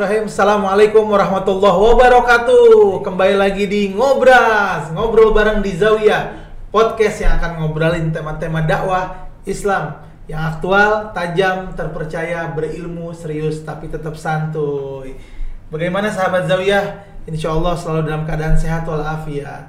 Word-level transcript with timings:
Bismillahirrahmanirrahim. 0.00 0.32
Assalamualaikum 0.32 1.04
warahmatullahi 1.12 1.76
wabarakatuh. 1.92 3.04
Kembali 3.04 3.36
lagi 3.36 3.68
di 3.68 3.92
Ngobras, 3.92 4.96
ngobrol 4.96 5.36
bareng 5.36 5.60
di 5.60 5.76
Zawiyah. 5.76 6.40
Podcast 6.72 7.20
yang 7.20 7.36
akan 7.36 7.60
ngobrolin 7.60 8.08
tema-tema 8.08 8.64
dakwah 8.64 9.28
Islam 9.44 10.00
yang 10.24 10.56
aktual, 10.56 11.12
tajam, 11.12 11.76
terpercaya, 11.76 12.48
berilmu, 12.48 13.12
serius, 13.12 13.60
tapi 13.60 13.92
tetap 13.92 14.16
santuy. 14.16 15.20
Bagaimana 15.68 16.08
sahabat 16.08 16.48
Zawiyah? 16.48 17.04
Insya 17.28 17.52
Allah 17.52 17.76
selalu 17.76 18.00
dalam 18.08 18.24
keadaan 18.24 18.56
sehat 18.56 18.88
walafiat. 18.88 19.68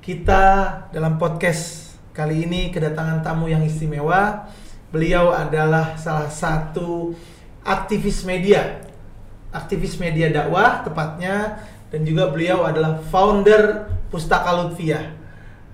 Kita 0.00 0.44
dalam 0.88 1.20
podcast 1.20 1.92
kali 2.16 2.48
ini 2.48 2.72
kedatangan 2.72 3.20
tamu 3.20 3.52
yang 3.52 3.60
istimewa. 3.60 4.48
Beliau 4.88 5.36
adalah 5.36 6.00
salah 6.00 6.32
satu 6.32 7.12
aktivis 7.60 8.24
media, 8.24 8.80
aktivis 9.54 10.02
media 10.02 10.34
dakwah 10.34 10.82
tepatnya, 10.82 11.62
dan 11.94 12.02
juga 12.02 12.26
beliau 12.34 12.66
adalah 12.66 12.98
founder 13.06 13.86
Pustaka 14.10 14.50
Lutfiah. 14.50 15.14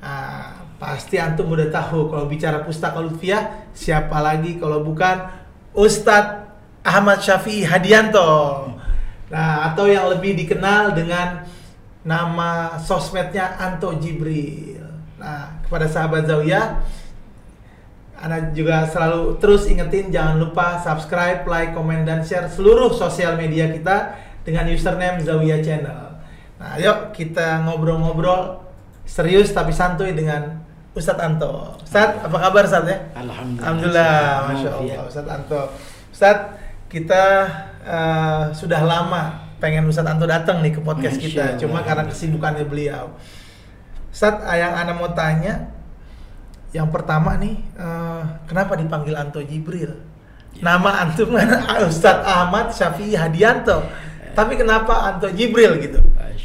Nah, 0.05 0.61
pasti 0.77 1.16
antum 1.16 1.48
udah 1.48 1.73
tahu 1.73 2.12
kalau 2.12 2.29
bicara 2.29 2.61
Pustaka 2.61 3.01
Lutfiah 3.01 3.69
siapa 3.73 4.21
lagi 4.21 4.61
kalau 4.61 4.85
bukan 4.85 5.33
Ustadz 5.73 6.52
Ahmad 6.85 7.24
Syafi'i 7.24 7.65
Hadianto. 7.65 8.69
Nah, 9.33 9.73
atau 9.73 9.88
yang 9.88 10.12
lebih 10.12 10.37
dikenal 10.37 10.93
dengan 10.93 11.49
nama 12.05 12.80
sosmednya 12.80 13.60
Anto 13.60 13.97
Jibril. 13.97 14.80
Nah, 15.21 15.60
kepada 15.65 15.85
sahabat 15.88 16.24
Zawiyah, 16.24 16.80
anda 18.20 18.52
juga 18.52 18.84
selalu 18.84 19.41
terus 19.41 19.65
ingetin 19.65 20.12
jangan 20.12 20.37
lupa 20.37 20.77
subscribe, 20.84 21.48
like, 21.48 21.73
komen, 21.73 22.05
dan 22.05 22.20
share 22.20 22.52
seluruh 22.52 22.93
sosial 22.93 23.40
media 23.40 23.73
kita 23.73 24.13
dengan 24.45 24.68
username 24.68 25.24
Zawiya 25.24 25.65
Channel. 25.65 26.21
Nah, 26.60 26.76
yuk 26.76 27.16
kita 27.16 27.65
ngobrol-ngobrol 27.65 28.60
serius 29.09 29.57
tapi 29.57 29.73
santuy 29.73 30.13
dengan 30.13 30.60
Ustadz 30.93 31.24
Anto. 31.24 31.80
Ustadz, 31.80 32.21
apa 32.21 32.37
kabar 32.37 32.63
Ustadz 32.68 32.93
ya? 32.93 32.98
Alhamdulillah. 33.16 33.65
Alhamdulillah, 33.65 34.21
Masya 34.52 34.68
Allah 34.76 35.04
Ustadz 35.09 35.32
Anto. 35.32 35.63
Ustadz, 36.13 36.48
kita 36.93 37.24
uh, 37.88 38.43
sudah 38.52 38.85
lama 38.85 39.48
pengen 39.57 39.88
Ustadz 39.88 40.13
Anto 40.13 40.29
datang 40.29 40.60
nih 40.60 40.76
ke 40.76 40.85
podcast 40.85 41.16
Masya 41.16 41.24
kita. 41.24 41.45
Allah. 41.57 41.60
Cuma 41.65 41.79
karena 41.80 42.04
kesibukannya 42.04 42.65
beliau. 42.68 43.16
Ustadz, 44.13 44.45
yang 44.52 44.76
Anda 44.76 44.93
mau 44.93 45.09
tanya, 45.16 45.73
yang 46.71 46.88
pertama 46.95 47.35
nih, 47.35 47.59
eh, 47.74 48.23
kenapa 48.46 48.79
dipanggil 48.79 49.18
Anto 49.18 49.43
Jibril? 49.43 49.90
Nama 50.60 51.07
antum 51.07 51.35
kan 51.38 51.63
Ustadz 51.87 52.26
Ahmad 52.26 52.71
Syafi'i 52.71 53.15
Hadianto. 53.15 53.82
Tapi 54.35 54.54
kenapa 54.54 55.10
Anto 55.10 55.26
Jibril 55.30 55.79
gitu? 55.82 55.98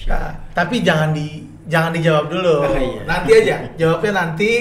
Nah, 0.09 0.37
tapi 0.53 0.81
jangan 0.81 1.13
di 1.13 1.45
jangan 1.65 1.91
dijawab 1.93 2.25
dulu. 2.29 2.55
Oh, 2.65 2.77
iya. 2.77 3.01
Nanti 3.05 3.29
aja. 3.33 3.55
Jawabnya 3.77 4.11
nanti 4.25 4.51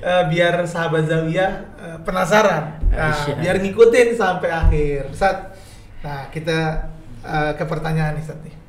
eh, 0.00 0.24
biar 0.28 0.64
sahabat 0.68 1.08
Zawiyah 1.08 1.52
eh, 1.80 1.98
penasaran. 2.04 2.80
Nah, 2.92 3.16
biar 3.40 3.56
ngikutin 3.60 4.08
sampai 4.16 4.50
akhir. 4.52 5.02
Sat. 5.16 5.56
Nah, 6.04 6.28
kita 6.32 6.88
eh, 7.24 7.52
ke 7.56 7.64
pertanyaan 7.64 8.16
nih, 8.20 8.24
Sat 8.24 8.40
nih. 8.44 8.59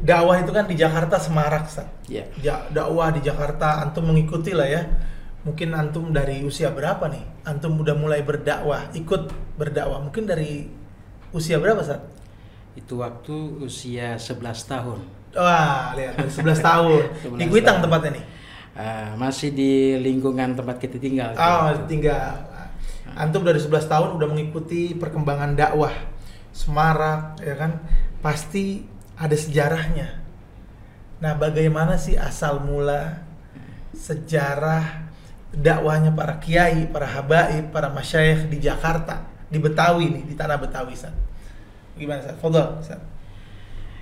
Dakwah 0.00 0.40
itu 0.40 0.48
kan 0.48 0.64
di 0.64 0.74
Jakarta 0.74 1.16
semarak, 1.16 1.68
Sat. 1.68 1.84
Ya. 2.06 2.24
Ja- 2.38 2.64
dakwah 2.66 3.12
di 3.12 3.20
Jakarta 3.20 3.80
antum 3.80 4.08
mengikuti 4.08 4.50
lah 4.50 4.64
ya 4.64 4.82
mungkin 5.40 5.72
antum 5.72 6.08
dari 6.10 6.40
usia 6.40 6.68
berapa 6.68 7.00
nih 7.06 7.24
antum 7.44 7.72
udah 7.74 7.96
mulai 7.96 8.20
berdakwah 8.20 8.92
ikut 8.92 9.28
berdakwah 9.56 9.96
mungkin 9.98 10.24
dari 10.24 10.68
usia 11.30 11.56
berapa 11.56 11.80
saat 11.80 12.04
Itu 12.76 13.00
waktu 13.00 13.32
usia 13.58 14.20
11 14.20 14.36
tahun. 14.62 15.00
wah 15.32 15.96
lihat 15.96 16.20
dari 16.20 16.28
11 16.28 16.60
tahun 16.60 17.00
di 17.40 17.44
11 17.46 17.48
Kuitang 17.48 17.80
tahun. 17.80 17.84
tempatnya 17.84 18.10
nih 18.12 18.24
Ah, 18.70 19.16
masih 19.16 19.48
di 19.50 19.72
lingkungan 19.96 20.52
tempat 20.52 20.76
kita 20.76 20.96
tinggal. 20.96 21.32
oh 21.32 21.72
tinggal 21.84 22.36
antum 23.12 23.40
dari 23.40 23.56
11 23.56 23.88
tahun 23.88 24.20
udah 24.20 24.28
mengikuti 24.28 24.92
perkembangan 24.92 25.56
dakwah 25.56 25.96
semarak 26.52 27.40
ya 27.40 27.56
kan 27.56 27.80
pasti 28.20 28.84
ada 29.20 29.36
sejarahnya 29.36 30.16
nah 31.20 31.36
bagaimana 31.36 32.00
sih 32.00 32.16
asal 32.16 32.64
mula 32.64 33.28
sejarah 33.92 35.10
dakwahnya 35.50 36.14
para 36.14 36.38
kiai, 36.38 36.86
para 36.86 37.06
habaib, 37.10 37.74
para 37.74 37.90
masyayikh 37.90 38.46
di 38.46 38.58
Jakarta, 38.62 39.26
di 39.50 39.58
Betawi 39.58 40.06
nih, 40.10 40.24
di 40.26 40.34
tanah 40.38 40.58
Betawi, 40.62 40.94
San. 40.94 41.14
Gimana, 41.98 42.22
San? 42.22 42.38
Fadol, 42.38 42.78
San. 42.86 43.02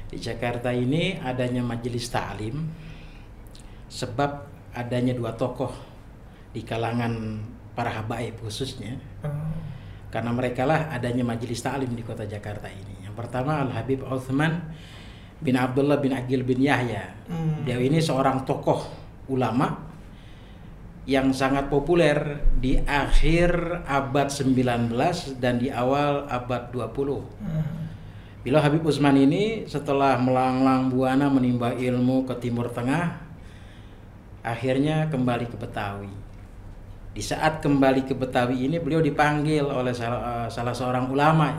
Di 0.08 0.16
Jakarta 0.20 0.72
ini 0.72 1.20
adanya 1.20 1.60
majelis 1.60 2.08
ta'lim 2.08 2.56
sebab 3.88 4.48
adanya 4.72 5.12
dua 5.12 5.36
tokoh 5.36 5.72
di 6.52 6.64
kalangan 6.64 7.44
para 7.76 7.92
habaib 7.92 8.40
khususnya 8.40 8.96
Oh, 9.20 9.28
karena 10.08 10.32
mereka 10.32 10.64
lah 10.64 10.88
adanya 10.88 11.20
majelis 11.28 11.60
ta'lim 11.60 11.92
di 11.92 12.00
kota 12.00 12.24
Jakarta 12.24 12.72
ini. 12.72 13.04
Yang 13.04 13.14
pertama 13.20 13.60
Al 13.60 13.68
Habib 13.76 14.00
Uthman 14.00 14.64
bin 15.38 15.54
Abdullah 15.54 16.02
bin 16.02 16.14
Agil 16.14 16.42
bin 16.42 16.58
Yahya. 16.58 17.14
Hmm. 17.30 17.62
Dia 17.62 17.78
ini 17.78 18.02
seorang 18.02 18.42
tokoh 18.42 18.82
ulama 19.30 19.86
yang 21.08 21.32
sangat 21.32 21.72
populer 21.72 22.44
di 22.60 22.76
akhir 22.84 23.80
abad 23.88 24.28
19 24.28 24.92
dan 25.40 25.56
di 25.56 25.72
awal 25.72 26.28
abad 26.28 26.68
20. 26.74 26.84
Hmm. 27.40 27.64
Bila 28.44 28.62
Habib 28.62 28.84
Utsman 28.84 29.16
ini 29.16 29.64
setelah 29.64 30.20
melanglang 30.20 30.92
buana 30.92 31.26
menimba 31.32 31.74
ilmu 31.74 32.28
ke 32.28 32.34
Timur 32.38 32.70
Tengah, 32.70 33.18
akhirnya 34.44 35.08
kembali 35.08 35.48
ke 35.48 35.56
Betawi. 35.58 36.12
Di 37.16 37.22
saat 37.24 37.58
kembali 37.64 38.06
ke 38.06 38.14
Betawi 38.14 38.68
ini 38.68 38.78
beliau 38.78 39.02
dipanggil 39.02 39.64
oleh 39.64 39.90
salah, 39.96 40.46
eh, 40.46 40.48
salah 40.52 40.76
seorang 40.76 41.10
ulama 41.10 41.50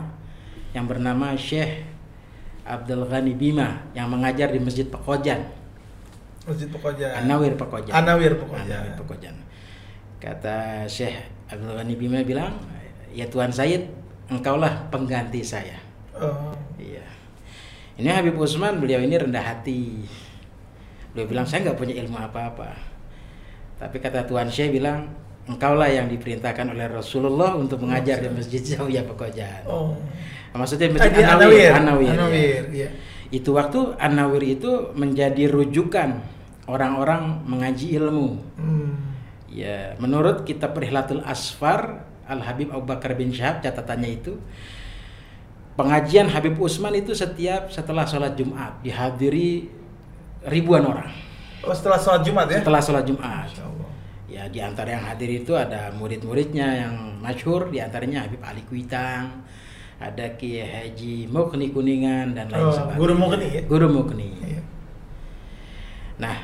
yang 0.72 0.86
bernama 0.86 1.34
Syekh 1.34 1.89
Abdul 2.70 3.10
Ghani 3.10 3.34
Bima 3.34 3.82
yang 3.98 4.06
mengajar 4.06 4.54
di 4.54 4.62
Masjid 4.62 4.86
Pekojan, 4.86 5.42
Masjid 6.46 6.68
Pekojan. 6.70 7.26
Anawir 7.26 7.58
Pekojan. 7.58 7.92
Anawir 7.92 8.32
Pekojan. 8.38 8.66
Anawir 8.70 8.94
Pekojan. 8.96 9.36
Kata 10.22 10.86
Syekh 10.86 11.18
Abdul 11.50 11.74
Ghani 11.74 11.94
Bima 11.98 12.22
bilang, 12.22 12.56
"Ya 13.12 13.28
Tuan 13.28 13.50
Said, 13.52 13.90
engkaulah 14.30 14.88
pengganti 14.88 15.42
saya." 15.44 15.76
Oh. 16.16 16.52
Iya. 16.80 17.04
Ini 18.00 18.08
Habib 18.08 18.36
Usman, 18.40 18.80
beliau 18.80 19.00
ini 19.04 19.16
rendah 19.16 19.44
hati. 19.44 20.04
Beliau 21.12 21.26
bilang 21.28 21.44
saya 21.44 21.68
nggak 21.68 21.78
punya 21.78 21.94
ilmu 22.00 22.16
apa-apa. 22.16 22.72
Tapi 23.76 23.96
kata 24.00 24.24
Tuan 24.24 24.48
Syekh 24.48 24.80
bilang, 24.80 25.08
engkaulah 25.48 25.88
yang 25.88 26.08
diperintahkan 26.08 26.72
oleh 26.72 26.86
Rasulullah 26.88 27.56
untuk 27.56 27.80
mengajar 27.84 28.20
di 28.20 28.28
Masjid 28.28 28.60
Zawiyah 28.60 29.04
Pekojan. 29.08 29.64
Oh. 29.64 29.96
Maksudnya 30.50 30.90
Masjid 30.90 31.12
di 31.14 31.22
Anawir. 31.22 31.70
Anawir. 31.70 31.70
Anawir, 31.74 32.10
Anawir, 32.14 32.62
ya. 32.74 32.86
iya. 32.86 32.88
Itu 33.30 33.54
waktu 33.54 33.94
Anawir 34.02 34.42
itu 34.42 34.90
menjadi 34.98 35.46
rujukan 35.46 36.18
orang-orang 36.66 37.46
mengaji 37.46 37.94
ilmu. 37.98 38.42
Hmm. 38.58 39.14
Ya, 39.50 39.94
menurut 39.98 40.46
kitab 40.46 40.78
Rihlatul 40.78 41.22
Asfar 41.26 42.06
Al 42.30 42.38
Habib 42.46 42.70
Abu 42.70 42.86
Bakar 42.86 43.18
bin 43.18 43.34
Syahab 43.34 43.58
catatannya 43.58 44.22
itu 44.22 44.38
pengajian 45.74 46.30
Habib 46.30 46.54
Usman 46.62 46.94
itu 46.94 47.10
setiap 47.18 47.66
setelah 47.74 48.06
sholat 48.06 48.38
Jumat 48.38 48.78
dihadiri 48.86 49.66
ribuan 50.46 50.86
orang 50.86 51.10
Oh, 51.60 51.74
setelah 51.76 51.98
sholat 52.00 52.22
Jumat 52.24 52.46
ya? 52.48 52.62
setelah 52.64 52.80
sholat 52.80 53.04
Jumat. 53.04 53.50
Ya, 54.30 54.46
di 54.48 54.62
antara 54.62 54.96
yang 54.96 55.04
hadir 55.04 55.42
itu 55.42 55.52
ada 55.52 55.92
murid-muridnya 55.92 56.86
yang 56.86 56.94
masyhur, 57.20 57.68
di 57.68 57.82
antaranya 57.82 58.24
Habib 58.24 58.40
Ali 58.40 58.62
Kuitang, 58.64 59.44
ada 60.00 60.26
Kiai 60.34 60.64
Haji 60.64 61.28
Mukni 61.28 61.68
Kuningan 61.70 62.32
dan 62.32 62.48
lain 62.48 62.64
Oh, 62.64 62.72
sebagainya. 62.72 62.98
Guru 62.98 63.14
Mukni 63.20 63.46
ya? 63.52 63.62
Guru 63.68 63.88
Mukni. 63.92 64.28
Iya. 64.40 64.62
Nah, 66.16 66.36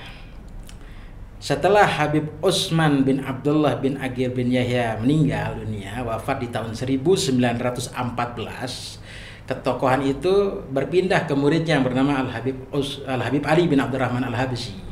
setelah 1.40 1.88
Habib 1.88 2.28
Utsman 2.44 3.00
bin 3.00 3.24
Abdullah 3.24 3.80
bin 3.80 3.96
Agir 3.96 4.36
bin 4.36 4.52
Yahya 4.52 5.00
meninggal 5.00 5.64
dunia, 5.64 6.04
wafat 6.04 6.44
di 6.44 6.48
tahun 6.52 6.76
1914, 6.76 9.00
ketokohan 9.46 10.02
itu 10.04 10.66
berpindah 10.68 11.24
ke 11.24 11.32
muridnya 11.32 11.80
yang 11.80 11.86
bernama 11.86 12.20
Al 12.20 12.28
Habib 12.28 12.60
Us, 12.76 13.00
Al 13.08 13.24
Habib 13.24 13.46
Ali 13.48 13.64
bin 13.70 13.80
Abdurrahman 13.80 14.20
Al 14.20 14.36
Habsyi. 14.36 14.84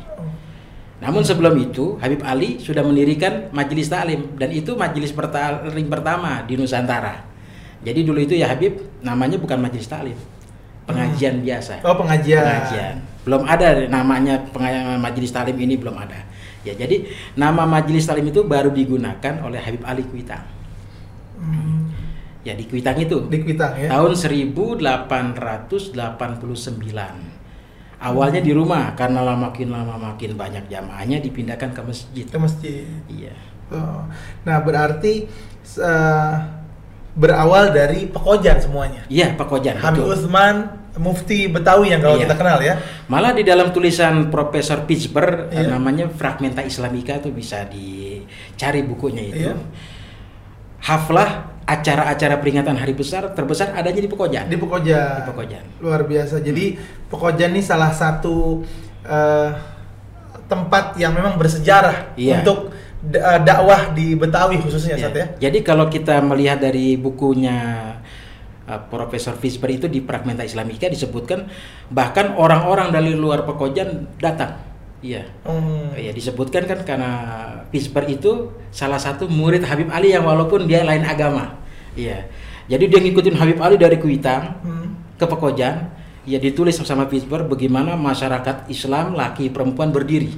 Namun 1.05 1.21
sebelum 1.21 1.53
itu 1.61 2.01
Habib 2.01 2.25
Ali 2.25 2.57
sudah 2.57 2.81
mendirikan 2.81 3.53
majelis 3.53 3.93
taklim 3.93 4.41
dan 4.41 4.49
itu 4.49 4.73
majelis 4.73 5.13
pertama 5.13 6.41
di 6.49 6.57
Nusantara. 6.57 7.34
Jadi 7.85 8.01
dulu 8.03 8.19
itu 8.25 8.35
ya 8.35 8.49
Habib 8.49 8.81
namanya 9.05 9.37
bukan 9.37 9.61
majelis 9.61 9.85
taklim, 9.85 10.17
pengajian 10.89 11.45
biasa. 11.45 11.85
Oh, 11.85 11.95
pengajian. 12.01 12.41
Pengajian. 12.41 12.97
Belum 13.29 13.45
ada 13.45 13.89
namanya 13.89 14.41
pengajian 14.53 14.97
majelis 14.97 15.31
taklim 15.33 15.57
ini 15.61 15.77
belum 15.77 15.97
ada. 16.01 16.25
Ya 16.65 16.73
jadi 16.73 17.05
nama 17.37 17.69
majelis 17.69 18.09
taklim 18.09 18.33
itu 18.33 18.41
baru 18.49 18.73
digunakan 18.73 19.45
oleh 19.45 19.61
Habib 19.61 19.85
Ali 19.85 20.01
Kuitang. 20.09 20.49
Hmm. 21.37 21.93
Ya 22.41 22.57
di 22.57 22.65
Kuitang 22.65 22.97
itu. 22.97 23.29
Di 23.29 23.45
Kuitang 23.45 23.77
ya. 23.77 23.93
Tahun 23.93 24.13
1889. 24.17 25.93
Awalnya 28.05 28.41
di 28.45 28.53
rumah 28.53 28.93
karena 28.93 29.25
lama 29.25 29.49
makin 29.49 29.73
lama 29.73 29.97
makin 29.97 30.37
banyak 30.37 30.69
jamaahnya 30.69 31.25
dipindahkan 31.25 31.73
ke 31.73 31.81
masjid. 31.85 32.25
Ke 32.29 32.37
masjid. 32.37 32.85
Iya. 33.09 33.33
Oh. 33.73 34.05
Nah, 34.45 34.61
berarti 34.61 35.25
uh, 35.81 36.37
berawal 37.15 37.71
dari 37.71 38.11
Pekojan 38.11 38.59
semuanya. 38.59 39.07
Iya, 39.07 39.39
Pekojan. 39.39 39.79
Habib 39.79 40.03
betul. 40.03 40.15
Utsman 40.19 40.57
Mufti 40.95 41.51
Betawi 41.51 41.91
yang 41.91 42.03
kalau 42.03 42.19
Iya. 42.19 42.27
kita 42.27 42.35
kenal 42.35 42.59
ya. 42.59 42.75
Malah 43.07 43.35
di 43.35 43.43
dalam 43.43 43.71
tulisan 43.71 44.31
Profesor 44.31 44.83
Pittsburgh 44.83 45.51
Iya. 45.51 45.71
namanya 45.71 46.07
Fragmenta 46.11 46.63
Islamika 46.63 47.19
itu 47.19 47.31
bisa 47.31 47.67
dicari 47.67 48.83
bukunya 48.83 49.23
itu. 49.25 49.43
Iya. 49.51 49.55
Haflah 50.85 51.55
acara-acara 51.65 52.37
peringatan 52.39 52.77
hari 52.77 52.93
besar 52.93 53.33
terbesar 53.33 53.73
adanya 53.73 54.05
di 54.05 54.11
Pekojan. 54.11 54.53
Di 54.53 54.59
Pekojan. 54.61 55.17
Di 55.17 55.23
Pekojan. 55.25 55.65
Luar 55.81 56.05
biasa. 56.05 56.45
Jadi 56.45 56.77
Pekojan 57.09 57.57
ini 57.57 57.63
salah 57.65 57.89
satu 57.91 58.61
eh, 59.05 59.49
tempat 60.45 61.01
yang 61.01 61.17
memang 61.17 61.41
bersejarah 61.41 62.13
Iya. 62.15 62.43
untuk 62.45 62.74
dakwah 63.45 63.93
di 63.93 64.17
Betawi 64.17 64.61
khususnya 64.61 64.97
Ya. 64.97 65.09
Sat 65.09 65.17
ya. 65.17 65.27
Jadi 65.49 65.61
kalau 65.61 65.91
kita 65.93 66.21
melihat 66.25 66.63
dari 66.63 66.97
bukunya 66.97 67.57
uh, 68.65 68.81
Profesor 68.89 69.37
Fisber 69.37 69.69
itu 69.73 69.87
di 69.91 70.01
Fragmenta 70.01 70.45
Islamika 70.45 70.89
disebutkan 70.89 71.49
bahkan 71.93 72.33
orang-orang 72.39 72.91
dari 72.95 73.13
luar 73.13 73.45
Pekojan 73.45 74.09
datang. 74.17 74.57
Iya. 75.05 75.29
Hmm. 75.45 75.93
Ya 76.01 76.17
disebutkan 76.17 76.65
kan 76.65 76.81
karena 76.81 77.11
Fisber 77.69 78.09
itu 78.09 78.57
salah 78.73 78.97
satu 78.97 79.29
murid 79.29 79.61
Habib 79.69 79.93
Ali 79.93 80.17
yang 80.17 80.25
walaupun 80.25 80.65
dia 80.65 80.81
lain 80.81 81.05
agama. 81.05 81.61
Iya. 81.93 82.25
Jadi 82.65 82.85
dia 82.89 83.01
ngikutin 83.05 83.37
Habib 83.37 83.61
Ali 83.61 83.77
dari 83.77 84.01
Kuitang 84.01 84.65
Hmm. 84.65 84.97
ke 85.21 85.29
Pekojan. 85.29 85.93
Ya 86.25 86.41
ditulis 86.41 86.81
sama 86.81 87.05
Fisber 87.05 87.45
bagaimana 87.45 88.01
masyarakat 88.01 88.73
Islam 88.73 89.13
laki 89.13 89.53
perempuan 89.53 89.93
berdiri. 89.93 90.33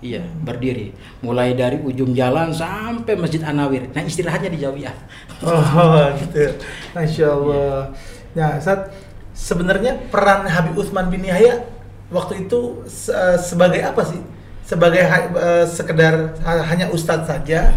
Iya, 0.00 0.24
berdiri. 0.24 0.96
Mulai 1.20 1.52
dari 1.52 1.76
ujung 1.76 2.16
jalan 2.16 2.48
sampai 2.56 3.20
Masjid 3.20 3.44
An-Nawir. 3.44 3.92
Nah, 3.92 4.00
istirahatnya 4.00 4.48
di 4.48 4.58
Zawiyah. 4.64 4.96
Oh 5.44 6.08
gitu. 6.24 6.56
Masya 6.96 7.26
Allah. 7.28 7.92
Nah, 8.32 8.56
saat 8.56 8.96
sebenarnya 9.36 10.08
peran 10.08 10.48
Habib 10.48 10.80
Utsman 10.80 11.12
bin 11.12 11.20
Yahya 11.28 11.60
waktu 12.08 12.48
itu 12.48 12.80
se- 12.88 13.12
sebagai 13.44 13.84
apa 13.84 14.00
sih? 14.08 14.20
Sebagai 14.64 15.04
ha- 15.04 15.32
eh, 15.36 15.66
sekedar 15.68 16.32
ha- 16.40 16.64
hanya 16.64 16.88
ustadz 16.88 17.28
saja, 17.28 17.68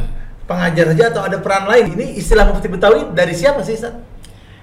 pengajar 0.48 0.96
saja 0.96 1.12
atau 1.12 1.28
ada 1.28 1.44
peran 1.44 1.68
lain? 1.68 1.92
Ini 1.92 2.16
istilah 2.24 2.48
Mufti 2.48 2.72
Betawi 2.72 3.12
dari 3.12 3.36
siapa 3.36 3.60
sih, 3.68 3.76
Ustaz? 3.76 4.00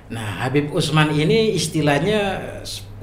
Nah, 0.08 0.48
Habib 0.48 0.72
Utsman 0.72 1.12
ini 1.12 1.52
istilahnya 1.52 2.40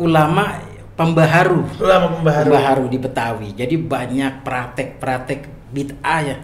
ulama 0.01 0.59
pembaharu. 0.97 1.61
Ulama 1.79 2.07
pembaharu. 2.19 2.49
Pembaharu 2.49 2.85
di 2.89 2.97
Betawi. 2.97 3.49
Jadi 3.53 3.75
banyak 3.77 4.41
praktek-praktek 4.41 5.55
bid'ah 5.67 6.21
ya 6.23 6.38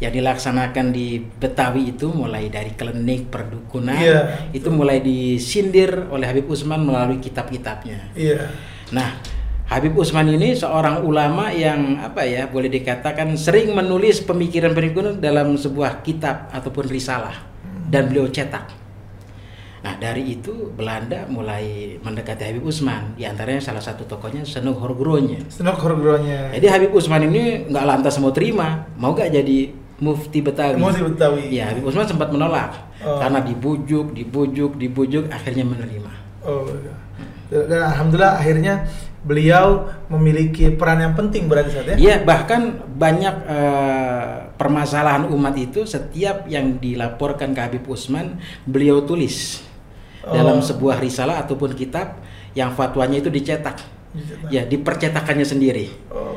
yang 0.00 0.12
dilaksanakan 0.16 0.90
di 0.90 1.20
Betawi 1.20 1.92
itu 1.92 2.08
mulai 2.08 2.48
dari 2.48 2.72
klinik 2.72 3.28
perdukunan 3.28 3.92
Iya. 4.00 4.48
itu 4.56 4.72
mulai 4.72 5.04
disindir 5.04 6.08
oleh 6.08 6.24
Habib 6.24 6.48
Utsman 6.48 6.80
melalui 6.80 7.20
kitab-kitabnya. 7.20 8.08
Iya. 8.16 8.48
Nah, 8.96 9.20
Habib 9.68 9.92
Utsman 9.94 10.32
ini 10.32 10.56
seorang 10.56 11.04
ulama 11.04 11.52
yang 11.52 12.00
apa 12.00 12.24
ya 12.24 12.48
boleh 12.48 12.72
dikatakan 12.72 13.36
sering 13.36 13.76
menulis 13.76 14.24
pemikiran-pemikiran 14.24 15.20
dalam 15.20 15.54
sebuah 15.54 16.00
kitab 16.00 16.48
ataupun 16.50 16.88
risalah 16.88 17.36
dan 17.86 18.08
beliau 18.08 18.32
cetak. 18.32 18.79
Nah 19.80 19.96
dari 19.96 20.36
itu 20.36 20.68
Belanda 20.76 21.24
mulai 21.24 21.96
mendekati 22.04 22.52
Habib 22.52 22.68
Utsman, 22.68 23.16
di 23.16 23.24
antaranya 23.24 23.64
salah 23.64 23.80
satu 23.80 24.04
tokohnya 24.04 24.44
Senuk 24.44 24.76
Horgronya. 24.76 25.40
Senok 25.48 25.80
horgronya. 25.80 26.52
Jadi 26.52 26.66
Habib 26.68 26.92
Utsman 26.92 27.24
ini 27.24 27.64
nggak 27.64 27.84
lantas 27.88 28.20
mau 28.20 28.28
terima, 28.28 28.84
mau 29.00 29.16
gak 29.16 29.32
jadi 29.32 29.72
mufti 30.04 30.44
Betawi. 30.44 30.76
Mufti 30.76 31.00
Betawi. 31.00 31.48
Ya 31.48 31.72
Habib 31.72 31.88
Utsman 31.88 32.04
sempat 32.04 32.28
menolak 32.28 32.90
Oh. 33.00 33.16
karena 33.16 33.40
dibujuk, 33.40 34.12
dibujuk, 34.12 34.76
dibujuk, 34.76 35.24
akhirnya 35.32 35.64
menerima. 35.64 36.12
Oh. 36.44 36.68
iya. 36.68 36.94
Dan 37.50 37.80
alhamdulillah 37.82 38.38
akhirnya 38.38 38.86
beliau 39.20 39.90
memiliki 40.06 40.70
peran 40.72 41.02
yang 41.02 41.14
penting 41.16 41.48
berarti 41.50 41.70
saat 41.72 41.86
ya. 41.92 41.96
Iya, 41.96 42.16
bahkan 42.22 42.78
banyak 42.94 43.34
eh, 43.48 44.36
permasalahan 44.54 45.26
umat 45.32 45.56
itu 45.58 45.82
setiap 45.88 46.46
yang 46.46 46.78
dilaporkan 46.78 47.56
ke 47.56 47.60
Habib 47.60 47.84
Utsman, 47.90 48.38
beliau 48.68 49.02
tulis 49.02 49.64
Oh. 50.20 50.36
dalam 50.36 50.60
sebuah 50.60 51.00
risalah 51.00 51.40
ataupun 51.40 51.72
kitab 51.72 52.20
yang 52.52 52.74
fatwanya 52.76 53.24
itu 53.24 53.32
dicetak. 53.32 53.80
Ya, 54.50 54.66
dipercetakannya 54.66 55.46
sendiri. 55.46 55.86
Oh, 56.10 56.34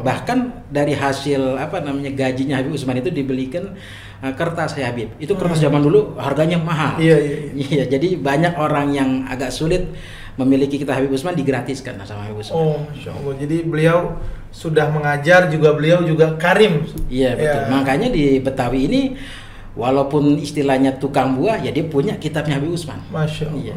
bahkan 0.00 0.64
dari 0.72 0.96
hasil 0.96 1.60
apa 1.60 1.84
namanya 1.84 2.08
gajinya 2.08 2.56
Habib 2.56 2.72
Utsman 2.72 2.96
itu 2.96 3.12
dibelikan 3.12 3.76
eh, 4.24 4.32
kertas 4.32 4.72
ya 4.80 4.88
Habib. 4.88 5.12
Itu 5.20 5.36
kertas 5.36 5.60
zaman 5.60 5.84
dulu 5.84 6.16
harganya 6.16 6.56
mahal. 6.56 6.96
Iya, 6.96 7.16
iya, 7.20 7.36
iya. 7.52 7.52
Iya, 7.68 7.84
jadi 7.92 8.16
banyak 8.16 8.56
orang 8.56 8.96
yang 8.96 9.10
agak 9.28 9.52
sulit 9.52 9.92
memiliki 10.40 10.80
kitab 10.80 10.96
Habib 10.96 11.12
Utsman 11.12 11.36
digratiskan 11.36 12.00
sama 12.08 12.24
Habib 12.24 12.40
Utsman. 12.40 12.56
Oh, 12.56 12.80
Allah. 12.88 13.34
Jadi 13.44 13.56
beliau 13.68 14.16
sudah 14.48 14.88
mengajar 14.88 15.52
juga 15.52 15.76
beliau 15.76 16.00
juga 16.00 16.32
karim. 16.40 16.88
Iya 17.12 17.36
betul. 17.36 17.60
Ya. 17.60 17.68
Makanya 17.76 18.08
di 18.08 18.40
Betawi 18.40 18.88
ini 18.88 19.00
walaupun 19.76 20.40
istilahnya 20.40 20.96
tukang 20.96 21.36
buah, 21.36 21.60
ya 21.60 21.70
dia 21.70 21.84
punya 21.84 22.16
kitabnya 22.16 22.56
Habib 22.58 22.72
Utsman. 22.74 22.98
Masya 23.12 23.52
Allah. 23.52 23.60
Iya. 23.60 23.76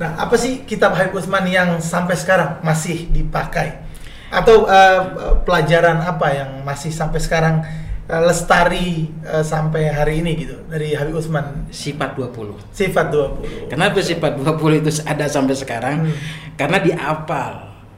Nah, 0.00 0.10
apa 0.16 0.38
sih 0.38 0.62
kitab 0.64 0.94
Habib 0.94 1.18
Utsman 1.18 1.44
yang 1.50 1.82
sampai 1.82 2.14
sekarang 2.16 2.62
masih 2.62 3.10
dipakai? 3.10 3.82
Atau 4.30 4.64
eh, 4.70 5.00
pelajaran 5.42 6.00
apa 6.02 6.26
yang 6.32 6.50
masih 6.62 6.90
sampai 6.94 7.18
sekarang 7.22 7.62
eh, 8.06 8.22
lestari 8.22 9.10
eh, 9.26 9.44
sampai 9.44 9.90
hari 9.90 10.22
ini 10.22 10.46
gitu 10.46 10.56
dari 10.70 10.94
Habib 10.94 11.18
Utsman? 11.18 11.68
Sifat 11.74 12.14
20. 12.14 12.72
Sifat 12.72 13.10
20. 13.12 13.68
Kenapa 13.68 13.98
sifat 14.00 14.38
20 14.38 14.80
itu 14.80 14.90
ada 15.04 15.26
sampai 15.26 15.54
sekarang? 15.58 15.98
Hmm. 16.06 16.14
Karena 16.54 16.78
diapal. 16.80 17.52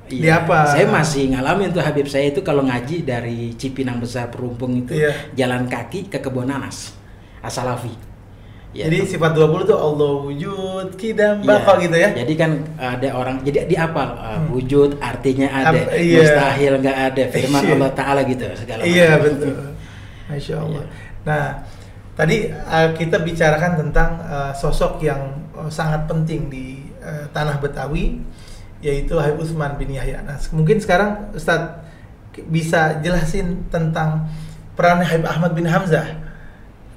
Iya. 0.08 0.40
Diapal. 0.40 0.64
Saya 0.72 0.86
masih 0.88 1.36
ngalamin 1.36 1.68
tuh 1.68 1.84
Habib 1.84 2.08
saya 2.08 2.32
itu 2.32 2.40
kalau 2.40 2.64
ngaji 2.64 3.04
dari 3.04 3.52
Cipinang 3.54 4.00
Besar 4.00 4.32
Perumpung 4.32 4.72
itu 4.80 4.96
Iya. 4.96 5.12
jalan 5.36 5.68
kaki 5.68 6.08
ke 6.08 6.18
Kebon 6.18 6.48
Nanas. 6.48 6.96
Asalafi. 7.40 7.92
Ya, 8.68 8.84
Jadi 8.84 9.00
tuh. 9.00 9.16
sifat 9.16 9.32
20 9.32 9.64
tuh 9.64 9.78
Allah 9.80 10.12
wujud, 10.20 10.86
kidam, 10.94 11.40
Iya. 11.40 11.48
bakal 11.48 11.80
gitu 11.80 11.96
ya. 11.96 12.12
Jadi 12.12 12.34
kan 12.36 12.50
ada 12.76 13.08
orang 13.16 13.40
jadi 13.40 13.64
diapal 13.64 14.12
uh, 14.12 14.36
Hmm. 14.36 14.52
wujud 14.52 15.00
artinya 15.00 15.48
ada, 15.48 15.72
Ap- 15.72 15.96
iya. 15.96 16.20
mustahil 16.20 16.72
nggak 16.78 16.98
ada, 17.08 17.22
firman 17.32 17.62
Iya. 17.64 17.72
Allah 17.74 17.90
Taala 17.96 18.20
gitu 18.22 18.44
segala 18.52 18.80
Iya 18.84 19.08
macam. 19.08 19.24
betul. 19.24 19.56
Masya 20.28 20.54
Allah. 20.60 20.82
Iya. 20.84 20.92
Nah, 21.24 21.44
tadi 22.12 22.36
uh, 22.52 22.88
kita 22.92 23.16
bicarakan 23.18 23.72
tentang 23.80 24.10
uh, 24.20 24.52
sosok 24.52 25.00
yang 25.00 25.20
uh, 25.56 25.72
sangat 25.72 26.04
penting 26.04 26.52
di 26.52 26.92
uh, 27.00 27.24
tanah 27.32 27.56
Betawi, 27.58 28.20
yaitu 28.84 29.16
Habib 29.16 29.42
Utsman 29.42 29.74
bin 29.74 29.90
Yahya. 29.90 30.20
Nah, 30.22 30.36
mungkin 30.52 30.76
sekarang 30.76 31.32
Ustadz 31.32 31.88
bisa 32.46 33.00
jelasin 33.00 33.66
tentang 33.66 34.28
peran 34.76 35.00
Habib 35.00 35.24
Ahmad 35.24 35.56
bin 35.56 35.64
Hamzah 35.64 36.06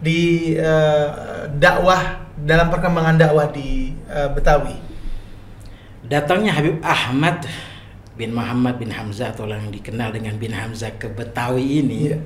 di 0.01 0.53
uh, 0.57 1.45
dakwah 1.61 2.25
dalam 2.41 2.73
perkembangan 2.73 3.15
dakwah 3.21 3.47
di 3.53 3.93
uh, 4.09 4.33
Betawi. 4.33 4.75
Datangnya 6.09 6.57
Habib 6.57 6.81
Ahmad 6.81 7.45
bin 8.17 8.33
Muhammad 8.33 8.81
bin 8.81 8.89
Hamzah 8.89 9.31
atau 9.31 9.45
yang 9.47 9.69
dikenal 9.69 10.11
dengan 10.11 10.35
bin 10.41 10.51
Hamzah 10.51 10.97
ke 10.97 11.07
Betawi 11.07 11.85
ini 11.85 12.11
Iya. 12.11 12.17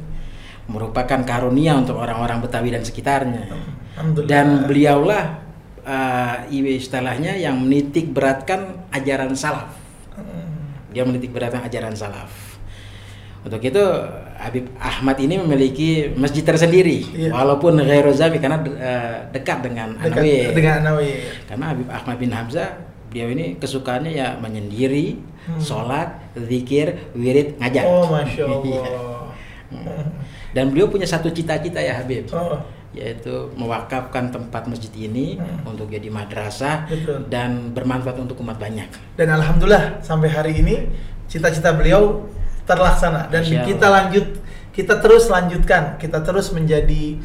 merupakan 0.65 1.21
karunia 1.21 1.77
untuk 1.77 1.99
orang-orang 1.99 2.41
Betawi 2.41 2.73
dan 2.73 2.81
sekitarnya. 2.81 3.45
Dan 4.25 4.65
beliaulah 4.65 5.45
uh, 5.85 6.49
istilahnya 6.49 7.37
yang 7.37 7.61
menitik 7.61 8.09
beratkan 8.09 8.81
ajaran 8.89 9.37
salaf. 9.37 9.77
Hmm. 10.17 10.73
Dia 10.89 11.05
menitik 11.05 11.29
beratkan 11.29 11.67
ajaran 11.69 11.93
salaf. 11.93 12.44
Untuk 13.45 13.61
itu 13.61 13.83
Habib 14.35 14.65
Ahmad 14.75 15.21
ini 15.21 15.37
memiliki 15.37 16.09
masjid 16.13 16.41
tersendiri, 16.41 17.05
Iya. 17.07 17.29
walaupun 17.29 17.77
Ghairu 17.77 18.09
Zami 18.11 18.41
karena 18.41 18.57
eh, 18.65 19.29
dekat 19.31 19.61
dengan 19.61 19.93
Dekat 19.95 20.17
Anawir. 20.17 20.45
dengan 20.51 20.73
Anawi. 20.81 21.11
Karena 21.45 21.65
Habib 21.69 21.87
Ahmad 21.87 22.15
bin 22.17 22.33
Hamzah 22.33 22.69
beliau 23.07 23.29
ini 23.29 23.55
kesukaannya 23.55 24.11
ya 24.11 24.33
menyendiri, 24.35 25.21
Hmm. 25.45 25.61
sholat, 25.61 26.09
zikir, 26.35 27.13
wirid, 27.13 27.61
ngajar. 27.61 27.85
Oh, 27.85 28.09
masya 28.09 28.49
Iya. 28.65 28.81
Allah. 28.81 29.29
Hmm. 29.69 30.09
Dan 30.51 30.73
beliau 30.73 30.89
punya 30.89 31.05
satu 31.05 31.29
cita-cita 31.29 31.77
ya 31.77 32.01
Habib, 32.01 32.25
Oh, 32.33 32.57
yaitu 32.91 33.53
mewakafkan 33.53 34.33
tempat 34.33 34.65
masjid 34.65 34.89
ini 34.97 35.37
Hmm. 35.37 35.69
untuk 35.69 35.87
jadi 35.87 36.09
madrasah 36.09 36.89
Betul. 36.89 37.29
dan 37.29 37.69
bermanfaat 37.71 38.17
untuk 38.17 38.41
umat 38.41 38.57
banyak. 38.57 38.89
Dan 39.13 39.29
alhamdulillah 39.29 40.01
sampai 40.01 40.33
hari 40.33 40.57
ini 40.57 40.89
cita-cita 41.27 41.71
beliau 41.71 42.25
terlaksana 42.65 43.29
dan 43.29 43.45
Allah. 43.45 43.63
kita 43.63 43.87
lanjut 43.87 44.25
kita 44.75 44.99
terus 44.99 45.29
lanjutkan 45.31 45.95
kita 46.01 46.19
terus 46.25 46.51
menjadi 46.51 47.15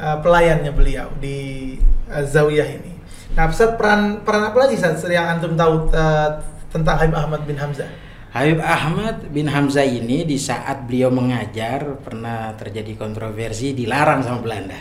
uh, 0.00 0.18
pelayannya 0.24 0.72
beliau 0.74 1.12
di 1.20 1.76
uh, 2.10 2.24
Zawiyah 2.24 2.68
ini. 2.80 2.92
Nah, 3.36 3.52
Ustaz 3.52 3.76
peran 3.76 4.24
peran 4.24 4.48
apa 4.48 4.56
lagi 4.64 4.80
Ustaz 4.80 5.04
yang 5.06 5.36
antum 5.36 5.54
tahu 5.54 5.92
uh, 5.92 6.40
tentang 6.72 6.96
Habib 6.96 7.14
Ahmad 7.14 7.44
bin 7.44 7.60
Hamzah? 7.60 7.86
Habib 8.32 8.60
Ahmad 8.64 9.16
bin 9.32 9.46
Hamzah 9.48 9.84
ini 9.84 10.24
di 10.24 10.40
saat 10.40 10.88
beliau 10.88 11.12
mengajar 11.12 12.00
pernah 12.00 12.52
terjadi 12.56 12.96
kontroversi 12.96 13.76
dilarang 13.76 14.24
sama 14.24 14.40
Belanda. 14.40 14.80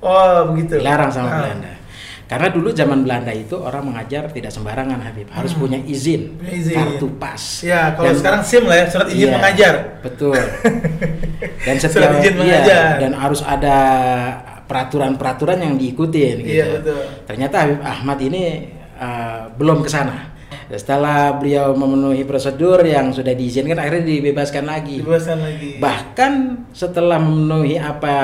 Oh, 0.00 0.52
begitu. 0.52 0.80
Dilarang 0.80 1.12
sama 1.12 1.28
Ah. 1.28 1.36
Belanda. 1.44 1.72
Karena 2.30 2.46
dulu 2.46 2.70
zaman 2.70 3.02
Belanda 3.02 3.34
itu 3.34 3.58
orang 3.58 3.90
mengajar 3.90 4.30
tidak 4.30 4.54
sembarangan 4.54 5.02
Habib, 5.02 5.26
harus 5.34 5.50
Hmm. 5.50 5.66
punya 5.66 5.78
izin, 5.82 6.38
izin. 6.46 6.78
kartu 6.78 7.10
pas. 7.18 7.42
Ya, 7.58 7.90
kalau 7.90 8.06
Dan- 8.06 8.18
sekarang 8.22 8.42
SIM 8.46 8.64
lah 8.70 8.76
ya, 8.78 8.86
surat 8.86 9.06
izin 9.10 9.18
Iya, 9.18 9.34
mengajar. 9.34 9.74
Betul. 9.98 10.38
Dan 11.66 11.74
Surat 11.76 11.90
setiap 11.90 12.12
izin 12.16 12.34
iya, 12.38 12.38
mengajar. 12.38 12.82
dan 13.02 13.12
harus 13.18 13.40
ada 13.42 13.76
peraturan-peraturan 14.64 15.58
yang 15.58 15.74
diikutin 15.74 16.34
gitu. 16.40 16.54
Iya, 16.54 16.66
betul. 16.78 17.02
Ternyata 17.26 17.56
Habib 17.66 17.80
Ahmad 17.82 18.18
ini 18.22 18.42
uh, 18.94 19.50
belum 19.50 19.82
ke 19.82 19.90
sana. 19.90 20.29
Setelah 20.70 21.34
beliau 21.34 21.74
memenuhi 21.74 22.22
prosedur 22.22 22.78
yang 22.86 23.10
sudah 23.10 23.34
diizinkan 23.34 23.74
akhirnya 23.74 24.06
dibebaskan 24.06 24.70
lagi. 24.70 25.02
Dibebaskan 25.02 25.38
lagi. 25.42 25.82
Bahkan 25.82 26.32
setelah 26.70 27.18
memenuhi 27.18 27.74
apa 27.74 28.14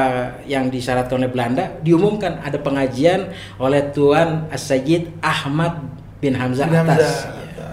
yang 0.47 0.71
disyaratkan 0.71 1.19
oleh 1.19 1.31
Belanda, 1.31 1.75
diumumkan 1.83 2.39
ada 2.39 2.55
pengajian 2.63 3.35
oleh 3.59 3.91
Tuan 3.91 4.47
As-Sayyid 4.47 5.19
Ahmad 5.19 5.91
bin 6.23 6.39
Hamzah 6.39 6.71
Bin 6.71 6.79
atas. 6.87 7.27
Hamzah. 7.27 7.35
Iya. 7.35 7.67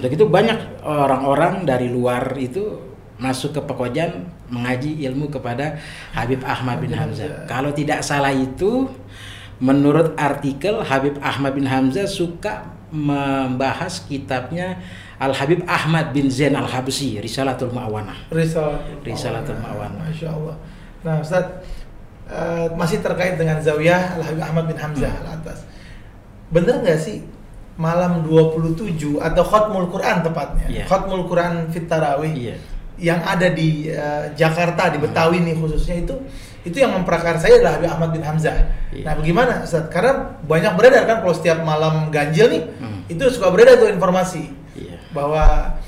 Untuk 0.00 0.10
itu 0.16 0.24
banyak 0.24 0.80
orang-orang 0.80 1.68
dari 1.68 1.92
luar 1.92 2.32
itu 2.40 2.80
masuk 3.20 3.56
ke 3.56 3.60
Pekojan 3.64 4.28
mengaji 4.48 5.00
ilmu 5.08 5.28
kepada 5.28 5.76
Habib 6.16 6.40
Ahmad 6.44 6.80
bin. 6.80 6.92
Hamzah. 6.96 7.44
Kalau 7.44 7.72
tidak 7.72 8.00
salah 8.00 8.32
itu 8.32 8.88
menurut 9.60 10.12
artikel 10.20 10.84
Habib 10.84 11.16
Ahmad 11.24 11.56
bin 11.56 11.64
Hamzah 11.64 12.04
suka 12.04 12.75
membahas 12.90 14.04
kitabnya 14.06 14.78
Al 15.16 15.32
Habib 15.32 15.64
Ahmad 15.66 16.12
bin 16.12 16.28
Zain 16.28 16.52
Al 16.54 16.68
Habsyi 16.68 17.18
Risalatul 17.18 17.72
Muawanah. 17.72 18.28
Risalatul 18.30 19.00
Risalatul 19.02 19.56
Ma'awanah. 19.58 20.04
Masya 20.06 20.28
Allah. 20.28 20.56
Nah, 21.02 21.16
Ustaz, 21.22 21.46
eh, 22.28 22.66
masih 22.76 23.00
terkait 23.00 23.34
dengan 23.34 23.56
Zawiyah 23.58 24.20
Al 24.20 24.22
Habib 24.22 24.42
Ahmad 24.44 24.64
bin 24.68 24.76
Hamzah 24.76 25.08
Hmm. 25.08 25.22
Al 25.24 25.28
Atas. 25.40 25.58
Bener 26.52 26.84
nggak 26.84 27.00
sih 27.00 27.24
malam 27.76 28.24
27 28.24 29.18
atau 29.18 29.42
Khotmul 29.42 29.88
Quran 29.90 30.22
tepatnya? 30.22 30.66
Iya. 30.68 30.84
Khotmul 30.86 31.26
Quran 31.26 31.68
Fit 31.68 31.84
Tarawih 31.84 32.32
Iya. 32.32 32.56
yang 32.96 33.20
ada 33.20 33.52
di 33.52 33.88
eh, 33.92 34.32
Jakarta 34.32 34.88
di 34.88 34.96
Betawi 34.96 35.44
nih 35.44 35.52
khususnya 35.52 36.00
itu 36.00 36.16
itu 36.66 36.76
yang 36.76 36.92
memprakarsai 36.92 37.56
adalah 37.56 37.78
Habib 37.78 37.88
Ahmad 37.88 38.10
bin 38.10 38.20
Hamzah. 38.20 38.58
Iya. 38.90 39.04
Nah, 39.06 39.14
bagaimana 39.14 39.52
Ustaz? 39.62 39.86
Karena 39.86 40.12
banyak 40.42 40.72
beredar 40.74 41.06
kan 41.06 41.22
kalau 41.22 41.32
setiap 41.32 41.62
malam 41.62 42.10
ganjil 42.10 42.50
nih 42.50 42.62
Hmm. 42.76 43.06
itu 43.06 43.22
suka 43.30 43.48
beredar 43.48 43.78
tuh 43.78 43.88
informasi 43.88 44.50
Iya. 44.74 44.98
bahwa 45.10 45.78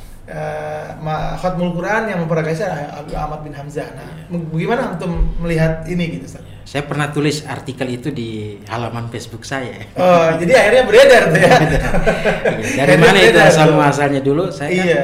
ma- 0.99 1.35
Khatmul 1.37 1.73
Quran 1.73 2.05
yang 2.07 2.21
memprakarsai 2.21 2.69
adalah 2.69 2.95
Habib 2.95 3.17
Ahmad 3.17 3.41
bin 3.43 3.53
Hamzah. 3.53 3.89
Nah, 3.91 4.29
Iya. 4.29 4.39
bagaimana 4.45 4.83
untuk 4.93 5.11
melihat 5.39 5.83
ini 5.85 6.05
gitu 6.15 6.29
Ustaz? 6.29 6.45
Saya 6.63 6.85
pernah 6.85 7.09
tulis 7.09 7.41
artikel 7.43 7.89
itu 7.89 8.13
di 8.13 8.29
halaman 8.69 9.09
Facebook 9.09 9.41
saya. 9.43 9.89
Oh, 9.97 10.29
jadi 10.37 10.53
akhirnya 10.55 10.85
beredar 10.85 11.23
tuh 11.27 11.41
ya. 11.41 11.49
Iya, 12.61 12.85
Dari 12.85 12.97
mana 13.01 13.19
itu 13.19 13.39
asal 13.41 13.73
muasalnya 13.73 14.21
dulu? 14.21 14.53
Saya 14.53 14.69
kan 14.69 14.85
Iya. 14.85 15.03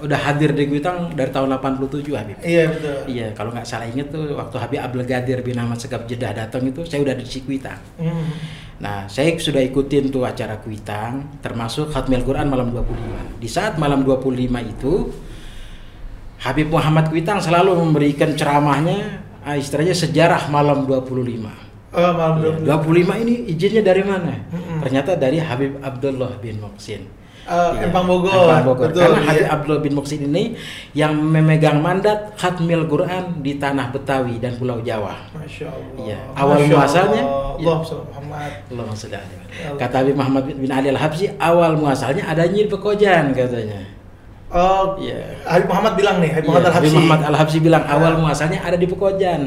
Udah 0.00 0.18
hadir 0.18 0.50
di 0.56 0.64
Kuitang 0.66 1.12
dari 1.12 1.30
tahun 1.30 1.56
87 1.60 2.10
Habib. 2.16 2.36
Iya 2.40 2.64
betul. 2.72 2.96
Iya, 3.06 3.26
kalau 3.36 3.50
nggak 3.52 3.66
salah 3.68 3.86
inget 3.86 4.08
tuh 4.08 4.34
waktu 4.34 4.56
Habib 4.56 4.80
Abdul 4.80 5.04
Gadir 5.04 5.38
bin 5.44 5.56
Ahmad 5.60 5.78
Segaf 5.78 6.08
Jeddah 6.08 6.32
datang 6.32 6.64
itu 6.64 6.82
saya 6.88 7.04
udah 7.04 7.14
di 7.14 7.24
Kuitang. 7.24 7.80
Hmm. 8.00 8.32
Nah, 8.80 9.04
saya 9.12 9.36
sudah 9.36 9.60
ikutin 9.60 10.08
tuh 10.08 10.24
acara 10.24 10.56
Kuitang, 10.56 11.40
termasuk 11.44 11.92
Khatmil 11.92 12.24
Quran 12.24 12.48
malam 12.48 12.72
25. 12.72 13.36
Di 13.36 13.48
saat 13.48 13.76
malam 13.76 14.00
25 14.08 14.40
itu, 14.64 15.12
Habib 16.40 16.72
Muhammad 16.72 17.12
Kuitang 17.12 17.44
selalu 17.44 17.76
memberikan 17.76 18.32
ceramahnya, 18.32 19.20
ah, 19.44 19.60
istilahnya 19.60 19.92
sejarah 19.92 20.48
malam 20.48 20.88
25. 20.88 21.52
Oh, 21.92 22.12
malam 22.16 22.40
Ya, 22.64 22.72
25. 22.80 23.12
25 23.12 23.20
ini 23.20 23.34
izinnya 23.52 23.82
dari 23.84 24.00
mana? 24.00 24.32
Mm-mm. 24.48 24.80
Ternyata 24.80 25.12
dari 25.20 25.36
Habib 25.42 25.76
Abdullah 25.84 26.40
bin 26.40 26.64
Moksin. 26.64 27.19
Iya, 27.50 27.90
Empang 27.90 28.06
Bogor. 28.06 28.30
Empang 28.30 28.62
Bogor. 28.62 28.86
Betul, 28.86 29.02
Karena 29.02 29.20
Habib 29.26 29.42
iya. 29.42 29.50
Abdullah 29.50 29.82
bin 29.82 29.92
Moksin 29.98 30.20
ini 30.22 30.44
yang 30.94 31.18
memegang 31.18 31.82
mandat 31.82 32.38
Khatmil 32.38 32.86
Quran 32.86 33.42
di 33.42 33.58
tanah 33.58 33.90
Betawi 33.90 34.38
dan 34.38 34.54
Pulau 34.54 34.78
Jawa. 34.78 35.18
Masya 35.34 35.66
Allah. 35.66 35.98
Iya. 35.98 36.18
Awal 36.38 36.56
Masya 36.62 36.70
muasalnya, 36.70 37.22
Allah. 37.26 37.58
iya. 37.58 37.66
Allah 37.66 37.78
Sallallahu 37.82 38.10
Muhammad. 38.14 38.50
Sallam. 38.94 39.18
Allah. 39.18 39.76
Kata 39.76 39.94
Habib 39.98 40.14
Muhammad 40.14 40.42
bin 40.46 40.70
Ali 40.70 40.88
Al-Habsyi, 40.88 41.26
awal 41.36 41.72
muasalnya 41.74 42.22
adanya 42.24 42.62
di 42.62 42.70
Pekojan 42.70 43.24
katanya. 43.34 43.80
Oh, 44.50 44.94
Iya. 44.98 45.18
Habib 45.42 45.66
Muhammad 45.70 45.92
bilang 45.94 46.16
nih, 46.22 46.30
Habib 46.30 46.46
Iya, 46.46 46.54
Muhammad 46.54 46.70
Habib 46.70 46.78
Al-Habsyi. 46.86 46.96
Muhammad 47.02 47.20
Al-Habsyi 47.26 47.58
bilang 47.60 47.82
Ya. 47.82 47.90
awal 47.98 48.12
muasalnya 48.18 48.58
ada 48.62 48.78
di 48.78 48.86
Pekojan. 48.86 49.42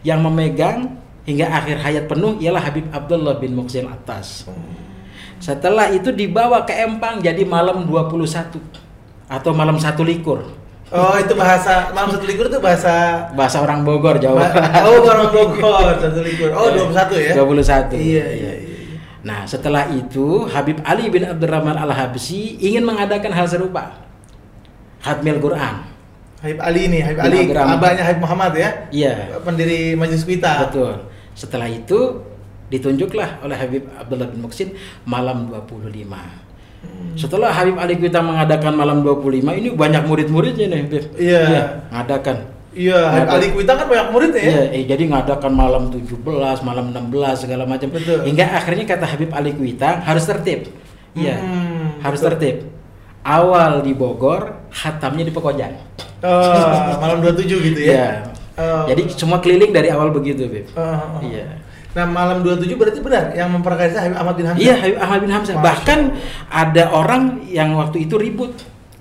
Yang 0.00 0.20
memegang 0.22 0.78
hingga 1.26 1.46
akhir 1.46 1.76
hayat 1.82 2.04
penuh 2.06 2.38
ialah 2.38 2.62
Habib 2.62 2.86
Abdullah 2.88 3.36
bin 3.36 3.52
Muksin 3.52 3.84
atas. 3.86 4.46
Setelah 5.40 5.88
itu 5.88 6.12
dibawa 6.12 6.62
ke 6.62 6.76
Empang 6.76 7.18
jadi 7.18 7.42
malam 7.42 7.88
21 7.88 8.60
atau 9.26 9.50
malam 9.50 9.80
satu 9.80 10.04
likur. 10.04 10.44
Oh, 10.90 11.14
itu 11.16 11.32
bahasa 11.32 11.88
malam 11.94 12.10
satu 12.10 12.26
likur 12.26 12.50
itu 12.50 12.58
bahasa 12.58 13.24
Bahasa 13.32 13.62
orang 13.62 13.80
Bogor, 13.80 14.18
Jawa. 14.18 14.42
Ba- 14.52 14.84
Oh, 14.84 15.00
orang 15.00 15.30
Bogor 15.32 15.96
satu 15.96 16.20
likur. 16.20 16.50
Oh, 16.52 16.68
21 16.68 17.16
ya? 17.16 17.32
21. 17.32 17.94
Iya, 17.96 18.26
iya, 18.26 18.52
iya. 18.58 18.70
Nah, 19.20 19.44
setelah 19.44 19.88
itu 19.88 20.44
Habib 20.48 20.80
Ali 20.82 21.08
bin 21.08 21.24
Abdurrahman 21.24 21.76
Al-Habsyi 21.76 22.58
ingin 22.58 22.84
mengadakan 22.84 23.32
hal 23.32 23.46
serupa. 23.46 23.96
Khatmil 25.00 25.40
Quran. 25.40 25.88
Habib 26.40 26.58
Ali 26.58 26.88
nih, 26.88 27.00
Habib 27.04 27.20
Bin 27.24 27.52
Ali, 27.52 27.72
abahnya 27.76 28.02
Habib 28.04 28.20
Muhammad 28.24 28.52
ya? 28.56 28.70
Iya. 28.90 29.14
Pendiri 29.40 29.92
Majelis 29.94 30.24
Kuita. 30.24 30.68
Betul. 30.68 31.04
Setelah 31.32 31.68
itu 31.68 32.20
ditunjuklah 32.70 33.42
oleh 33.42 33.56
Habib 33.58 33.84
Abdullah 33.98 34.30
bin 34.30 34.46
Muksin 34.46 34.72
malam 35.04 35.50
25. 35.50 36.40
Hmm. 36.80 37.12
Setelah 37.18 37.52
Habib 37.52 37.76
Ali 37.76 38.00
kita 38.00 38.24
mengadakan 38.24 38.72
malam 38.72 39.04
25 39.04 39.52
ini 39.52 39.68
banyak 39.74 40.06
murid-muridnya 40.08 40.66
nih, 40.70 40.86
Beb. 40.88 41.04
Iya. 41.18 41.42
ngadakan. 41.92 42.36
Iya, 42.70 43.00
Habib. 43.10 43.34
Ali 43.34 43.46
Kuita 43.50 43.72
kan 43.74 43.86
banyak 43.90 44.08
muridnya 44.14 44.40
ya? 44.40 44.48
Iya, 44.48 44.62
eh, 44.72 44.82
jadi 44.86 45.02
ngadakan 45.10 45.52
malam 45.52 45.90
17, 45.90 46.62
malam 46.62 46.94
16 46.94 47.44
segala 47.44 47.66
macam. 47.66 47.90
Betul. 47.90 48.22
Hingga 48.24 48.44
akhirnya 48.46 48.84
kata 48.86 49.04
Habib 49.10 49.30
Ali 49.34 49.52
Kuita 49.52 50.06
harus 50.06 50.24
tertib. 50.24 50.70
Iya. 51.18 51.36
Hmm, 51.36 52.00
harus 52.00 52.22
betul. 52.22 52.30
tertib. 52.38 52.56
Awal 53.20 53.84
di 53.84 53.92
Bogor, 53.92 54.70
hatamnya 54.72 55.28
di 55.28 55.32
Pekojan. 55.34 55.76
Oh, 56.24 56.96
malam 56.96 57.20
27 57.20 57.60
gitu 57.60 57.80
ya? 57.84 57.92
Iya. 57.92 58.08
Oh. 58.60 58.84
Jadi 58.88 59.02
semua 59.12 59.40
keliling 59.40 59.72
dari 59.72 59.88
awal 59.92 60.12
begitu. 60.12 60.48
Oh, 60.48 60.80
oh, 60.80 61.16
oh. 61.16 61.20
Iya. 61.20 61.59
Nah, 61.90 62.06
malam 62.06 62.46
27 62.46 62.78
berarti 62.78 63.02
benar 63.02 63.34
yang 63.34 63.50
memprakarsai 63.50 64.06
Habib 64.06 64.18
Ahmad 64.22 64.34
bin 64.38 64.46
Hamzah? 64.46 64.62
Iya, 64.62 64.74
Habib 64.78 64.98
Ahmad 65.02 65.18
bin 65.26 65.30
Hamzah. 65.34 65.54
Masya 65.58 65.64
Bahkan 65.66 65.98
ada 66.46 66.84
orang 66.94 67.22
yang 67.50 67.74
waktu 67.74 68.06
itu 68.06 68.14
ribut. 68.14 68.54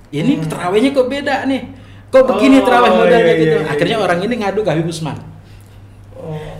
Ini 0.10 0.42
Hmm. 0.42 0.50
terawihnya 0.50 0.90
kok 0.98 1.06
beda 1.06 1.36
nih. 1.46 1.62
Kok 2.10 2.24
begini 2.26 2.58
Oh, 2.58 2.66
terawih 2.66 2.92
modelnya 2.98 3.22
iya, 3.22 3.30
iya, 3.30 3.42
gitu. 3.46 3.58
iya, 3.62 3.70
Akhirnya 3.70 3.98
iya. 4.02 4.06
orang 4.10 4.20
ini 4.26 4.34
ngadu 4.42 4.60
ke 4.66 4.70
Habib 4.74 4.90
Usman. 4.90 5.18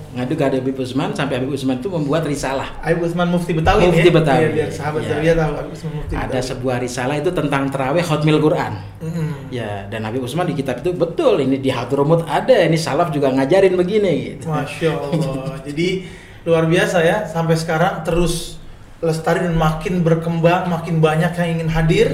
Ngadu 0.10 0.34
ke 0.34 0.42
Habib 0.42 0.74
Usman 0.74 1.14
sampai 1.14 1.38
Habib 1.38 1.54
Usman 1.54 1.78
itu 1.78 1.86
membuat 1.86 2.26
risalah. 2.26 2.82
Habib 2.82 3.06
Usman 3.06 3.30
Mufti 3.30 3.54
Betawi 3.54 3.94
Mufti 3.94 4.10
ya? 4.10 4.14
Betawi. 4.18 4.42
Iya, 4.42 4.50
biar 4.58 4.70
sahabat 4.74 5.02
Iya. 5.06 5.10
Zawiyah 5.14 5.36
tahu 5.38 5.52
Habib 5.54 5.74
Usman 5.78 5.92
Mufti 6.02 6.14
Ada 6.18 6.26
Betawi. 6.26 6.50
sebuah 6.50 6.78
risalah 6.82 7.16
itu 7.22 7.30
tentang 7.30 7.64
terawih 7.70 8.02
Khotmil 8.02 8.40
Quran. 8.42 8.74
Mm-mm. 9.06 9.30
Ya, 9.54 9.86
dan 9.86 10.02
Habib 10.10 10.26
Usman 10.26 10.50
di 10.50 10.58
kitab 10.58 10.82
itu 10.82 10.98
betul 10.98 11.46
ini 11.46 11.62
di 11.62 11.70
Hadromut 11.70 12.26
ada, 12.26 12.58
ini 12.58 12.74
salaf 12.74 13.14
juga 13.14 13.30
ngajarin 13.30 13.78
begini 13.78 14.12
gitu. 14.34 14.50
Masya 14.50 14.90
Allah. 14.98 15.62
Jadi 15.70 16.10
luar 16.42 16.66
biasa 16.66 17.06
ya 17.06 17.30
sampai 17.30 17.54
sekarang 17.54 18.02
terus 18.02 18.58
lestari 19.06 19.46
dan 19.46 19.54
makin 19.54 20.02
berkembang, 20.02 20.68
makin 20.74 20.98
banyak 20.98 21.38
yang 21.38 21.50
ingin 21.62 21.70
hadir. 21.70 22.10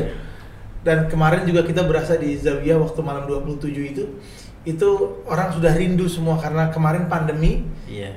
Dan 0.86 1.10
kemarin 1.10 1.48
juga 1.50 1.66
kita 1.66 1.82
berasa 1.82 2.14
di 2.14 2.38
Zawiyah 2.38 2.78
waktu 2.78 3.00
malam 3.02 3.26
27 3.26 3.58
itu 3.74 4.04
itu 4.66 4.90
orang 5.30 5.54
sudah 5.54 5.72
rindu 5.72 6.10
semua 6.10 6.42
karena 6.42 6.74
kemarin 6.74 7.06
pandemi 7.06 7.66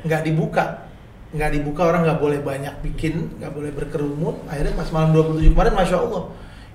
nggak 0.05 0.23
dibuka. 0.25 0.89
Nggak 1.29 1.51
dibuka 1.61 1.85
orang 1.85 2.09
nggak 2.09 2.21
boleh 2.25 2.41
banyak 2.41 2.75
bikin 2.81 3.37
nggak 3.37 3.53
boleh 3.53 3.71
berkerumun. 3.71 4.49
Akhirnya 4.49 4.73
pas 4.73 4.89
malam 4.89 5.13
27 5.13 5.53
kemarin 5.53 5.75
masya 5.77 6.01
Allah 6.01 6.23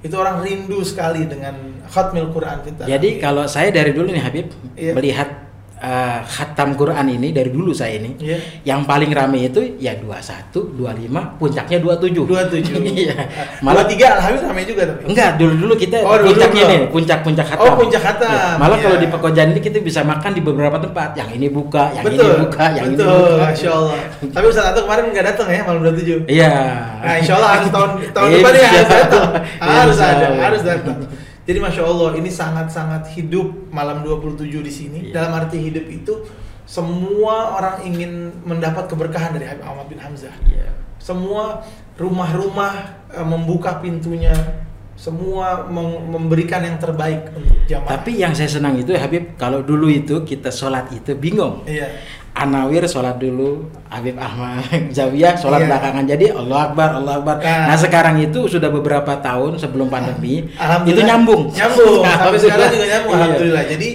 itu 0.03 0.15
orang 0.19 0.43
rindu 0.43 0.83
sekali 0.83 1.25
dengan 1.25 1.55
khatmil 1.87 2.29
Quran 2.29 2.59
kita. 2.61 2.83
Jadi 2.85 3.17
kalau 3.17 3.47
saya 3.47 3.71
dari 3.71 3.95
dulu 3.95 4.11
nih 4.11 4.21
Habib 4.21 4.47
Iya. 4.75 4.93
melihat 4.93 5.29
eh, 5.83 6.19
khatam 6.23 6.73
Quran 6.73 7.03
ini 7.11 7.29
dari 7.29 7.51
dulu 7.51 7.69
saya 7.69 7.99
ini 7.99 8.15
Iya. 8.15 8.37
yang 8.63 8.81
paling 8.83 9.11
rame 9.11 9.45
itu 9.45 9.59
ya 9.75 9.91
21, 9.93 10.79
25, 10.79 11.35
puncaknya 11.35 11.77
27. 11.77 12.23
27. 12.23 12.79
Iya. 13.03 13.15
Malah 13.59 13.75
Malah 13.75 13.85
tiga 13.85 14.15
alhamdulillah 14.15 14.49
ramai 14.49 14.63
juga 14.63 14.83
tapi. 14.87 15.01
enggak 15.05 15.29
dulu-dulu 15.35 15.73
kita 15.75 15.97
Oh, 16.01 16.15
dulu 16.15 16.27
puncaknya 16.31 16.63
belum. 16.63 16.71
nih, 16.71 16.81
puncak-puncak 16.87 17.45
khatam. 17.45 17.65
Oh, 17.65 17.75
puncak 17.75 18.01
khatam. 18.01 18.31
Ya, 18.31 18.55
Malah 18.55 18.77
Iya. 18.79 18.85
kalau 18.85 18.97
di 18.97 19.07
Pekojan 19.07 19.47
ini 19.51 19.59
kita 19.59 19.77
bisa 19.79 20.01
makan 20.01 20.31
di 20.31 20.41
beberapa 20.41 20.77
tempat. 20.77 21.09
Yang 21.13 21.29
ini 21.35 21.47
buka, 21.49 21.83
yang 21.91 22.03
betul. 22.03 22.23
ini 22.23 22.37
buka, 22.41 22.65
yang 22.71 22.85
betul. 22.87 23.03
ini 23.03 23.19
buka. 23.19 23.43
Masya 23.43 23.69
Allah. 23.69 23.97
Tapi 24.31 24.45
Ustaz 24.47 24.65
Anto 24.71 24.79
kemarin 24.81 25.03
nggak 25.11 25.25
datang 25.27 25.47
ya 25.47 25.61
malam 25.61 25.81
27. 25.83 26.19
Iya. 26.25 26.53
Nah, 26.97 27.15
insya 27.17 27.33
Allah 27.35 27.49
harus 27.53 27.69
tahun 27.69 27.89
tahun 28.09 28.27
Insya 28.29 28.39
depan 28.39 28.53
ya 28.53 28.63
harus 28.63 28.79
Allah. 28.79 28.95
datang. 28.95 29.27
Harus 29.59 29.97
ada, 29.99 30.27
harus 30.39 30.61
datang. 30.63 30.97
Jadi 31.43 31.59
masya 31.59 31.83
Allah 31.83 32.15
ini 32.15 32.31
sangat-sangat 32.31 33.11
hidup 33.19 33.67
malam 33.67 33.99
27 33.99 34.47
di 34.63 34.71
sini. 34.71 34.99
Iya. 35.09 35.19
Dalam 35.19 35.31
arti 35.43 35.59
hidup 35.59 35.85
itu 35.91 36.23
semua 36.63 37.59
orang 37.59 37.83
ingin 37.83 38.31
mendapat 38.47 38.87
keberkahan 38.87 39.35
dari 39.35 39.51
Habib 39.51 39.67
Ahmad 39.67 39.91
bin 39.91 39.99
Hamzah. 39.99 40.31
Iya. 40.47 40.71
Semua 41.03 41.59
rumah-rumah 41.99 42.71
eh, 43.11 43.27
membuka 43.27 43.83
pintunya, 43.83 44.31
semua 44.95 45.67
memberikan 45.67 46.63
yang 46.63 46.79
terbaik 46.79 47.27
untuk 47.35 47.59
jamaah. 47.67 47.91
Tapi 47.99 48.23
yang 48.23 48.31
saya 48.31 48.47
senang 48.47 48.79
itu 48.79 48.95
Habib 48.95 49.35
kalau 49.35 49.59
dulu 49.59 49.91
itu 49.91 50.23
kita 50.23 50.47
sholat 50.47 50.87
itu 50.95 51.11
bingung. 51.19 51.67
iya. 51.67 51.91
Anawir 52.33 52.81
sholat 52.89 53.21
dulu, 53.21 53.69
Habib 53.87 54.17
Ahmad 54.17 54.65
Zawiyah 54.89 55.37
sholat 55.37 55.63
Iya. 55.63 55.67
belakangan. 55.69 56.03
Jadi 56.09 56.25
Allah 56.33 56.59
Akbar, 56.65 56.89
Allah 56.97 57.13
Akbar. 57.21 57.35
Nah. 57.39 57.69
Nah, 57.69 57.77
sekarang 57.77 58.17
itu 58.19 58.49
sudah 58.49 58.67
beberapa 58.67 59.13
tahun 59.17 59.55
sebelum 59.55 59.85
pandemi, 59.87 60.49
Alhamdulillah. 60.57 60.97
itu 60.97 61.01
nyambung. 61.05 61.43
Nyambung. 61.53 62.01
Sampai 62.19 62.39
sekarang 62.41 62.67
juga 62.73 62.85
nyambung. 62.89 63.13
Iya. 63.13 63.21
Alhamdulillah. 63.21 63.63
Jadi 63.69 63.89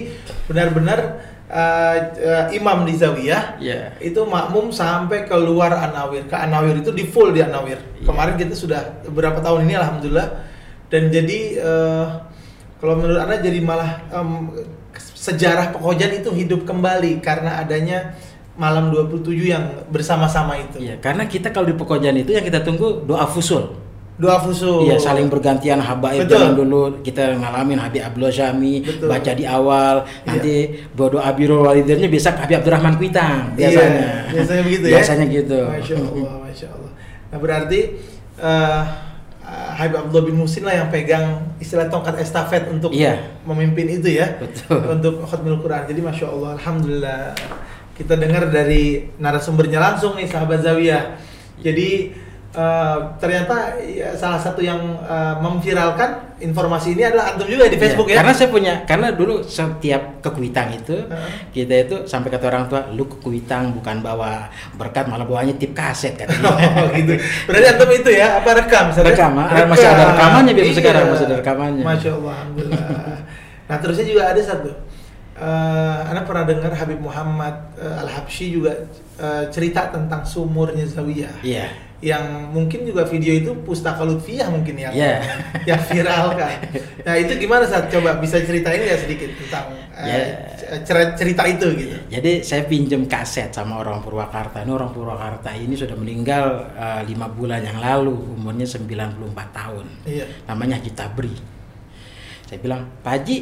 benar-benar 0.47 0.99
eh, 1.49 1.97
eh, 2.15 2.45
imam 2.55 2.87
di 2.87 2.95
zawiyah 2.95 3.59
Iya. 3.59 3.99
itu 3.99 4.21
makmum 4.23 4.71
sampai 4.71 5.27
keluar 5.27 5.75
anawir. 5.75 6.31
Ke 6.31 6.39
anawir 6.39 6.79
itu 6.79 6.95
di 6.95 7.05
full 7.05 7.35
di 7.35 7.43
anawir. 7.43 7.81
Iya. 7.99 8.07
Kemarin 8.07 8.39
kita 8.39 8.55
sudah 8.55 9.03
beberapa 9.03 9.43
tahun 9.43 9.67
ini 9.67 9.75
alhamdulillah. 9.75 10.29
Dan 10.87 11.11
jadi 11.11 11.39
eh, 11.59 12.07
kalau 12.79 12.95
menurut 12.97 13.19
anda 13.19 13.43
jadi 13.43 13.59
malah 13.61 13.99
em, 14.09 14.47
sejarah 14.97 15.75
Pekojan 15.75 16.23
itu 16.23 16.31
hidup 16.33 16.65
kembali 16.65 17.21
karena 17.21 17.61
adanya 17.61 18.17
malam 18.59 18.91
27 18.91 19.39
yang 19.39 19.65
bersama-sama 19.87 20.59
itu. 20.59 20.83
Iya, 20.83 20.99
karena 20.99 21.29
kita 21.29 21.55
kalau 21.55 21.69
di 21.69 21.77
Pekojan 21.79 22.17
itu 22.19 22.35
yang 22.35 22.43
kita 22.43 22.65
tunggu 22.65 23.07
doa 23.07 23.29
fusul. 23.29 23.77
Doa 24.19 24.35
fusul. 24.43 24.91
Iya, 24.91 24.99
saling 24.99 25.31
bergantian 25.31 25.79
habaib 25.79 26.27
zaman 26.27 26.59
dulu 26.59 26.99
kita 27.07 27.39
ngalamin 27.39 27.79
Habib 27.79 28.03
Abdullah 28.03 28.35
Syami 28.35 28.83
Betul. 28.83 29.07
baca 29.07 29.31
di 29.31 29.45
awal, 29.47 30.03
Iya. 30.03 30.27
nanti 30.27 30.55
doa 30.91 31.31
birrul 31.31 31.63
walidainnya 31.63 32.11
bisa 32.11 32.35
Habib 32.35 32.59
Abdurrahman 32.59 32.99
Kuitang 32.99 33.55
Iya, 33.55 33.71
biasanya. 33.71 34.07
biasanya 34.35 34.63
begitu 34.67 34.85
ya. 34.91 34.93
Biasanya 34.99 35.25
gitu. 35.31 35.61
Masya 35.71 35.95
Allah, 36.03 36.35
masya 36.43 36.67
Allah. 36.75 36.91
Nah 37.31 37.39
berarti 37.39 37.81
eh 38.43 38.83
Habib 39.79 39.95
Abdullah 39.95 40.27
bin 40.27 40.35
Musin 40.35 40.67
lah 40.67 40.75
yang 40.75 40.91
pegang 40.91 41.55
istilah 41.63 41.87
tongkat 41.87 42.19
estafet 42.19 42.67
untuk 42.67 42.91
Iya. 42.91 43.39
memimpin 43.47 43.87
itu 43.89 44.11
ya. 44.11 44.35
Betul. 44.35 44.83
Untuk 44.99 45.23
khutbul 45.23 45.63
Quran. 45.63 45.87
Jadi 45.87 46.01
masya 46.03 46.27
Allah, 46.27 46.59
alhamdulillah 46.59 47.23
kita 47.95 48.19
dengar 48.19 48.51
dari 48.51 49.07
narasumbernya 49.17 49.79
langsung 49.79 50.19
nih 50.19 50.27
sahabat 50.27 50.67
Zawiyah. 50.67 51.15
Jadi 51.63 52.11
eh, 52.49 52.99
ternyata 53.21 53.77
ya, 53.83 54.15
salah 54.17 54.41
satu 54.41 54.65
yang 54.65 54.79
eh, 55.05 55.35
memviralkan 55.39 56.39
informasi 56.39 56.95
ini 56.95 57.03
adalah 57.03 57.35
antum 57.35 57.51
juga 57.51 57.67
di 57.67 57.75
Iya, 57.77 57.83
Facebook 57.83 58.09
ya. 58.09 58.23
Karena 58.23 58.33
saya 58.33 58.49
punya, 58.49 58.75
karena 58.87 59.09
dulu 59.11 59.43
setiap 59.43 60.23
ke 60.23 60.31
Kuitang 60.31 60.71
itu 60.71 60.95
Heeh. 60.95 61.31
kita 61.51 61.75
itu 61.85 61.97
sampai 62.07 62.31
kata 62.31 62.47
orang 62.49 62.65
tua, 62.71 62.87
lu 62.95 63.05
ke 63.11 63.19
Kuitang 63.19 63.75
bukan 63.75 64.01
bawa 64.01 64.47
berkat 64.79 65.11
malah 65.11 65.27
bawanya 65.27 65.53
tip 65.59 65.75
kaset 65.75 66.15
katanya. 66.15 66.55
Oh 66.79 66.87
gitu. 66.95 67.15
Berarti 67.51 67.67
antum 67.75 67.91
itu 67.91 68.11
ya 68.15 68.39
apa 68.39 68.51
rekam? 68.55 68.87
Ya? 68.95 69.03
Rekam, 69.03 69.33
ah, 69.35 69.67
masih 69.67 69.87
ada 69.91 70.05
rekamannya, 70.15 70.53
Bib, 70.55 70.73
sekarang 70.73 71.11
masih 71.11 71.27
ada 71.27 71.37
rekamannya. 71.43 71.85
Masya 71.85 72.11
Allah, 72.17 72.35
alhamdulillah. 72.39 72.87
nah 73.69 73.77
terusnya 73.83 74.07
juga 74.09 74.23
ada 74.33 74.41
satu. 74.41 74.71
Eh, 75.39 75.99
Anda 76.11 76.27
pernah 76.27 76.43
dengar 76.51 76.75
Habib 76.75 76.99
Muhammad 76.99 77.55
eh, 77.79 78.01
Al 78.03 78.11
Habsyi 78.11 78.59
juga 78.59 78.75
eh, 79.19 79.45
cerita 79.55 79.87
tentang 79.87 80.27
sumurnya 80.27 80.83
Zawiyah. 80.83 81.47
Iya. 81.47 81.71
Yang 81.99 82.25
mungkin 82.55 82.87
juga 82.87 83.03
video 83.05 83.35
itu 83.35 83.51
pustaka 83.67 84.07
Lutfiyah 84.07 84.47
mungkin 84.49 84.79
yang 84.79 84.95
Iya. 84.95 85.19
yang 85.75 85.83
viral 85.83 86.31
kan. 86.33 86.63
Nah 87.03 87.15
itu 87.19 87.35
gimana 87.35 87.67
saat 87.67 87.91
coba 87.91 88.15
bisa 88.17 88.39
ceritain 88.39 88.79
nggak 88.79 89.03
sedikit 89.03 89.31
tentang 89.35 89.67
eh, 89.99 90.07
Ya. 90.07 90.79
cer- 90.87 91.19
cerita 91.19 91.43
itu 91.43 91.67
gitu. 91.75 91.97
Jadi 92.07 92.47
saya 92.47 92.63
pinjem 92.65 93.03
kaset 93.05 93.51
sama 93.51 93.83
orang 93.83 93.99
Purwakarta. 93.99 94.63
Ini 94.63 94.71
orang 94.71 94.95
Purwakarta 94.95 95.51
ini 95.53 95.75
sudah 95.75 95.99
meninggal 95.99 96.71
eh, 96.73 97.03
lima 97.03 97.27
bulan 97.27 97.67
yang 97.67 97.83
lalu, 97.83 98.15
umurnya 98.15 98.63
94 98.63 99.19
tahun. 99.51 99.87
Iya. 100.07 100.25
Namanya 100.47 100.79
Haji 100.79 100.93
Tabri. 100.95 101.35
Saya 102.47 102.63
bilang, 102.63 102.87
Pak 103.03 103.13
Haji, 103.13 103.37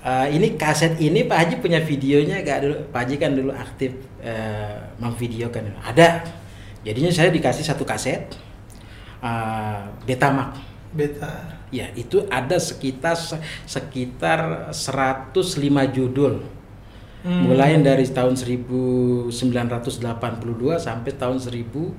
eh, 0.00 0.26
ini 0.32 0.56
kaset 0.56 0.96
ini 0.96 1.22
Pak 1.22 1.36
Haji 1.36 1.54
punya 1.60 1.78
videonya 1.78 2.40
gak 2.40 2.64
dulu? 2.64 2.76
Pak 2.88 3.00
Haji 3.04 3.14
kan 3.14 3.30
dulu 3.36 3.52
aktif 3.52 3.92
eh, 4.24 4.88
memvideokan. 4.96 5.76
Ada. 5.84 6.39
Jadinya 6.80 7.12
saya 7.12 7.28
dikasih 7.28 7.64
satu 7.64 7.84
kaset 7.84 8.32
eh, 9.20 9.82
Betamax. 10.08 10.72
Beta. 10.90 11.62
Ya, 11.70 11.86
itu 11.94 12.26
ada 12.26 12.58
sekitar 12.58 13.14
sekitar 13.62 14.74
105 14.74 15.38
judul. 15.94 16.42
Hmm. 17.20 17.44
Mulai 17.46 17.78
dari 17.84 18.08
tahun 18.08 18.34
1982 18.34 19.30
sampai 20.80 21.12
tahun 21.14 21.38
1985 21.38 21.94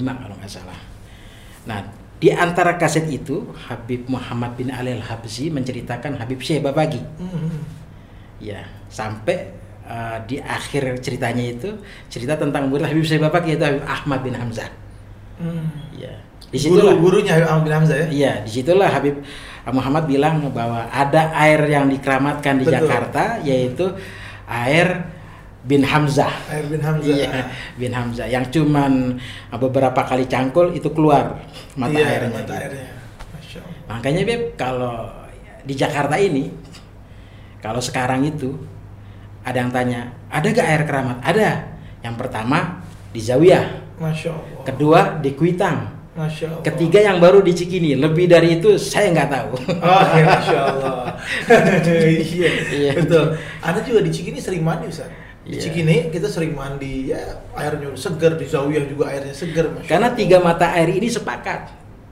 kalau 0.00 0.34
nggak 0.40 0.50
salah. 0.50 0.80
Nah, 1.68 1.84
di 2.18 2.32
antara 2.32 2.80
kaset 2.80 3.04
itu 3.12 3.52
Habib 3.68 4.08
Muhammad 4.08 4.56
bin 4.56 4.72
Ali 4.72 4.96
Al-Habsyi 4.96 5.52
menceritakan 5.52 6.16
Habib 6.18 6.40
Syekh 6.40 6.64
Babagi. 6.64 7.04
Hmm. 7.20 7.62
Ya, 8.40 8.64
sampai 8.88 9.52
uh, 9.88 10.18
di 10.24 10.40
akhir 10.40 10.98
ceritanya 11.04 11.44
itu 11.44 11.70
cerita 12.08 12.34
tentang 12.36 12.68
murid 12.68 12.88
Habib 12.88 13.04
Syekh 13.04 13.20
Babagi 13.20 13.54
yaitu 13.54 13.64
Habib 13.64 13.84
Ahmad 13.84 14.20
bin 14.24 14.34
Hamzah. 14.36 14.68
Hmm. 15.34 15.66
Ya, 15.98 16.14
Guru 16.14 16.52
di 16.52 16.58
situlah 16.58 16.94
gurunya 16.94 17.32
Habib 17.34 17.48
Ahmad 17.50 17.64
bin 17.66 17.74
Hamzah 17.74 17.96
ya. 17.96 18.06
Iya, 18.10 18.32
di 18.46 18.50
situlah 18.50 18.88
Habib 18.90 19.16
Muhammad 19.64 20.04
bilang 20.04 20.44
bahwa 20.52 20.86
ada 20.92 21.32
air 21.40 21.60
yang 21.66 21.88
dikeramatkan 21.88 22.60
di 22.60 22.68
Betul. 22.68 22.74
Jakarta, 22.84 23.24
yaitu 23.40 23.86
air 24.44 25.08
bin 25.64 25.80
Hamzah. 25.80 26.32
Air 26.52 26.68
bin 26.68 26.80
Hamzah. 26.84 27.08
Iya, 27.08 27.48
bin 27.80 27.92
Hamzah 27.96 28.26
yang 28.28 28.44
cuman 28.52 29.16
beberapa 29.56 30.04
kali 30.04 30.28
cangkul 30.28 30.76
itu 30.76 30.92
keluar 30.92 31.40
mata 31.74 31.96
Iya, 31.96 32.04
airnya. 32.04 32.30
Mata 32.36 32.44
gitu. 32.44 32.52
airnya. 32.52 32.88
Masya 33.32 33.58
Allah. 33.64 33.80
Makanya 33.88 34.22
Beb, 34.28 34.42
kalau 34.60 34.96
di 35.64 35.74
Jakarta 35.74 36.16
ini, 36.20 36.52
kalau 37.64 37.80
sekarang 37.80 38.28
itu 38.28 38.52
ada 39.44 39.56
yang 39.56 39.70
tanya, 39.70 40.00
ada 40.28 40.46
gak 40.46 40.64
air 40.64 40.82
keramat? 40.84 41.16
Ada. 41.20 41.50
Yang 42.00 42.14
pertama 42.18 42.80
di 43.10 43.20
Zawiyah, 43.20 43.64
Masya 43.96 44.30
Allah. 44.32 44.62
kedua 44.64 45.00
di 45.20 45.30
Kuitang, 45.32 45.88
Masya 46.12 46.46
Allah. 46.50 46.62
Ketiga 46.62 47.00
yang 47.00 47.16
baru 47.16 47.40
di 47.40 47.52
Cikini, 47.52 47.94
lebih 47.94 48.24
dari 48.24 48.56
itu 48.56 48.76
saya 48.76 49.08
nggak 49.10 49.28
tahu. 49.28 49.50
Oh, 49.80 50.04
ya, 50.20 50.24
Masya 50.26 50.58
Allah. 50.58 50.92
iya, 52.28 52.50
Iya. 52.70 52.92
betul. 53.00 53.24
Anda 53.60 53.80
juga 53.80 54.00
di 54.00 54.10
Cikini 54.10 54.38
sering 54.38 54.60
mandi, 54.60 54.88
Ustaz. 54.88 55.08
Di 55.44 55.56
Iya. 55.56 55.60
Cikini 55.60 55.96
kita 56.08 56.24
sering 56.24 56.52
mandi, 56.52 57.12
ya 57.12 57.20
airnya 57.52 57.92
segar. 57.94 58.36
Di 58.36 58.44
Zawiyah 58.44 58.84
juga 58.84 59.08
airnya 59.08 59.32
segar, 59.32 59.68
Masya 59.70 59.88
Karena 59.88 60.08
Allah. 60.08 60.16
tiga 60.16 60.36
mata 60.40 60.66
air 60.72 60.88
ini 60.88 61.08
sepakat. 61.08 61.68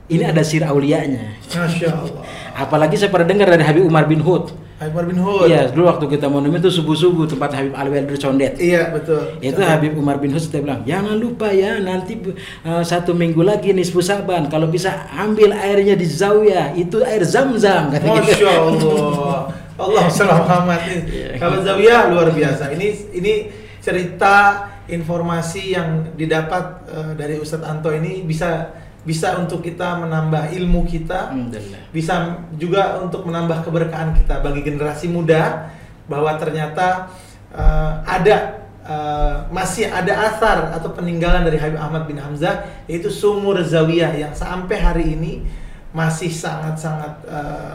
Ini 0.08 0.28
ada 0.28 0.42
sir 0.42 0.60
aulianya. 0.60 1.36
Masya 1.46 1.86
Allah. 1.88 2.24
Apalagi 2.64 2.96
saya 2.96 3.08
pernah 3.08 3.28
dengar 3.28 3.48
dari 3.48 3.64
Habib 3.64 3.84
Umar 3.84 4.04
bin 4.04 4.20
Hud. 4.20 4.52
Habib 4.82 4.98
Umar 4.98 5.06
bin 5.06 5.18
Hud. 5.22 5.46
Iya, 5.46 5.70
dulu 5.70 5.84
waktu 5.86 6.04
kita 6.10 6.26
mau 6.26 6.42
itu 6.42 6.70
subuh-subuh 6.70 7.30
tempat 7.30 7.54
Habib 7.54 7.74
Alwi 7.78 8.02
Condet. 8.18 8.58
Iya, 8.58 8.90
betul. 8.90 9.38
Itu 9.38 9.62
Habib 9.62 9.94
Umar 9.94 10.18
bin 10.18 10.34
Hud 10.34 10.42
sudah 10.42 10.58
bilang, 10.58 10.82
jangan 10.82 11.14
lupa 11.14 11.54
ya 11.54 11.78
nanti 11.78 12.18
uh, 12.66 12.82
satu 12.82 13.14
minggu 13.14 13.40
lagi 13.46 13.70
nisfu 13.70 14.02
saban 14.02 14.50
kalau 14.50 14.66
bisa 14.66 15.06
ambil 15.14 15.54
airnya 15.54 15.94
di 15.94 16.04
Zawiyah 16.04 16.74
itu 16.74 16.98
air 17.06 17.22
zam-zam 17.22 17.94
kata 17.94 18.04
gitu. 18.26 18.42
Masya 18.42 18.50
Allah. 18.58 19.38
Allah 19.78 20.04
salam 20.10 20.42
Muhammad. 20.44 20.80
Iya. 21.06 21.38
Kalau 21.38 21.58
Zawiyah 21.62 22.10
luar 22.10 22.28
biasa. 22.34 22.74
Ini 22.74 22.86
ini 23.16 23.32
cerita 23.82 24.68
informasi 24.86 25.74
yang 25.74 26.14
didapat 26.14 26.64
eh, 26.90 27.12
dari 27.18 27.34
Ustadz 27.38 27.66
Anto 27.66 27.90
ini 27.90 28.22
bisa 28.22 28.70
bisa 29.02 29.34
untuk 29.38 29.66
kita 29.66 29.98
menambah 29.98 30.54
ilmu 30.54 30.86
kita, 30.86 31.34
bisa 31.90 32.38
juga 32.54 33.02
untuk 33.02 33.26
menambah 33.26 33.66
keberkahan 33.66 34.14
kita 34.14 34.38
bagi 34.38 34.62
generasi 34.62 35.10
muda 35.10 35.74
bahwa 36.06 36.38
ternyata 36.38 37.10
eh, 37.50 37.92
ada 38.06 38.62
eh, 38.86 39.36
masih 39.50 39.90
ada 39.90 40.30
asar 40.30 40.70
atau 40.70 40.94
peninggalan 40.94 41.42
dari 41.42 41.58
Habib 41.58 41.82
Ahmad 41.82 42.06
bin 42.06 42.18
Hamzah 42.18 42.62
yaitu 42.86 43.10
sumur 43.10 43.58
zawiyah 43.58 44.14
yang 44.14 44.32
sampai 44.34 44.78
hari 44.78 45.18
ini 45.18 45.42
masih 45.90 46.30
sangat-sangat 46.30 47.26
eh, 47.26 47.74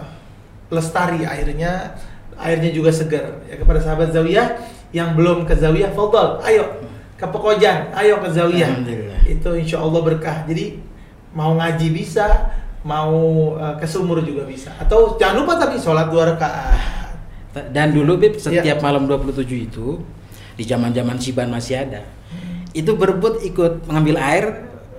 lestari 0.71 1.23
airnya 1.23 1.95
airnya 2.37 2.69
juga 2.69 2.93
segar. 2.93 3.41
Ya 3.49 3.57
kepada 3.57 3.81
sahabat 3.81 4.13
Zawiyah 4.13 4.61
yang 4.93 5.17
belum 5.17 5.43
ke 5.49 5.57
Zawiyah, 5.57 5.91
fadal, 5.91 6.39
ayo 6.45 6.85
ke 7.17 7.25
Pekojan, 7.25 7.91
ayo 7.97 8.21
ke 8.21 8.29
Zawiyah. 8.29 8.85
Itu 9.25 9.57
insya 9.57 9.81
Allah 9.81 10.01
berkah. 10.05 10.45
Jadi 10.45 10.79
mau 11.37 11.53
ngaji 11.53 11.93
bisa, 11.93 12.49
mau 12.81 13.13
eh, 13.61 13.75
ke 13.77 13.85
sumur 13.85 14.25
juga 14.25 14.49
bisa. 14.49 14.73
Atau 14.81 15.21
jangan 15.21 15.45
lupa 15.45 15.53
tapi 15.61 15.77
sholat 15.77 16.09
dua 16.09 16.33
rakaat. 16.33 17.05
Dan 17.73 17.93
dulu 17.93 18.17
Bib 18.17 18.37
Iya. 18.37 18.61
setiap 18.61 18.77
malam 18.81 19.05
27 19.09 19.69
itu 19.69 20.01
di 20.57 20.63
zaman-zaman 20.65 21.17
Siban 21.21 21.49
masih 21.53 21.85
ada. 21.85 22.01
Itu 22.73 22.97
berebut 22.97 23.41
ikut 23.45 23.85
mengambil 23.89 24.17
air 24.17 24.45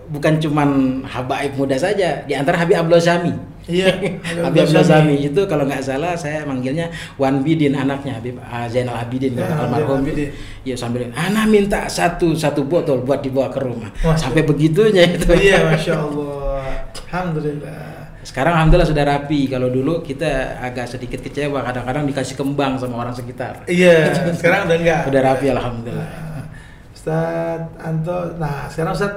bukan 0.09 0.41
cuman 0.41 1.03
habaib 1.05 1.55
muda 1.55 1.77
saja, 1.77 2.25
di 2.25 2.33
antara 2.35 2.59
Habib 2.59 2.79
Abdul 2.81 2.99
Zami. 2.99 3.35
Iya, 3.69 3.93
Habib 4.49 4.65
Abdul 4.65 4.81
Zami 4.81 5.17
itu 5.29 5.41
kalau 5.45 5.69
nggak 5.69 5.85
salah 5.85 6.17
saya 6.17 6.41
manggilnya 6.49 6.89
Wan 7.21 7.45
Bidin 7.45 7.77
anaknya 7.77 8.17
Habib 8.17 8.41
ah, 8.41 8.65
Zainal 8.65 8.97
Abidin 8.97 9.37
Ya, 9.37 9.45
almarhum. 9.45 10.01
Zainal 10.01 10.09
Abidin. 10.09 10.29
Ya 10.65 10.75
sambil 10.75 11.13
Ana 11.13 11.45
minta 11.45 11.85
satu 11.85 12.33
satu 12.33 12.65
botol 12.65 13.05
buat 13.05 13.21
dibawa 13.21 13.53
ke 13.53 13.61
rumah. 13.61 13.93
Masya 14.01 14.17
Sampai 14.17 14.43
begitunya 14.49 15.05
itu. 15.05 15.29
Iya, 15.37 15.69
masya 15.69 16.01
Allah. 16.01 16.89
Alhamdulillah. 17.09 18.09
Sekarang 18.25 18.53
alhamdulillah 18.57 18.89
sudah 18.89 19.05
rapi. 19.05 19.49
Kalau 19.49 19.69
dulu 19.73 20.01
kita 20.05 20.61
agak 20.61 20.89
sedikit 20.89 21.21
kecewa, 21.25 21.65
kadang-kadang 21.65 22.05
dikasih 22.09 22.37
kembang 22.37 22.77
sama 22.77 23.01
orang 23.05 23.13
sekitar. 23.17 23.65
Iya, 23.69 24.13
sekarang 24.41 24.69
udah 24.69 24.77
enggak. 24.81 25.01
Udah 25.09 25.21
rapi 25.25 25.47
alhamdulillah. 25.49 26.09
Nah, 26.09 26.45
Ustaz 26.93 27.63
Anto, 27.81 28.37
nah 28.37 28.69
sekarang 28.69 28.93
Ustaz, 28.93 29.13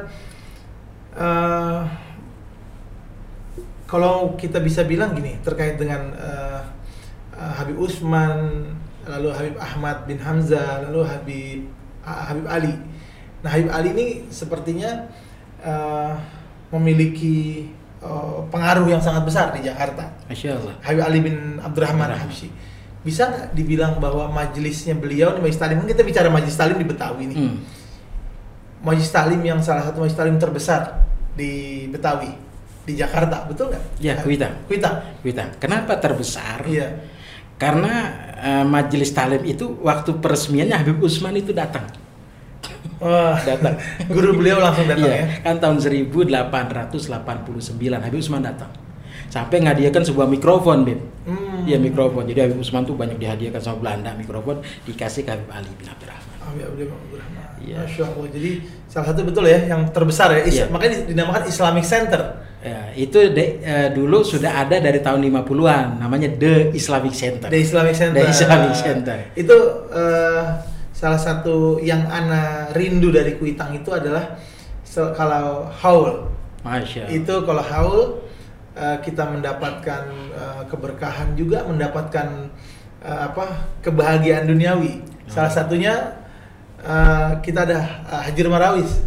eh, 1.20 1.78
kalau 3.92 4.40
kita 4.40 4.64
bisa 4.64 4.88
bilang 4.88 5.12
gini 5.12 5.36
terkait 5.44 5.76
dengan 5.76 6.16
eh, 6.16 6.62
eh, 7.36 7.54
Habib 7.60 7.76
Usman, 7.76 8.72
lalu 9.04 9.28
Habib 9.36 9.56
Ahmad 9.60 10.08
bin 10.08 10.16
Hamzah, 10.16 10.88
lalu 10.88 11.04
Habib 11.04 11.60
ah, 12.08 12.32
Habib 12.32 12.48
Ali. 12.48 12.72
Nah 13.44 13.52
Habib 13.52 13.68
Ali 13.68 13.90
ini 13.92 14.08
sepertinya 14.32 15.12
eh, 15.60 16.14
memiliki 16.72 17.68
eh, 18.00 18.40
pengaruh 18.48 18.88
yang 18.88 19.04
sangat 19.04 19.28
besar 19.28 19.52
di 19.52 19.68
Jakarta. 19.68 20.08
Masya 20.32 20.56
Allah. 20.56 20.76
Habib 20.88 21.04
Ali 21.04 21.20
bin 21.20 21.60
Abdurrahman. 21.60 22.16
Habsyi. 22.16 22.48
Bisa 23.04 23.28
nggak 23.28 23.58
dibilang 23.58 24.00
bahwa 24.00 24.32
majelisnya 24.32 24.96
beliau 24.96 25.36
nih 25.36 25.42
Majelis 25.42 25.60
Talim, 25.60 25.84
kan 25.84 25.90
kita 25.90 26.06
bicara 26.06 26.30
Majelis 26.32 26.56
Talim 26.56 26.78
di 26.80 26.88
Betawi 26.88 27.24
nih. 27.34 27.38
Hmm. 27.44 27.58
Majelis 28.86 29.12
Talim 29.12 29.42
yang 29.42 29.60
salah 29.60 29.90
satu 29.90 30.00
Majelis 30.00 30.16
Talim 30.16 30.38
terbesar 30.38 31.02
di 31.34 31.86
Betawi, 31.90 32.30
di 32.82 32.94
Jakarta, 32.94 33.46
betul 33.46 33.70
nggak? 33.70 33.84
Ya, 34.00 34.18
Kuitang. 34.18 34.54
Kuitang. 34.66 34.96
Kuitang. 35.22 35.50
Kenapa 35.58 35.98
terbesar? 35.98 36.66
Iya. 36.66 36.90
Karena 37.56 37.94
eh, 38.36 38.66
majelis 38.66 39.12
talim 39.12 39.44
itu 39.44 39.78
waktu 39.80 40.18
peresmiannya 40.18 40.76
Habib 40.76 40.98
Usman 41.00 41.36
itu 41.36 41.54
datang. 41.54 41.86
Wah, 42.98 43.34
Datang. 43.38 43.78
Guru 44.14 44.38
beliau 44.38 44.58
langsung 44.58 44.86
datang 44.86 45.10
Iya, 45.10 45.18
ya. 45.18 45.26
kan 45.42 45.58
tahun 45.58 45.78
1889 45.82 47.02
Habib 47.98 48.20
Usman 48.20 48.42
datang. 48.42 48.70
Sampai 49.26 49.64
ngadiakan 49.64 50.04
sebuah 50.04 50.28
mikrofon, 50.28 50.84
Beb. 50.84 51.00
Hmm. 51.26 51.64
Iya, 51.64 51.80
mikrofon. 51.80 52.28
Jadi 52.28 52.40
Habib 52.42 52.60
Usman 52.60 52.84
tuh 52.84 52.94
banyak 52.94 53.18
dihadiahkan 53.18 53.58
sama 53.58 53.78
Belanda 53.80 54.12
mikrofon 54.14 54.60
dikasih 54.84 55.24
ke 55.24 55.32
Habib 55.32 55.50
Ali 55.50 55.72
bin 55.74 55.88
Abdurrahman. 55.88 56.38
Habib 56.44 56.62
Ali 56.68 56.76
bin 56.78 56.90
Abdurrahman. 56.92 57.46
Iya. 57.62 57.78
Masya 57.80 58.04
Allah. 58.08 58.28
Jadi 58.28 58.52
salah 58.86 59.06
satu 59.08 59.22
betul 59.24 59.46
ya 59.46 59.60
yang 59.66 59.82
terbesar 59.88 60.28
ya. 60.32 60.42
Is- 60.44 60.58
Iya. 60.58 60.66
Makanya 60.68 60.98
dinamakan 61.06 61.44
Islamic 61.48 61.86
Center. 61.86 62.22
Ya, 62.62 62.94
itu 62.94 63.18
de- 63.34 63.58
eh, 63.58 63.90
dulu 63.90 64.22
sudah 64.22 64.62
ada 64.62 64.78
dari 64.78 65.02
tahun 65.02 65.18
50-an 65.26 65.98
namanya 65.98 66.30
The 66.38 66.70
Islamic 66.72 67.10
Center. 67.12 67.50
The 67.50 67.58
Islamic 67.58 67.98
Center. 67.98 68.22
The 68.22 68.30
Islamic 68.30 68.74
Center. 68.78 69.18
Itu 69.34 69.58
eh, 69.90 70.44
salah 70.94 71.18
satu 71.18 71.82
yang 71.82 72.06
ana 72.06 72.70
rindu 72.72 73.10
dari 73.10 73.34
Kuitang 73.34 73.74
itu 73.74 73.90
adalah 73.90 74.38
kalau 75.18 75.74
haul. 75.74 76.30
Masya. 76.62 77.10
Itu 77.10 77.42
kalau 77.42 77.66
haul 77.66 78.02
eh, 78.78 78.98
kita 79.02 79.26
mendapatkan 79.26 80.04
eh, 80.30 80.62
keberkahan 80.70 81.34
juga, 81.34 81.66
mendapatkan 81.66 82.46
eh, 83.02 83.20
apa 83.26 83.46
kebahagiaan 83.82 84.46
duniawi. 84.46 85.02
Salah 85.26 85.50
Oh. 85.50 85.56
satunya 85.58 85.94
eh, 86.78 87.30
kita 87.42 87.66
ada 87.66 87.80
eh, 88.06 88.22
Hajir 88.30 88.46
Marawis. 88.46 89.02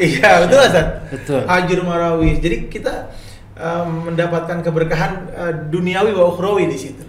Iya 0.00 0.44
betul 0.46 0.58
Hasan. 0.58 0.86
Betul. 1.12 1.40
Hajir 1.46 1.80
Marawis. 1.84 2.36
Jadi 2.40 2.66
kita 2.66 3.12
eh, 3.54 3.84
mendapatkan 3.86 4.58
keberkahan 4.64 5.12
eh, 5.30 5.52
duniawi 5.68 6.12
wa 6.16 6.32
ukhrawi 6.32 6.66
di 6.66 6.78
situ. 6.78 7.02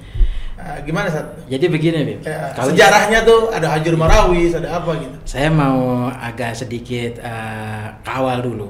Eh, 0.62 0.78
gimana 0.86 1.10
Sat? 1.10 1.26
Jadi 1.50 1.66
begini, 1.74 2.06
Bib. 2.06 2.22
Ya, 2.22 2.54
Kalau 2.54 2.70
sejarahnya 2.70 3.26
tuh 3.26 3.50
ada 3.50 3.74
Hajur 3.74 3.98
Marawis, 3.98 4.54
ada 4.54 4.78
apa 4.78 4.94
gitu. 5.02 5.16
saya 5.26 5.50
mau 5.50 6.06
agak 6.14 6.54
sedikit 6.54 7.18
eh, 7.18 7.86
kawal 8.06 8.46
dulu. 8.46 8.70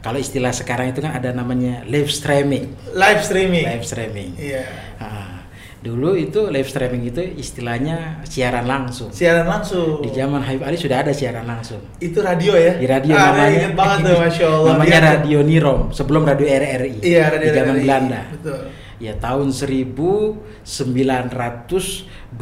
Kalau 0.00 0.16
istilah 0.16 0.52
sekarang 0.52 0.92
itu 0.96 1.00
kan 1.00 1.12
ada 1.12 1.28
namanya 1.32 1.84
live 1.84 2.08
streaming. 2.08 2.72
Live 2.96 3.20
streaming. 3.20 3.64
Live 3.68 3.84
streaming. 3.84 4.32
Iya. 4.36 4.64
Ah, 4.96 5.39
dulu 5.80 6.12
itu 6.12 6.52
live 6.52 6.68
streaming 6.68 7.08
itu 7.08 7.24
istilahnya 7.40 8.20
siaran 8.28 8.68
langsung. 8.68 9.08
Siaran 9.08 9.48
langsung. 9.48 10.04
Di 10.04 10.12
zaman 10.12 10.44
Habib 10.44 10.60
Ali 10.68 10.76
sudah 10.76 11.00
ada 11.00 11.12
siaran 11.16 11.48
langsung. 11.48 11.80
Itu 11.96 12.20
radio 12.20 12.52
ya? 12.52 12.76
Di 12.76 12.84
radio 12.84 13.16
ah, 13.16 13.32
namanya. 13.32 13.58
Ingat 13.64 13.74
banget 13.76 13.98
tuh, 14.04 14.16
masya 14.28 14.46
Allah. 14.52 14.70
namanya 14.76 14.98
Dia- 15.00 15.08
Radio 15.16 15.38
Nirom 15.40 15.80
sebelum 15.90 16.22
Radio 16.28 16.46
RRI. 16.46 17.00
Iya, 17.00 17.32
radio 17.32 17.48
di 17.48 17.56
zaman 17.56 17.74
RRI. 17.76 17.82
Belanda. 17.88 18.20
Betul. 18.28 18.60
Ya 19.00 19.16
tahun 19.16 19.48
1920 19.48 22.36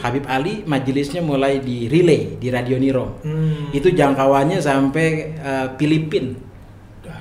Habib 0.00 0.24
Ali 0.24 0.64
majelisnya 0.64 1.20
mulai 1.20 1.60
di 1.60 1.92
relay 1.92 2.40
di 2.40 2.48
Radio 2.48 2.80
Nirom. 2.80 3.20
Hmm. 3.20 3.68
Itu 3.76 3.92
jangkauannya 3.92 4.64
sampai 4.64 5.06
eh, 5.36 5.66
Filipin. 5.76 6.55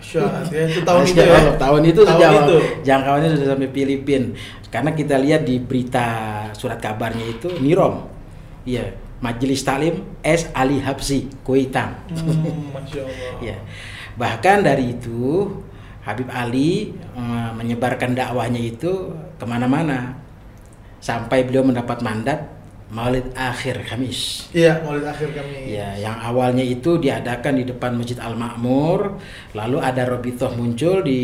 Dahsyat 0.05 0.47
ya. 0.49 0.63
Itu 0.67 0.81
tahun 0.81 1.03
itu 1.03 1.19
ya. 1.19 1.39
Tahun 1.55 1.81
itu 1.83 2.01
Tahun 2.01 2.09
sejauh- 2.13 2.43
itu. 2.45 2.57
jangkauannya 2.83 3.29
sudah 3.33 3.47
sampai 3.51 3.69
Filipin. 3.69 4.23
Karena 4.69 4.91
kita 4.91 5.15
lihat 5.15 5.41
di 5.43 5.55
berita 5.57 6.05
surat 6.51 6.77
kabarnya 6.77 7.25
itu 7.25 7.47
Nirom. 7.57 8.05
Iya, 8.63 8.91
Majelis 9.17 9.61
Taklim 9.61 9.95
S 10.19 10.51
Ali 10.51 10.79
Habsi 10.79 11.31
Kuitang. 11.41 11.95
Hmm, 12.11 12.69
masya 12.71 13.01
Allah. 13.07 13.39
Ya. 13.41 13.57
Bahkan 14.15 14.57
dari 14.61 14.93
itu 14.93 15.47
Habib 16.01 16.29
Ali 16.29 16.93
eh, 16.93 17.49
menyebarkan 17.53 18.13
dakwahnya 18.13 18.59
itu 18.59 19.09
ke 19.35 19.45
mana-mana 19.45 20.15
sampai 20.99 21.43
beliau 21.43 21.61
mendapat 21.61 22.01
mandat 22.01 22.39
Maulid 22.85 23.33
Akhir 23.33 23.81
Kamis. 23.81 24.45
Iya, 24.53 24.77
maulid 24.85 25.09
akhir 25.09 25.33
kami. 25.33 25.73
Ya, 25.73 25.97
yang 25.97 26.21
awalnya 26.21 26.61
itu 26.61 27.01
diadakan 27.01 27.57
di 27.57 27.65
depan 27.65 27.97
Masjid 27.97 28.13
Al 28.21 28.37
Makmur, 28.37 29.17
lalu 29.57 29.81
ada 29.81 30.05
Robitoh 30.05 30.53
muncul 30.53 31.01
di 31.01 31.19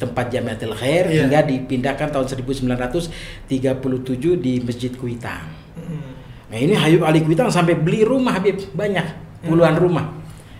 tempat 0.00 0.32
Jamiatul 0.32 0.72
Khair 0.72 1.12
Iya. 1.12 1.28
hingga 1.28 1.44
dipindahkan 1.44 2.08
tahun 2.08 2.26
1937 2.26 4.40
di 4.40 4.64
Masjid 4.64 4.88
Kuitang. 4.96 5.44
Hmm. 5.76 6.16
Nah 6.48 6.58
ini 6.58 6.72
Habib 6.72 7.04
Ali 7.04 7.20
Kuitang 7.20 7.52
sampai 7.52 7.76
beli 7.76 8.00
rumah 8.00 8.40
Habib 8.40 8.56
banyak 8.72 9.04
puluhan 9.44 9.76
Hmm. 9.76 9.84
rumah 9.84 10.06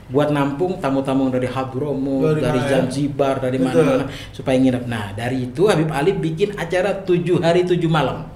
buat 0.07 0.31
nampung 0.31 0.79
tamu-tamu 0.79 1.33
dari 1.33 1.49
Hadromo, 1.51 2.23
Dari 2.31 2.39
dari, 2.45 2.61
mana 2.61 2.63
ya? 2.63 2.71
Zanzibar, 2.79 3.35
dari 3.43 3.59
mana-mana 3.59 4.07
supaya 4.31 4.55
nginep. 4.55 4.85
Nah 4.87 5.11
dari 5.17 5.49
itu 5.49 5.67
Habib 5.67 5.89
Ali 5.91 6.13
bikin 6.13 6.55
acara 6.55 6.93
tujuh 6.93 7.41
hari 7.41 7.65
tujuh 7.65 7.89
malam. 7.89 8.36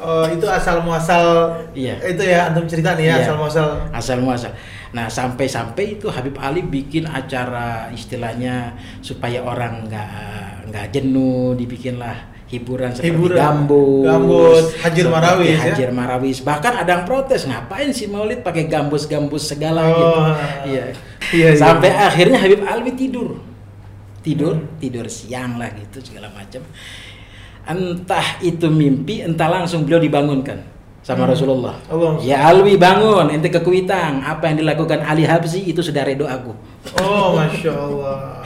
Oh, 0.00 0.24
itu 0.24 0.48
asal 0.48 0.80
muasal 0.80 1.52
Iya. 1.70 2.00
itu 2.02 2.22
ya 2.22 2.48
antum 2.48 2.64
cerita 2.64 2.96
nih 2.96 3.04
ya 3.04 3.14
Iya. 3.14 3.22
asal 3.22 3.34
muasal 3.36 3.66
asal 3.92 4.16
muasal. 4.18 4.52
Nah 4.90 5.06
sampai-sampai 5.06 5.96
itu 5.96 6.08
Habib 6.08 6.34
Ali 6.36 6.64
bikin 6.64 7.04
acara 7.04 7.86
istilahnya 7.90 8.72
supaya 8.98 9.38
orang 9.40 9.84
nggak 9.86 10.10
nggak 10.68 10.86
jenuh, 10.90 11.52
dibikinlah 11.54 12.16
hiburan 12.46 12.90
seperti 12.90 13.14
Hiburan. 13.14 13.38
gambus, 13.38 14.02
Gambus, 14.02 14.64
Hajir 14.82 15.06
Marawis, 15.06 15.54
ya? 15.54 15.70
Hajir 15.70 15.90
Marawis. 15.92 16.38
Bahkan 16.42 16.72
ada 16.76 16.90
yang 16.90 17.04
protes 17.06 17.46
ngapain 17.46 17.94
sih 17.94 18.10
Maulid 18.10 18.42
pakai 18.42 18.66
gambus-gambus 18.66 19.46
segala 19.46 19.86
Oh. 19.86 19.94
gitu. 19.94 20.20
Iya. 20.66 20.84
Iya, 21.30 21.48
iya. 21.54 21.54
Sampai 21.54 21.94
akhirnya 21.94 22.42
Habib 22.42 22.66
Ali 22.66 22.90
tidur, 22.98 23.38
tidur, 24.20 24.58
Hmm. 24.58 24.66
tidur 24.82 25.06
siang 25.06 25.62
lah 25.62 25.70
gitu 25.70 26.02
segala 26.02 26.26
macam. 26.34 26.66
Entah 27.64 28.40
itu 28.40 28.66
mimpi, 28.66 29.20
entah 29.20 29.46
langsung 29.46 29.84
beliau 29.84 30.00
dibangunkan 30.00 30.60
sama 31.00 31.24
Hmm. 31.24 31.32
Rasulullah. 31.32 31.74
Allah. 31.88 32.20
Ya 32.20 32.44
Alwi 32.44 32.76
bangun, 32.76 33.30
ente 33.30 33.48
ke 33.48 33.60
Kuitang. 33.60 34.20
Apa 34.20 34.52
yang 34.52 34.64
dilakukan 34.64 35.00
Ali 35.00 35.24
Habsi 35.24 35.64
itu 35.64 35.80
sudah 35.80 36.04
redo 36.04 36.28
aku. 36.28 36.52
Oh, 37.00 37.36
masya 37.36 37.72
Allah. 37.72 38.40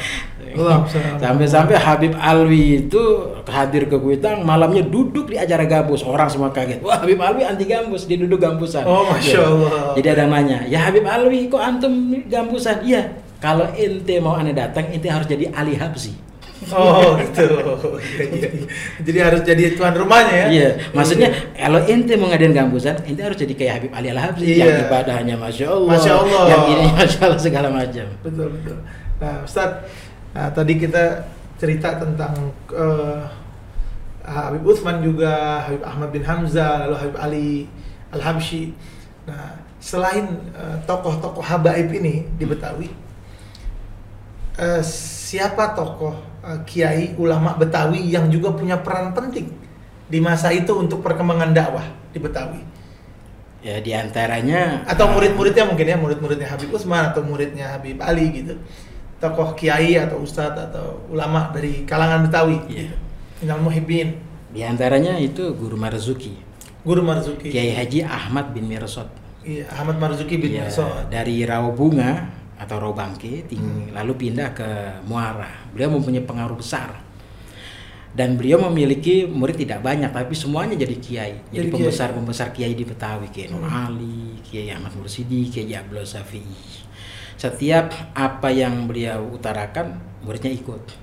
Sampai-sampai 1.18 1.74
Habib 1.74 2.14
Alwi 2.14 2.86
itu 2.86 3.02
hadir 3.48 3.90
ke 3.90 3.96
Kuitang, 3.98 4.46
malamnya 4.46 4.86
duduk 4.86 5.26
di 5.26 5.36
acara 5.36 5.66
gambus. 5.66 6.06
Orang 6.06 6.30
semua 6.30 6.50
kaget. 6.50 6.78
Wah 6.78 7.02
Habib 7.02 7.18
Alwi 7.18 7.42
anti 7.42 7.66
gambus, 7.66 8.06
dia 8.06 8.14
duduk 8.14 8.38
gambusan. 8.38 8.86
Oh, 8.86 9.02
Masya 9.08 9.34
Ya. 9.34 9.42
Allah. 9.44 9.70
Jadi 9.98 10.06
ada 10.10 10.20
yang 10.22 10.30
nanya, 10.30 10.58
ya 10.68 10.78
Habib 10.86 11.04
Alwi 11.04 11.50
kok 11.50 11.58
antum 11.58 11.90
gambusan? 12.26 12.86
Iya, 12.86 13.02
kalau 13.42 13.66
ente 13.74 14.14
mau 14.22 14.38
aneh 14.38 14.54
datang, 14.54 14.86
ente 14.90 15.10
harus 15.10 15.26
jadi 15.26 15.50
Ali 15.50 15.74
Habsi. 15.74 16.14
Oh 16.72 17.18
gitu. 17.20 17.44
Iya, 18.00 18.24
iya, 18.30 18.48
iya. 18.56 18.66
Jadi 19.04 19.18
harus 19.20 19.40
jadi 19.44 19.76
tuan 19.76 19.92
rumahnya 19.92 20.32
ya? 20.32 20.46
Iya, 20.48 20.68
maksudnya 20.96 21.28
kalau 21.52 21.80
ente 21.84 22.16
mau 22.16 22.32
ngadain 22.32 22.54
gambusan, 22.54 23.04
ente 23.04 23.20
harus 23.20 23.36
jadi 23.36 23.52
kayak 23.52 23.72
Habib 23.80 23.92
Ali 23.92 24.08
Al 24.08 24.20
Habsyi 24.22 24.56
Iya. 24.56 24.64
yang 24.64 24.78
ibadahnya 24.88 25.34
masya 25.36 25.66
Allah, 25.68 25.90
Masya 25.92 26.12
Allah. 26.16 26.42
yang 26.48 26.62
ini 26.72 26.84
masya 26.96 27.20
Allah 27.28 27.40
segala 27.42 27.68
macam. 27.68 28.06
Betul 28.24 28.48
betul. 28.56 28.78
Nah 29.20 29.34
Ustaz, 29.44 29.70
nah, 30.32 30.48
tadi 30.50 30.72
kita 30.78 31.04
cerita 31.60 32.00
tentang 32.00 32.32
eh, 32.72 33.20
Habib 34.24 34.64
Utsman 34.64 35.04
juga, 35.04 35.64
Habib 35.68 35.84
Ahmad 35.84 36.08
bin 36.08 36.24
Hamzah, 36.24 36.88
lalu 36.88 36.94
Habib 36.96 37.16
Ali 37.20 37.48
Al 38.14 38.22
Habsyi. 38.24 38.72
Nah 39.28 39.60
selain 39.84 40.24
eh, 40.56 40.76
tokoh-tokoh 40.88 41.44
habaib 41.44 41.92
ini 41.92 42.24
di 42.40 42.44
Betawi, 42.48 42.88
eh, 44.56 44.80
siapa 44.82 45.76
tokoh 45.76 46.14
eh, 46.44 46.58
kiai 46.64 47.16
ulama 47.16 47.56
Betawi 47.56 48.04
yang 48.06 48.28
juga 48.28 48.52
punya 48.52 48.76
peran 48.78 49.10
penting 49.10 49.48
di 50.04 50.18
masa 50.20 50.52
itu 50.52 50.70
untuk 50.74 51.00
perkembangan 51.00 51.50
dakwah 51.50 51.84
di 52.12 52.18
Betawi? 52.18 52.60
Ya 53.64 53.80
di 53.80 53.96
antaranya 53.96 54.84
atau 54.84 55.08
murid-muridnya 55.08 55.64
mungkin 55.64 55.88
ya 55.88 55.96
murid-muridnya 55.96 56.44
Habib 56.46 56.68
Utsman 56.68 57.08
atau 57.08 57.24
muridnya 57.24 57.72
Habib 57.72 57.96
Ali 57.98 58.28
gitu 58.30 58.60
tokoh 59.16 59.56
kiai 59.56 59.96
atau 59.96 60.20
ustadz 60.20 60.68
atau 60.68 61.00
ulama 61.08 61.48
dari 61.48 61.88
kalangan 61.88 62.28
Betawi 62.28 62.60
Iya. 62.68 62.92
gitu. 62.92 62.96
Minal 63.40 63.64
Muhibbin 63.64 64.20
di 64.52 64.60
antaranya 64.62 65.16
itu 65.16 65.56
Guru 65.56 65.74
Marzuki, 65.74 66.36
Guru 66.84 67.00
Marzuki 67.00 67.48
Kiai 67.48 67.72
Haji 67.72 68.04
Ahmad 68.04 68.52
bin 68.52 68.68
Mirsad. 68.68 69.08
iya, 69.42 69.64
Ahmad 69.72 69.96
Marzuki 69.96 70.36
bin 70.36 70.52
Iya, 70.52 70.68
Mirsad 70.68 71.08
dari 71.08 71.40
Rawabunga 71.42 72.28
atau 72.60 72.76
Rawabangke 72.78 73.48
ting- 73.48 73.88
lalu 73.90 74.12
pindah 74.14 74.52
ke 74.52 74.68
Muara. 75.08 75.63
Beliau 75.74 75.90
mempunyai 75.98 76.22
pengaruh 76.22 76.54
besar. 76.54 77.02
Dan 78.14 78.38
beliau 78.38 78.62
memiliki 78.70 79.26
murid 79.26 79.58
tidak 79.58 79.82
banyak 79.82 80.06
tapi 80.14 80.38
semuanya 80.38 80.78
jadi 80.78 80.96
kiai. 81.02 81.34
Jadi 81.50 81.66
pembesar-pembesar 81.66 82.54
kiai 82.54 82.78
di 82.78 82.86
Betawi, 82.86 83.26
Kiai 83.26 83.50
Nur 83.50 83.66
Hmm. 83.66 83.90
Ali, 83.90 84.38
Kiai 84.46 84.70
Ahmad 84.70 84.94
Mursidi, 84.94 85.50
Kiai 85.50 85.74
Abdul 85.74 86.06
Syafi'i. 86.06 86.86
Setiap 87.34 87.90
apa 88.14 88.54
yang 88.54 88.86
beliau 88.86 89.34
utarakan, 89.34 89.98
muridnya 90.22 90.54
ikut. 90.54 90.94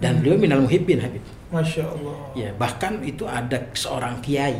Dan 0.00 0.16
Hmm. 0.16 0.20
beliau 0.24 0.36
minal 0.40 0.60
muhibbin 0.64 1.04
Habib. 1.04 1.20
Masya 1.52 1.84
Allah 1.84 2.16
Ya, 2.32 2.48
bahkan 2.56 3.04
itu 3.04 3.28
ada 3.28 3.68
seorang 3.76 4.20
kiai 4.24 4.56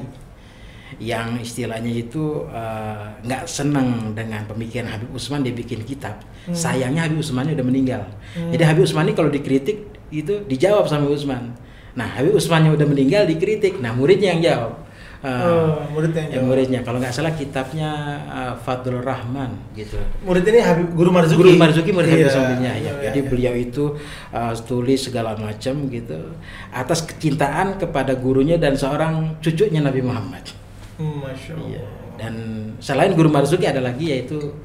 yang 0.96 1.36
istilahnya 1.36 1.92
itu 1.92 2.48
eh, 2.48 3.06
nggak 3.22 3.44
senang 3.44 4.16
dengan 4.16 4.48
pemikiran 4.48 4.88
Habib 4.88 5.12
Usman 5.12 5.44
dia 5.44 5.52
bikin 5.52 5.84
kitab. 5.84 6.24
Hmm. 6.48 6.56
Sayangnya 6.56 7.04
Habib 7.04 7.20
Usman 7.20 7.52
udah 7.52 7.66
meninggal. 7.66 8.02
Hmm. 8.32 8.48
Jadi 8.48 8.62
Habib 8.64 8.88
Usman 8.88 9.04
ini 9.04 9.14
kalau 9.14 9.28
dikritik 9.28 9.78
itu 10.08 10.40
dijawab 10.48 10.88
sama 10.88 11.04
Habib 11.04 11.20
Usman. 11.20 11.52
Nah, 11.92 12.08
Habib 12.08 12.32
Usman 12.32 12.64
yang 12.64 12.74
udah 12.74 12.88
meninggal 12.88 13.26
dikritik. 13.26 13.76
Nah, 13.78 13.92
muridnya 13.92 14.32
yang 14.32 14.42
jawab. 14.42 14.72
Eh, 15.18 15.26
Oh, 15.26 15.82
muridnya 15.90 16.22
yang 16.24 16.30
ya, 16.30 16.34
jawab. 16.38 16.46
muridnya 16.46 16.80
kalau 16.86 17.02
nggak 17.02 17.10
salah 17.10 17.34
kitabnya 17.34 17.90
eh, 18.30 18.54
Fadlur 18.62 19.02
Rahman 19.02 19.50
gitu. 19.74 19.98
murid 20.22 20.46
ini 20.46 20.62
Habib 20.62 20.94
Guru 20.94 21.10
Marzuki 21.10 21.34
Guru 21.34 21.58
Marzuki 21.58 21.90
murid 21.90 22.06
Habib 22.06 22.22
Iya, 22.22 22.30
Usmannya, 22.30 22.70
ya. 22.70 22.74
iya, 22.78 22.92
Jadi 23.10 23.18
iya. 23.18 23.26
beliau 23.26 23.54
itu 23.58 23.84
uh, 24.30 24.54
tulis 24.62 25.10
segala 25.10 25.34
macam 25.34 25.74
gitu 25.90 26.38
atas 26.70 27.02
kecintaan 27.02 27.82
kepada 27.82 28.14
gurunya 28.14 28.62
dan 28.62 28.78
seorang 28.78 29.42
cucunya 29.42 29.82
Nabi 29.82 30.06
Muhammad. 30.06 30.54
Hmm, 30.98 31.22
Masya 31.22 31.52
Allah 31.54 31.68
Iya. 31.70 31.84
Dan 32.18 32.34
selain 32.82 33.14
Guru 33.14 33.30
Marzuki 33.30 33.64
ada 33.64 33.78
lagi 33.78 34.10
yaitu 34.10 34.58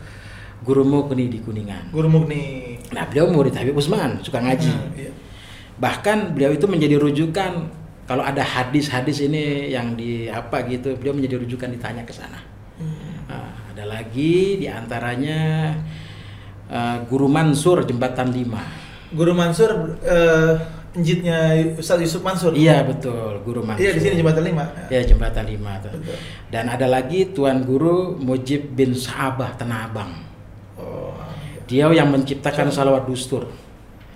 Guru 0.66 0.82
Mukni 0.82 1.30
di 1.30 1.38
Kuningan. 1.40 1.94
Guru 1.94 2.10
Mugni 2.10 2.74
Nah, 2.94 3.10
beliau 3.10 3.26
murid 3.34 3.58
Habib 3.58 3.74
Usman, 3.74 4.22
suka 4.22 4.38
ngaji. 4.38 4.70
Hmm, 4.70 4.94
iya. 4.94 5.12
Bahkan 5.82 6.38
beliau 6.38 6.54
itu 6.54 6.70
menjadi 6.70 7.02
rujukan 7.02 7.52
kalau 8.06 8.22
ada 8.22 8.46
hadis-hadis 8.46 9.26
ini 9.26 9.74
yang 9.74 9.98
di 9.98 10.30
apa 10.30 10.62
gitu, 10.70 10.94
beliau 11.00 11.18
menjadi 11.18 11.42
rujukan 11.42 11.74
ditanya 11.74 12.06
ke 12.06 12.14
sana. 12.14 12.38
Hmm. 12.78 13.26
Nah, 13.26 13.50
ada 13.74 13.84
lagi 13.90 14.62
di 14.62 14.68
antaranya 14.70 15.74
uh, 16.70 17.02
Guru 17.10 17.26
Mansur 17.26 17.82
Jembatan 17.88 18.30
5. 18.30 19.14
Guru 19.14 19.34
Mansur 19.38 20.02
eh, 20.02 20.54
njitnya 20.94 21.38
Ustaz 21.74 21.98
Yusuf 22.00 22.22
Mansur 22.22 22.54
Iya 22.54 22.86
betul, 22.86 23.42
Guru 23.42 23.66
Mansur. 23.66 23.82
iya 23.82 23.92
di 23.94 24.02
sini 24.02 24.14
jembatan 24.22 24.44
lima 24.46 24.64
Ya 24.94 25.02
jembatan 25.02 25.46
5 25.46 25.84
tuh. 25.84 25.92
Betul. 25.98 26.18
Dan 26.54 26.66
ada 26.70 26.86
lagi 26.86 27.34
Tuan 27.34 27.66
Guru 27.66 28.14
Mujib 28.18 28.78
bin 28.78 28.94
Saabah 28.94 29.58
Tenabang. 29.58 30.14
oh 30.78 31.18
Dia 31.66 31.90
yang 31.90 32.14
menciptakan 32.14 32.70
salawat 32.70 33.10
dustur. 33.10 33.50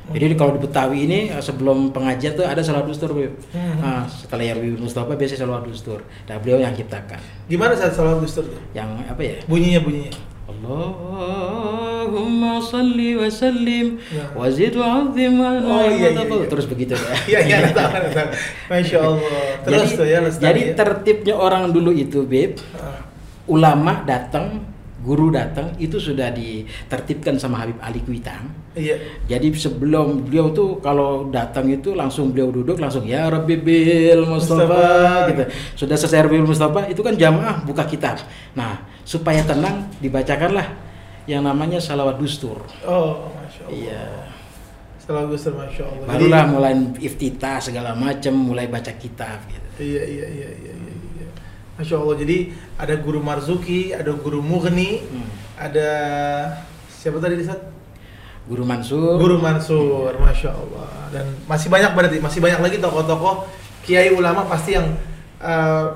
Jadi 0.07 0.39
kalau 0.39 0.55
di 0.55 0.63
Betawi 0.63 1.03
ini 1.03 1.19
eh, 1.27 1.43
sebelum 1.43 1.91
pengajian 1.91 2.31
tuh 2.31 2.47
ada 2.47 2.63
salawat 2.63 2.87
dustur. 2.87 3.11
Hmm. 3.11 3.75
Nah, 3.83 4.07
setelah 4.07 4.45
yang 4.45 4.59
Bib 4.63 4.79
Mustafa 4.79 5.19
biasanya 5.19 5.43
salawat 5.43 5.67
dustur. 5.67 5.99
Nah, 6.31 6.39
beliau 6.39 6.63
yang 6.63 6.71
ciptakan. 6.71 7.19
gimana 7.51 7.75
saat 7.75 7.91
salawat 7.91 8.23
Gustur 8.23 8.43
tuh 8.47 8.59
Yang 8.71 8.87
apa 9.07 9.21
ya? 9.23 9.35
bunyinya 9.47 9.79
bunyinya 9.83 10.11
Allahumma 10.47 12.07
salli 12.63 13.19
wa 13.19 13.27
sallim 13.27 13.99
Ya. 14.07 14.23
wa 14.31 14.47
zid 14.47 14.73
wa 14.73 14.87
azim 15.03 15.35
wa 15.37 15.49
Oh, 15.59 15.83
iya, 15.83 16.15
iya, 16.15 16.23
iya. 16.23 16.47
terus 16.47 16.65
begitu 16.65 16.95
ya. 16.95 17.03
Iya 17.35 17.39
iya 17.43 17.57
tahu, 17.69 17.91
tahu. 18.15 18.29
Masya 18.71 18.97
Allah. 18.97 19.59
Terus 19.61 19.91
jadi, 19.91 19.97
tuh 19.99 20.07
ya 20.07 20.19
lestari. 20.23 20.45
jadi 20.47 20.61
ya. 20.63 20.73
tertibnya 20.75 21.35
orang 21.35 21.69
dulu 21.69 21.91
itu, 21.91 22.23
Beb, 22.23 22.57
Ah, 22.73 23.03
ulama 23.45 24.03
datang, 24.03 24.63
guru 24.97 25.31
datang 25.31 25.75
itu 25.77 25.99
sudah 25.99 26.31
ditertibkan 26.31 27.35
sama 27.35 27.63
Habib 27.63 27.75
Ali 27.79 27.99
Kuitang. 28.01 28.47
Iya. 28.71 28.95
Jadi 29.25 29.51
sebelum 29.51 30.23
beliau 30.23 30.51
tuh 30.51 30.79
kalau 30.79 31.27
datang 31.27 31.67
itu 31.67 31.91
langsung 31.91 32.31
beliau 32.31 32.51
duduk 32.51 32.77
langsung 32.77 33.03
ya 33.03 33.27
Rabbi 33.27 33.55
bil 33.57 34.23
Mustafa, 34.23 34.63
Mustafa. 34.63 35.27
gitu. 35.27 35.43
Sudah 35.75 35.95
selesai 35.95 36.23
Rabbi 36.23 36.37
bil 36.37 36.47
Mustafa 36.47 36.87
itu 36.87 36.99
kan 36.99 37.15
jamaah 37.15 37.63
buka 37.63 37.83
kitab. 37.83 38.19
Nah, 38.53 38.83
supaya 39.07 39.39
tenang 39.47 39.87
dibacakanlah 40.03 40.67
yang 41.23 41.39
namanya 41.47 41.79
salawat 41.79 42.19
dustur. 42.19 42.59
Oh, 42.83 43.31
masya 43.31 43.63
Allah. 43.63 43.71
Iya. 43.71 44.05
Salawat 44.99 45.27
Gustur, 45.31 45.55
masya 45.55 45.83
Allah. 45.87 46.03
Jadi- 46.03 46.27
Barulah 46.27 46.43
mulai 46.51 46.73
iftitah 46.99 47.63
segala 47.63 47.95
macam, 47.95 48.35
mulai 48.35 48.67
baca 48.67 48.91
kitab 48.91 49.39
gitu. 49.47 49.67
Iya 49.79 50.03
iya 50.03 50.25
iya 50.27 50.49
iya 50.51 50.73
iya. 50.75 50.93
iya. 51.23 51.27
Masya 51.79 51.95
Allah. 51.95 52.15
Jadi 52.19 52.37
ada 52.75 52.95
guru 52.99 53.23
Marzuki, 53.23 53.95
ada 53.95 54.11
guru 54.11 54.43
Mughni, 54.43 54.99
Hmm. 55.07 55.27
ada 55.55 55.89
siapa 56.91 57.23
tadi 57.23 57.39
Ustaz? 57.39 57.63
Guru 58.47 58.63
Mansur. 58.67 59.15
Guru 59.19 59.39
Mansur, 59.39 60.11
masya 60.19 60.51
Allah. 60.51 61.11
Dan 61.11 61.35
masih 61.47 61.67
banyak 61.67 61.91
berarti, 61.91 62.17
masih 62.19 62.39
banyak 62.39 62.59
lagi 62.63 62.77
tokoh-tokoh 62.79 63.47
kiai 63.83 64.11
ulama 64.11 64.43
pasti 64.47 64.75
yang 64.75 64.87
uh, 65.39 65.91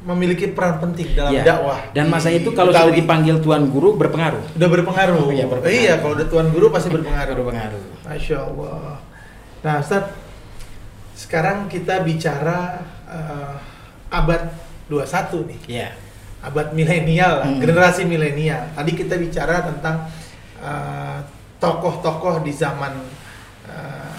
memiliki 0.00 0.48
peran 0.48 0.80
penting 0.80 1.12
dalam 1.12 1.28
Iya. 1.30 1.44
dakwah. 1.44 1.80
Dan 1.92 2.08
masa 2.08 2.32
itu 2.32 2.48
kalau 2.50 2.72
sudah 2.72 2.88
dipanggil 2.88 3.36
tuan 3.38 3.68
guru 3.68 3.94
berpengaruh. 3.94 4.56
udah 4.56 4.68
berpengaruh. 4.70 5.28
Iya, 5.28 5.44
berpengaruh. 5.44 5.76
Iya, 5.76 5.94
kalau 6.00 6.12
udah 6.16 6.28
tuan 6.28 6.46
guru 6.48 6.66
pasti 6.72 6.88
berpengaruh. 6.88 7.34
Berpengaruh. 7.36 7.82
Masya 8.08 8.36
Allah. 8.40 8.96
Nah, 9.60 9.74
Ustaz, 9.76 10.04
sekarang 11.12 11.68
kita 11.68 12.00
bicara 12.00 12.80
uh, 13.04 13.60
abad 14.08 14.48
21 14.88 15.44
nih. 15.44 15.60
Iya. 15.68 15.88
Abad 16.40 16.72
milenial, 16.72 17.44
Hmm. 17.44 17.60
generasi 17.60 18.08
milenial. 18.08 18.72
Tadi 18.72 18.92
kita 18.96 19.20
bicara 19.20 19.60
tentang 19.62 20.08
uh, 20.58 21.20
tokoh-tokoh 21.60 22.40
di 22.40 22.48
zaman 22.50 22.96
uh, 23.68 24.16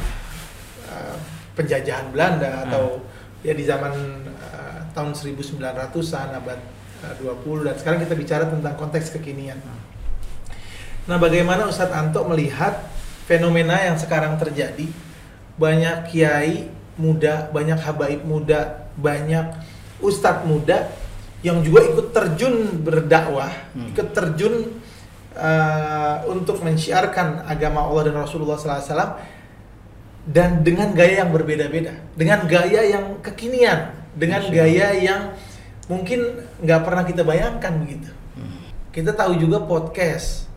uh, 0.87 1.17
penjajahan 1.51 2.13
Belanda 2.13 2.45
Hmm. 2.53 2.63
atau 2.69 2.83
ya 3.41 3.57
di 3.57 3.65
zaman 3.65 4.20
tahun 4.91 5.15
1900-an 5.17 6.29
abad 6.37 6.59
uh, 7.03 7.15
20 7.19 7.67
dan 7.67 7.75
sekarang 7.79 7.99
kita 8.03 8.15
bicara 8.15 8.43
tentang 8.47 8.75
konteks 8.77 9.15
kekinian. 9.17 9.59
Nah, 11.09 11.17
bagaimana 11.17 11.65
Ustadz 11.65 11.95
Anto 11.95 12.21
melihat 12.29 12.87
fenomena 13.25 13.81
yang 13.81 13.97
sekarang 13.97 14.37
terjadi? 14.37 14.85
Banyak 15.57 16.11
kiai 16.11 16.69
muda, 17.01 17.49
banyak 17.49 17.79
habaib 17.81 18.21
muda, 18.27 18.91
banyak 18.99 19.57
ustadz 20.01 20.45
muda 20.45 20.89
yang 21.41 21.61
juga 21.65 21.87
ikut 21.89 22.13
terjun 22.13 22.85
berdakwah, 22.85 23.49
Hmm. 23.73 23.89
ikut 23.89 24.07
terjun 24.13 24.77
uh, 25.33 26.15
untuk 26.29 26.61
mensyiarkan 26.61 27.49
agama 27.49 27.81
Allah 27.87 28.13
dan 28.13 28.21
Rasulullah 28.21 28.61
SAW 28.61 29.17
dan 30.29 30.61
dengan 30.61 30.93
gaya 30.93 31.25
yang 31.25 31.33
berbeda-beda, 31.33 31.97
dengan 32.13 32.45
gaya 32.45 32.85
yang 32.85 33.17
kekinian, 33.25 33.89
dengan 34.15 34.43
Masya 34.43 34.53
gaya 34.53 34.87
yang 34.99 35.21
mungkin 35.87 36.43
nggak 36.63 36.81
pernah 36.83 37.03
kita 37.03 37.21
bayangkan 37.23 37.73
begitu. 37.81 38.09
Hmm. 38.35 38.63
kita 38.95 39.11
tahu 39.15 39.35
juga 39.39 39.63
podcast. 39.63 40.47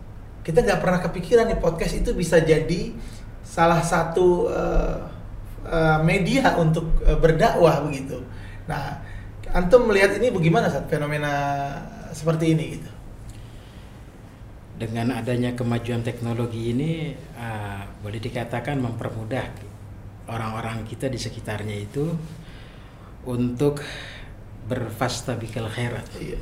Kita 0.45 0.61
nggak 0.61 0.81
pernah 0.85 1.01
kepikiran 1.01 1.49
nih 1.49 1.59
podcast 1.59 1.97
itu 1.97 2.13
bisa 2.13 2.37
jadi 2.39 2.93
salah 3.45 3.81
satu 3.81 4.51
eh, 4.51 4.97
eh, 5.69 5.99
media 6.05 6.53
untuk 6.59 7.01
eh, 7.07 7.17
berdakwah 7.17 7.81
begitu. 7.87 8.21
Nah 8.69 9.01
antum 9.55 9.87
melihat 9.87 10.19
ini 10.19 10.35
bagaimana 10.35 10.67
saat 10.67 10.91
fenomena 10.91 11.33
seperti 12.11 12.53
ini 12.53 12.65
gitu? 12.79 12.91
Dengan 14.75 15.15
adanya 15.15 15.55
kemajuan 15.55 16.03
teknologi 16.03 16.75
ini 16.75 17.15
uh, 17.39 17.87
boleh 18.03 18.19
dikatakan 18.19 18.75
mempermudah 18.83 19.47
orang-orang 20.27 20.83
kita 20.83 21.07
di 21.07 21.15
sekitarnya 21.15 21.79
itu 21.79 22.11
untuk 23.29 23.85
berfastabikal 24.69 25.69
khairat. 25.69 26.07
Iya. 26.17 26.41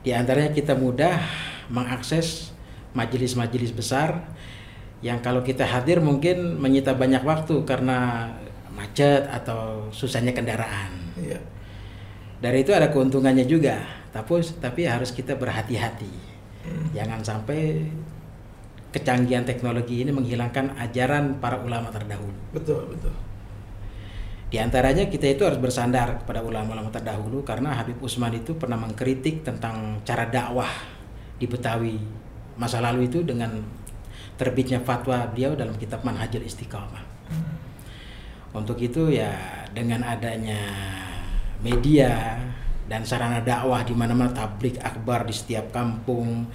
Di 0.00 0.10
antaranya 0.16 0.56
kita 0.56 0.72
mudah 0.72 1.20
mengakses 1.68 2.56
majelis-majelis 2.96 3.70
besar 3.76 4.32
yang 5.00 5.20
kalau 5.20 5.40
kita 5.40 5.64
hadir 5.64 6.00
mungkin 6.00 6.60
menyita 6.60 6.92
banyak 6.96 7.24
waktu 7.24 7.64
karena 7.64 8.28
macet 8.72 9.28
atau 9.28 9.88
susahnya 9.92 10.32
kendaraan. 10.32 10.92
Iya. 11.20 11.40
Dari 12.40 12.64
itu 12.64 12.72
ada 12.72 12.88
keuntungannya 12.88 13.44
juga, 13.44 13.84
tapi 14.16 14.40
tapi 14.60 14.88
harus 14.88 15.12
kita 15.12 15.36
berhati-hati. 15.36 16.32
Jangan 16.96 17.20
sampai 17.20 17.84
kecanggihan 18.90 19.44
teknologi 19.46 20.02
ini 20.02 20.10
menghilangkan 20.10 20.76
ajaran 20.80 21.38
para 21.38 21.60
ulama 21.60 21.92
terdahulu. 21.92 22.34
Betul, 22.56 22.96
betul. 22.96 23.14
Di 24.50 24.58
antaranya 24.58 25.06
kita 25.06 25.30
itu 25.30 25.46
harus 25.46 25.62
bersandar 25.62 26.26
kepada 26.26 26.42
ulama-ulama 26.42 26.90
terdahulu 26.90 27.46
karena 27.46 27.70
Habib 27.70 28.02
Usman 28.02 28.34
itu 28.34 28.58
pernah 28.58 28.74
mengkritik 28.74 29.46
tentang 29.46 30.02
cara 30.02 30.26
dakwah 30.26 30.68
di 31.38 31.46
Betawi 31.46 31.96
masa 32.58 32.82
lalu 32.82 33.06
itu 33.06 33.22
dengan 33.22 33.62
terbitnya 34.34 34.82
fatwa 34.82 35.22
beliau 35.30 35.54
dalam 35.54 35.78
kitab 35.78 36.02
Manhajul 36.02 36.42
Istiqamah. 36.42 37.06
Untuk 38.50 38.82
itu 38.82 39.14
ya 39.14 39.30
dengan 39.70 40.02
adanya 40.02 40.58
media 41.62 42.34
dan 42.90 43.06
sarana 43.06 43.38
dakwah 43.38 43.86
di 43.86 43.94
mana-mana 43.94 44.34
tablik 44.34 44.82
akbar 44.82 45.22
di 45.22 45.30
setiap 45.30 45.70
kampung, 45.70 46.50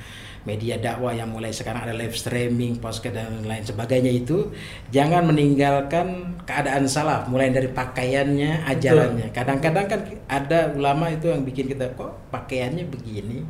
media 0.45 0.77
dakwah 0.77 1.09
yang 1.11 1.33
mulai 1.33 1.49
sekarang 1.49 1.83
ada 1.89 1.93
live 1.97 2.13
streaming, 2.13 2.77
podcast 2.77 3.17
dan 3.17 3.41
lain 3.43 3.65
sebagainya 3.65 4.13
itu 4.13 4.53
jangan 4.93 5.25
meninggalkan 5.25 6.37
keadaan 6.45 6.85
salaf 6.85 7.25
mulai 7.25 7.49
dari 7.49 7.67
pakaiannya, 7.73 8.63
ajarannya. 8.69 9.33
Kadang-kadang 9.33 9.85
kan 9.89 9.99
ada 10.29 10.69
ulama 10.77 11.09
itu 11.09 11.33
yang 11.33 11.41
bikin 11.41 11.65
kita 11.65 11.97
kok 11.97 12.29
pakaiannya 12.29 12.85
begini, 12.85 13.41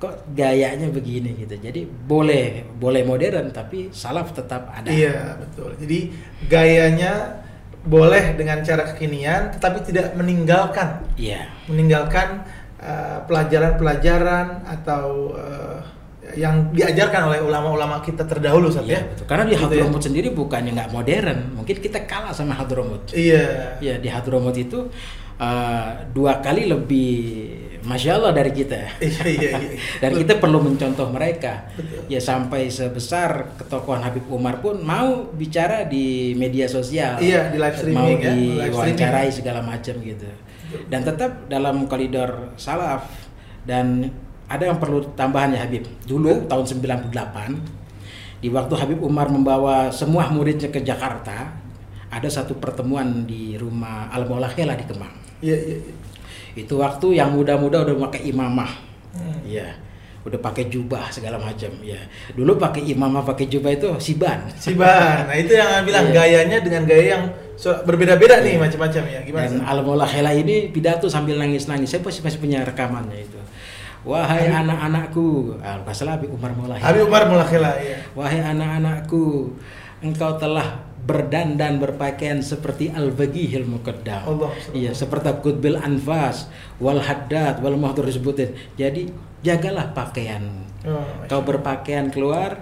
kok 0.00 0.24
gayanya 0.32 0.88
begini 0.88 1.36
gitu. 1.36 1.60
Jadi 1.60 1.84
boleh 1.84 2.64
boleh 2.80 3.04
modern 3.04 3.52
tapi 3.52 3.92
salaf 3.92 4.32
tetap 4.32 4.72
ada. 4.72 4.88
Iya, 4.88 5.36
betul. 5.36 5.76
Jadi 5.76 6.08
gayanya 6.48 7.44
boleh 7.80 8.36
dengan 8.36 8.60
cara 8.60 8.84
kekinian 8.92 9.56
tetapi 9.56 9.80
tidak 9.88 10.12
meninggalkan 10.12 11.00
Iya. 11.16 11.48
meninggalkan 11.64 12.44
uh, 12.76 13.24
pelajaran-pelajaran 13.24 14.68
atau 14.68 15.32
uh, 15.32 15.80
yang 16.36 16.70
diajarkan 16.74 17.30
oleh 17.32 17.40
ulama-ulama 17.42 18.02
kita 18.04 18.26
terdahulu 18.26 18.70
saat 18.70 18.86
Iya, 18.86 18.98
ya. 18.98 19.02
betul. 19.08 19.24
Karena 19.26 19.44
di 19.46 19.54
Gitu 19.56 19.74
ya. 19.76 19.86
Sendiri 20.00 20.28
bukannya 20.34 20.70
nggak 20.74 20.90
modern, 20.90 21.38
mungkin 21.54 21.76
kita 21.78 22.04
kalah 22.08 22.34
sama 22.34 22.56
Hadramut. 22.56 23.12
Iya. 23.12 23.76
Ya 23.78 23.94
di 24.00 24.08
Hadramut 24.10 24.56
itu 24.56 24.88
uh, 25.40 25.90
dua 26.12 26.40
kali 26.44 26.68
lebih 26.68 27.12
masya 27.84 28.20
Allah 28.20 28.32
dari 28.36 28.52
kita. 28.52 28.76
Iya, 29.00 29.24
iya, 29.26 29.50
iya. 29.56 29.78
Dan 30.00 30.10
kita 30.20 30.36
perlu 30.36 30.60
mencontoh 30.60 31.08
mereka. 31.08 31.72
Betul. 31.74 32.06
Ya 32.12 32.20
sampai 32.20 32.68
sebesar 32.68 33.56
ketokohan 33.56 34.04
Habib 34.04 34.28
Umar 34.28 34.60
pun 34.60 34.80
mau 34.84 35.32
bicara 35.32 35.88
di 35.88 36.36
media 36.36 36.68
sosial. 36.68 37.16
Iya, 37.20 37.48
di 37.48 37.58
live 37.58 37.76
streaming 37.76 38.18
mau 38.20 38.26
ya, 38.28 38.32
diwawancarai 38.68 39.30
segala 39.32 39.60
macam 39.64 39.94
gitu. 40.00 40.28
Dan 40.86 41.02
tetap 41.02 41.50
dalam 41.50 41.90
koridor 41.90 42.54
salaf 42.54 43.10
dan 43.66 44.06
ada 44.50 44.66
yang 44.66 44.82
perlu 44.82 45.14
tambahan 45.14 45.54
ya 45.54 45.62
Habib. 45.62 45.86
Dulu 46.02 46.50
tahun 46.50 46.66
98 46.66 48.42
di 48.42 48.48
waktu 48.50 48.74
Habib 48.74 48.98
Umar 48.98 49.30
membawa 49.30 49.94
semua 49.94 50.26
muridnya 50.32 50.68
ke 50.68 50.82
Jakarta, 50.82 51.54
ada 52.10 52.28
satu 52.28 52.58
pertemuan 52.58 53.22
di 53.22 53.54
rumah 53.54 54.10
Al 54.10 54.26
Maula 54.26 54.50
Khela 54.50 54.74
di 54.74 54.82
Kemang. 54.82 55.14
Iya, 55.38 55.54
iya, 55.54 55.76
iya. 55.78 55.94
Itu 56.58 56.82
waktu 56.82 57.14
yang 57.14 57.30
muda-muda 57.30 57.86
udah 57.86 58.10
pakai 58.10 58.26
imamah. 58.26 58.72
Hmm. 59.14 59.38
Iya. 59.46 59.78
Udah 60.20 60.36
pakai 60.36 60.68
jubah 60.68 61.08
segala 61.08 61.38
macam, 61.40 61.70
ya. 61.80 61.96
Dulu 62.34 62.58
pakai 62.58 62.84
imamah, 62.90 63.22
pakai 63.24 63.46
jubah 63.48 63.70
itu 63.72 63.88
siban. 64.02 64.50
Siban. 64.58 65.30
Nah, 65.30 65.36
itu 65.38 65.54
yang 65.54 65.80
bilang 65.86 66.10
Iya. 66.10 66.16
gayanya 66.16 66.58
dengan 66.60 66.82
gaya 66.84 67.04
yang 67.16 67.24
so- 67.56 67.80
berbeda-beda 67.86 68.42
nih 68.42 68.58
Iya. 68.58 68.60
macam-macam 68.60 69.02
ya. 69.06 69.20
Gimana? 69.24 69.44
Dan 69.46 69.52
sih? 69.56 69.64
Al 69.64 69.78
Maula 69.80 70.04
Khela 70.04 70.32
ini 70.34 70.68
pidato 70.74 71.06
sambil 71.08 71.38
nangis-nangis. 71.40 71.88
Saya 71.88 72.02
masih 72.02 72.20
masih 72.20 72.36
punya 72.42 72.60
rekamannya 72.66 73.16
itu. 73.16 73.38
Wahai 74.00 74.48
anak-anakku, 74.48 75.60
ah, 75.60 75.76
salah 75.92 76.16
Habib 76.16 76.32
Umar 76.32 76.56
Maula 76.56 76.80
Khela. 76.80 76.86
Habib 76.88 77.04
Umar 77.04 77.22
Mulakhila 77.28 77.72
ya. 77.76 77.96
Wahai 78.16 78.40
anak-anakku, 78.40 79.52
engkau 80.00 80.40
telah 80.40 80.80
berdandan 81.04 81.76
berpakaian 81.76 82.40
seperti 82.40 82.88
al-baghihil 82.88 83.68
muqaddam. 83.68 84.24
Allah. 84.24 84.52
Iya, 84.72 84.96
seperti 84.96 85.28
qutbil 85.44 85.76
anfas 85.76 86.48
wal 86.80 87.00
haddad 87.00 87.60
wal 87.60 87.76
mahdur 87.76 88.08
disebutin. 88.08 88.56
Jadi 88.80 89.12
jagalah 89.44 89.92
pakaian. 89.92 90.64
Oh, 90.88 91.04
Kau 91.28 91.44
berpakaian 91.44 92.08
keluar, 92.08 92.56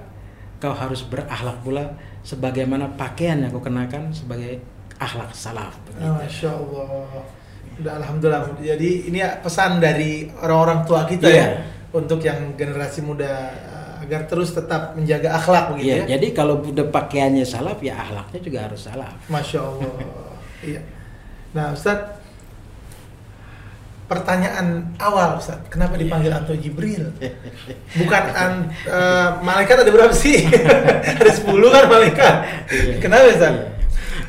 kau 0.58 0.74
harus 0.74 1.06
berakhlak 1.06 1.62
pula 1.62 1.94
sebagaimana 2.26 2.98
pakaian 2.98 3.38
yang 3.38 3.54
kau 3.54 3.62
kenakan 3.62 4.10
sebagai 4.10 4.58
akhlak 4.98 5.30
salaf. 5.30 5.78
begitu. 5.86 6.02
Oh, 6.02 6.18
Masya 6.18 6.50
Allah. 6.50 7.37
Udah 7.78 7.92
alhamdulillah. 7.96 8.58
Jadi 8.58 9.06
ini 9.06 9.18
pesan 9.38 9.78
dari 9.78 10.26
orang-orang 10.34 10.82
tua 10.82 11.06
kita 11.06 11.26
Iya. 11.26 11.38
ya 11.38 11.48
untuk 11.88 12.20
yang 12.20 12.52
generasi 12.52 13.00
muda 13.00 13.30
uh, 13.48 14.04
agar 14.04 14.28
terus 14.28 14.52
tetap 14.52 14.92
menjaga 14.92 15.32
akhlak 15.32 15.72
begitu 15.72 15.88
Iya, 15.88 15.96
ya. 16.04 16.18
jadi 16.18 16.26
kalau 16.36 16.60
udah 16.60 16.84
pakaiannya 16.90 17.46
salaf 17.46 17.80
ya 17.80 17.96
akhlaknya 17.96 18.40
juga 18.42 18.58
harus 18.68 18.80
salaf. 18.82 19.14
Masya 19.26 19.60
Allah. 19.62 19.92
iya. 20.60 20.80
Nah, 21.56 21.72
Ustadz, 21.72 22.18
pertanyaan 24.04 24.96
awal 24.96 25.36
Ustadz, 25.36 25.68
kenapa 25.68 25.96
Iya. 25.96 26.00
dipanggil 26.04 26.32
Anto 26.32 26.52
Jibril? 26.56 27.08
Bukan 28.00 28.24
an, 28.32 28.52
eh, 28.84 29.28
malaikat 29.40 29.80
ada 29.80 29.90
berapa 29.92 30.12
sih? 30.12 30.44
ada 31.20 31.30
10 31.32 31.44
kan 31.68 31.84
malaikat. 31.86 32.34
Iya. 32.68 32.94
Kenapa 33.00 33.24
Ustadz? 33.28 33.56
Iya. 33.56 33.76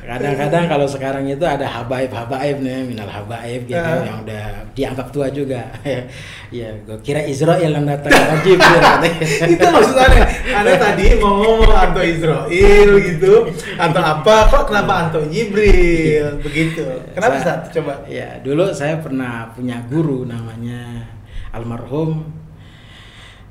Kadang-kadang 0.10 0.66
kalau 0.66 0.88
sekarang 0.90 1.24
itu 1.24 1.46
ada 1.46 1.70
habaib-habaib 1.70 2.58
nih, 2.60 2.82
minal 2.84 3.06
habaib 3.06 3.62
gitu 3.64 3.78
Ah. 3.78 4.02
yang 4.02 4.26
udah 4.26 4.46
dianggap 4.74 5.08
tua 5.14 5.30
juga. 5.30 5.70
ya, 6.50 6.74
gue 6.82 6.98
kira 7.06 7.22
Israel 7.22 7.62
yang 7.62 7.86
datang 7.86 8.10
wajib 8.10 8.58
itu 9.54 9.66
maksudnya 9.70 10.26
Anda 10.50 10.74
tadi 10.76 11.14
mau 11.16 11.38
ngomong 11.38 11.70
Anto 11.70 12.02
Israel 12.02 12.90
gitu 12.98 13.34
Anto 13.78 14.02
apa 14.02 14.50
kok 14.50 14.64
kenapa 14.66 14.94
Anto 15.06 15.22
Jibril? 15.30 16.38
Begitu. 16.46 16.82
Kenapa 17.14 17.38
Saya- 17.38 17.62
Ustaz? 17.62 17.78
Coba. 17.78 18.02
Ya, 18.10 18.42
dulu 18.42 18.74
saya 18.74 18.98
pernah 18.98 19.54
punya 19.54 19.78
guru 19.86 20.26
namanya 20.26 21.06
almarhum 21.50 22.26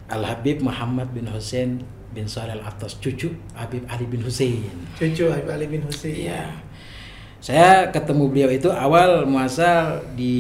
Al 0.08 0.24
Habib 0.24 0.58
Muhammad 0.58 1.12
bin 1.12 1.28
Hussein 1.28 1.84
bin 2.08 2.24
Saleh 2.24 2.56
Al 2.56 2.64
Atas 2.64 2.96
cucu 2.96 3.28
Habib 3.52 3.84
Ali 3.86 4.04
bin 4.04 4.24
Hussein. 4.24 4.64
cucu 4.96 5.28
Habib 5.28 5.48
Ali 5.48 5.66
bin 5.66 5.82
Husain 5.84 6.14
Iya. 6.14 6.44
Saya 7.38 7.86
ketemu 7.88 8.26
beliau 8.26 8.50
itu 8.50 8.66
awal 8.68 9.22
muasal 9.22 10.02
di 10.12 10.34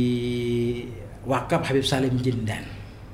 wakaf 1.22 1.62
Habib 1.62 1.86
Salim 1.86 2.16
Jindan 2.18 2.66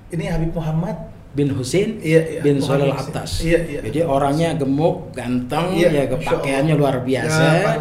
ini 0.09 0.31
Habib 0.31 0.55
Muhammad 0.55 0.95
bin 1.35 1.51
Hussein 1.51 1.99
Iya, 1.99 2.39
iya. 2.39 2.41
bin 2.41 2.63
Solal 2.63 2.95
Hussein. 2.95 3.11
Atas. 3.11 3.31
Iya, 3.43 3.59
iya. 3.67 3.81
Jadi 3.83 4.01
orangnya 4.07 4.55
gemuk, 4.55 5.11
ganteng, 5.11 5.75
Iya, 5.75 5.89
ya 5.91 6.05
kepakaiannya 6.09 6.75
luar 6.75 7.03
biasa. 7.03 7.43
Ya, 7.59 7.75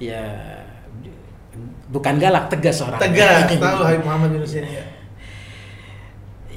Ya, 0.00 0.22
bukan 1.88 2.16
galak, 2.16 2.48
tegas 2.48 2.80
orang. 2.80 3.00
tegas 3.00 3.48
tahu 3.56 3.80
Habib 3.82 4.04
Muhammad 4.04 4.28
bin 4.36 4.40
Husain 4.44 4.64
ya 4.64 4.84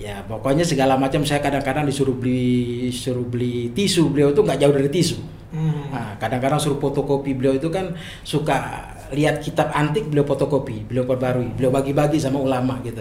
Ya 0.03 0.19
pokoknya 0.27 0.67
segala 0.67 0.99
macam 0.99 1.23
saya 1.23 1.39
kadang-kadang 1.39 1.87
disuruh 1.87 2.11
beli 2.11 2.91
suruh 2.91 3.23
beli 3.23 3.71
tisu 3.71 4.11
beliau 4.11 4.35
itu 4.35 4.43
nggak 4.43 4.59
jauh 4.59 4.75
dari 4.75 4.89
tisu. 4.91 5.17
Hmm. 5.55 5.87
Nah, 5.95 6.19
kadang-kadang 6.19 6.59
suruh 6.59 6.75
fotokopi 6.75 7.31
beliau 7.31 7.55
itu 7.55 7.71
kan 7.71 7.95
suka 8.27 8.83
lihat 9.15 9.39
kitab 9.39 9.71
antik 9.71 10.11
beliau 10.11 10.27
fotokopi, 10.27 10.83
beliau 10.83 11.07
perbarui, 11.07 11.55
beliau 11.55 11.71
bagi-bagi 11.71 12.19
sama 12.19 12.43
ulama 12.43 12.83
gitu. 12.83 12.99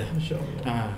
Nah, 0.62 0.94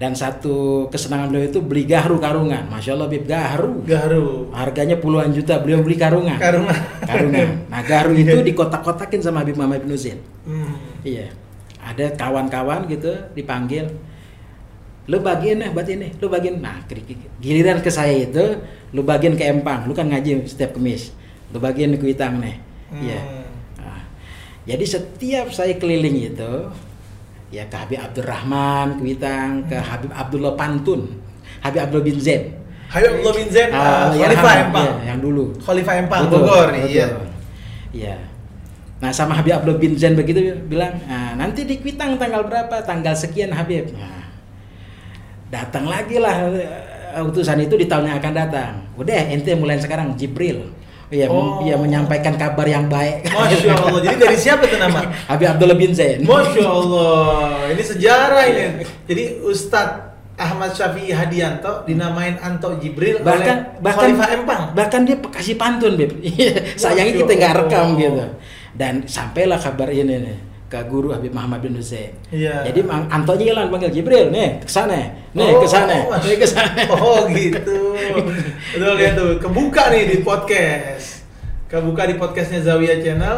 dan 0.00 0.16
satu 0.16 0.88
kesenangan 0.88 1.28
beliau 1.28 1.44
itu 1.44 1.60
beli 1.60 1.84
gahru 1.84 2.16
karungan, 2.16 2.64
masya 2.72 2.96
Allah 2.96 3.12
bib 3.12 3.28
gahru, 3.28 3.84
Garu 3.84 4.48
harganya 4.56 4.96
puluhan 4.96 5.28
juta 5.28 5.60
beliau 5.60 5.84
beli 5.84 6.00
karungan. 6.00 6.40
Karungan 6.40 6.78
Karungan. 7.04 7.68
Nah 7.68 7.84
gahru 7.84 8.16
itu 8.16 8.40
dikotak-kotakin 8.40 9.20
sama 9.20 9.44
Habib 9.44 9.60
Muhammad 9.60 9.84
bin 9.84 9.92
hmm. 9.92 11.04
Iya. 11.04 11.28
Ada 11.84 12.16
kawan-kawan 12.16 12.88
gitu 12.88 13.12
dipanggil. 13.36 13.92
Lu 15.10 15.18
bagian 15.18 15.58
nih 15.58 15.74
buat 15.74 15.88
ini, 15.90 16.14
lu 16.22 16.30
bagian. 16.30 16.62
Nah, 16.62 16.86
giliran 17.42 17.82
ke 17.82 17.90
saya 17.90 18.14
itu, 18.14 18.62
lu 18.94 19.02
bagian 19.02 19.34
ke 19.34 19.42
empang, 19.42 19.82
lu 19.84 19.92
kan 19.92 20.06
ngaji 20.06 20.46
setiap 20.46 20.78
kemis. 20.78 21.10
Lu 21.50 21.58
bagian 21.58 21.90
ke 21.90 21.98
Kuitang 21.98 22.38
nih. 22.38 22.62
Iya. 22.94 23.18
Hmm. 23.18 23.44
Nah, 23.82 24.00
jadi 24.70 24.84
setiap 24.86 25.50
saya 25.50 25.74
keliling 25.74 26.30
itu, 26.30 26.52
ya 27.50 27.66
ke 27.66 27.74
Habib 27.74 27.98
Abdurrahman, 27.98 29.02
Kuitang, 29.02 29.66
ke 29.66 29.74
Habib 29.74 30.14
Abdullah 30.14 30.54
Pantun, 30.54 31.10
Habib 31.58 31.82
Abdullah 31.82 32.06
bin 32.06 32.18
Zain. 32.22 32.54
Habib 32.86 33.18
Abdullah 33.18 33.34
bin 33.34 33.48
Zain 33.50 33.70
Ah, 33.70 34.10
uh, 34.10 34.14
ya, 34.14 34.26
Khalifah 34.26 34.50
Ham- 34.54 34.62
Empang 34.70 34.86
iya, 34.86 34.94
yang 35.10 35.18
dulu. 35.18 35.44
Khalifah 35.58 35.94
Empang 35.98 36.22
Betul, 36.26 36.38
Bogor 36.38 36.68
betul. 36.70 36.86
iya 36.86 37.06
Iya. 37.90 38.14
Nah 39.02 39.10
sama 39.10 39.34
Habib 39.34 39.58
Abdul 39.58 39.78
bin 39.82 39.98
Zain 39.98 40.14
begitu 40.14 40.38
bilang, 40.70 40.94
nah, 41.06 41.34
nanti 41.34 41.66
di 41.66 41.82
Kuitang 41.82 42.14
tanggal 42.14 42.46
berapa? 42.46 42.78
Tanggal 42.86 43.14
sekian 43.14 43.50
Habib. 43.50 43.90
Nah, 43.90 44.29
datang 45.50 45.84
lagi 45.84 46.16
lah 46.16 46.46
eh, 46.48 47.20
utusan 47.20 47.58
itu 47.60 47.74
di 47.74 47.84
tahun 47.84 48.06
yang 48.08 48.18
akan 48.18 48.32
datang. 48.32 48.72
Udah 48.94 49.28
ente 49.28 49.52
mulai 49.52 49.76
sekarang 49.76 50.14
Jibril. 50.14 50.70
Iya, 51.10 51.26
Oh. 51.26 51.58
ya 51.66 51.74
menyampaikan 51.74 52.38
kabar 52.38 52.62
yang 52.62 52.86
baik. 52.86 53.26
Masya 53.26 53.74
Allah. 53.74 53.98
Jadi 53.98 54.16
dari 54.16 54.38
siapa 54.38 54.62
itu 54.62 54.78
nama? 54.78 55.10
Habib 55.30 55.50
Abdullah 55.50 55.74
bin 55.74 55.90
Zain. 55.90 56.22
Masya 56.22 56.62
Allah. 56.62 57.66
Ini 57.74 57.82
sejarah 57.82 58.42
ini. 58.46 58.86
Jadi 59.10 59.22
Ustadz 59.42 60.06
Ahmad 60.38 60.70
Syafi'i 60.70 61.10
Hadianto 61.10 61.82
dinamain 61.84 62.38
Anto 62.40 62.78
Jibril 62.80 63.20
bahkan 63.20 63.76
oleh 63.76 63.82
bahkan 63.84 64.08
Khalifah 64.08 64.28
Empang. 64.32 64.62
bahkan 64.72 65.00
dia 65.04 65.16
kasih 65.20 65.60
pantun 65.60 66.00
beb 66.00 66.16
sayangnya 66.80 67.12
kita 67.20 67.32
nggak 67.36 67.54
rekam 67.60 67.86
gitu 68.00 68.24
dan 68.72 69.04
sampailah 69.04 69.60
kabar 69.60 69.92
ini 69.92 70.16
nih 70.16 70.36
ke 70.70 70.78
guru 70.86 71.10
Habib 71.10 71.34
Muhammad 71.34 71.60
bin 71.60 71.74
Zain 71.82 72.14
Iya. 72.30 72.62
jadi 72.62 72.86
Mang 72.86 73.10
Antonya 73.10 73.50
lah 73.52 73.66
panggil 73.66 73.90
Jibril 73.90 74.30
nih 74.30 74.62
ke 74.62 74.70
sana 74.70 74.94
nih 75.34 75.42
Oh, 75.50 75.58
ke 75.58 75.66
sana 75.66 75.94
Mas- 76.06 76.22
nih 76.22 76.36
ke 76.38 76.46
sana 76.46 76.78
Oh 76.94 77.26
gitu. 77.26 77.76
Betul 78.70 78.92
lihat 78.94 79.14
tuh, 79.14 79.34
kebuka 79.36 79.90
nih 79.90 80.02
di 80.08 80.16
podcast. 80.22 81.26
Kebuka 81.66 82.06
di 82.06 82.14
podcastnya 82.14 82.62
Zawiyah 82.62 82.98
Channel. 82.98 83.36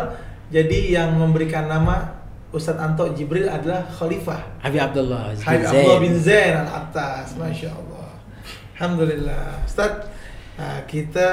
Jadi 0.48 0.92
yang 0.92 1.16
memberikan 1.16 1.64
nama 1.64 2.20
Ustadz 2.48 2.80
Anto 2.80 3.12
Jibril 3.12 3.44
adalah 3.44 3.84
Khalifah. 3.88 4.60
Habib 4.60 4.80
Abdullah 4.82 5.32
bin 5.32 5.40
Habib 5.40 5.60
Zain 5.64 5.72
Abdullah 5.72 5.98
bin 6.00 6.14
Zain 6.16 6.52
al 6.54 6.68
atas, 6.68 7.32
masya 7.34 7.72
Allah. 7.72 8.08
Alhamdulillah, 8.76 9.44
Ustadz. 9.64 10.04
Nah, 10.56 10.84
kita 10.84 11.28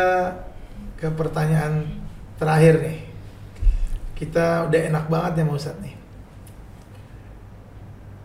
ke 0.96 1.08
pertanyaan 1.10 1.88
terakhir 2.36 2.80
nih. 2.80 3.00
Kita 4.20 4.68
udah 4.68 4.80
enak 4.86 5.06
banget 5.08 5.32
ya, 5.36 5.44
Pak 5.44 5.56
Ustadz 5.56 5.80
nih. 5.80 5.96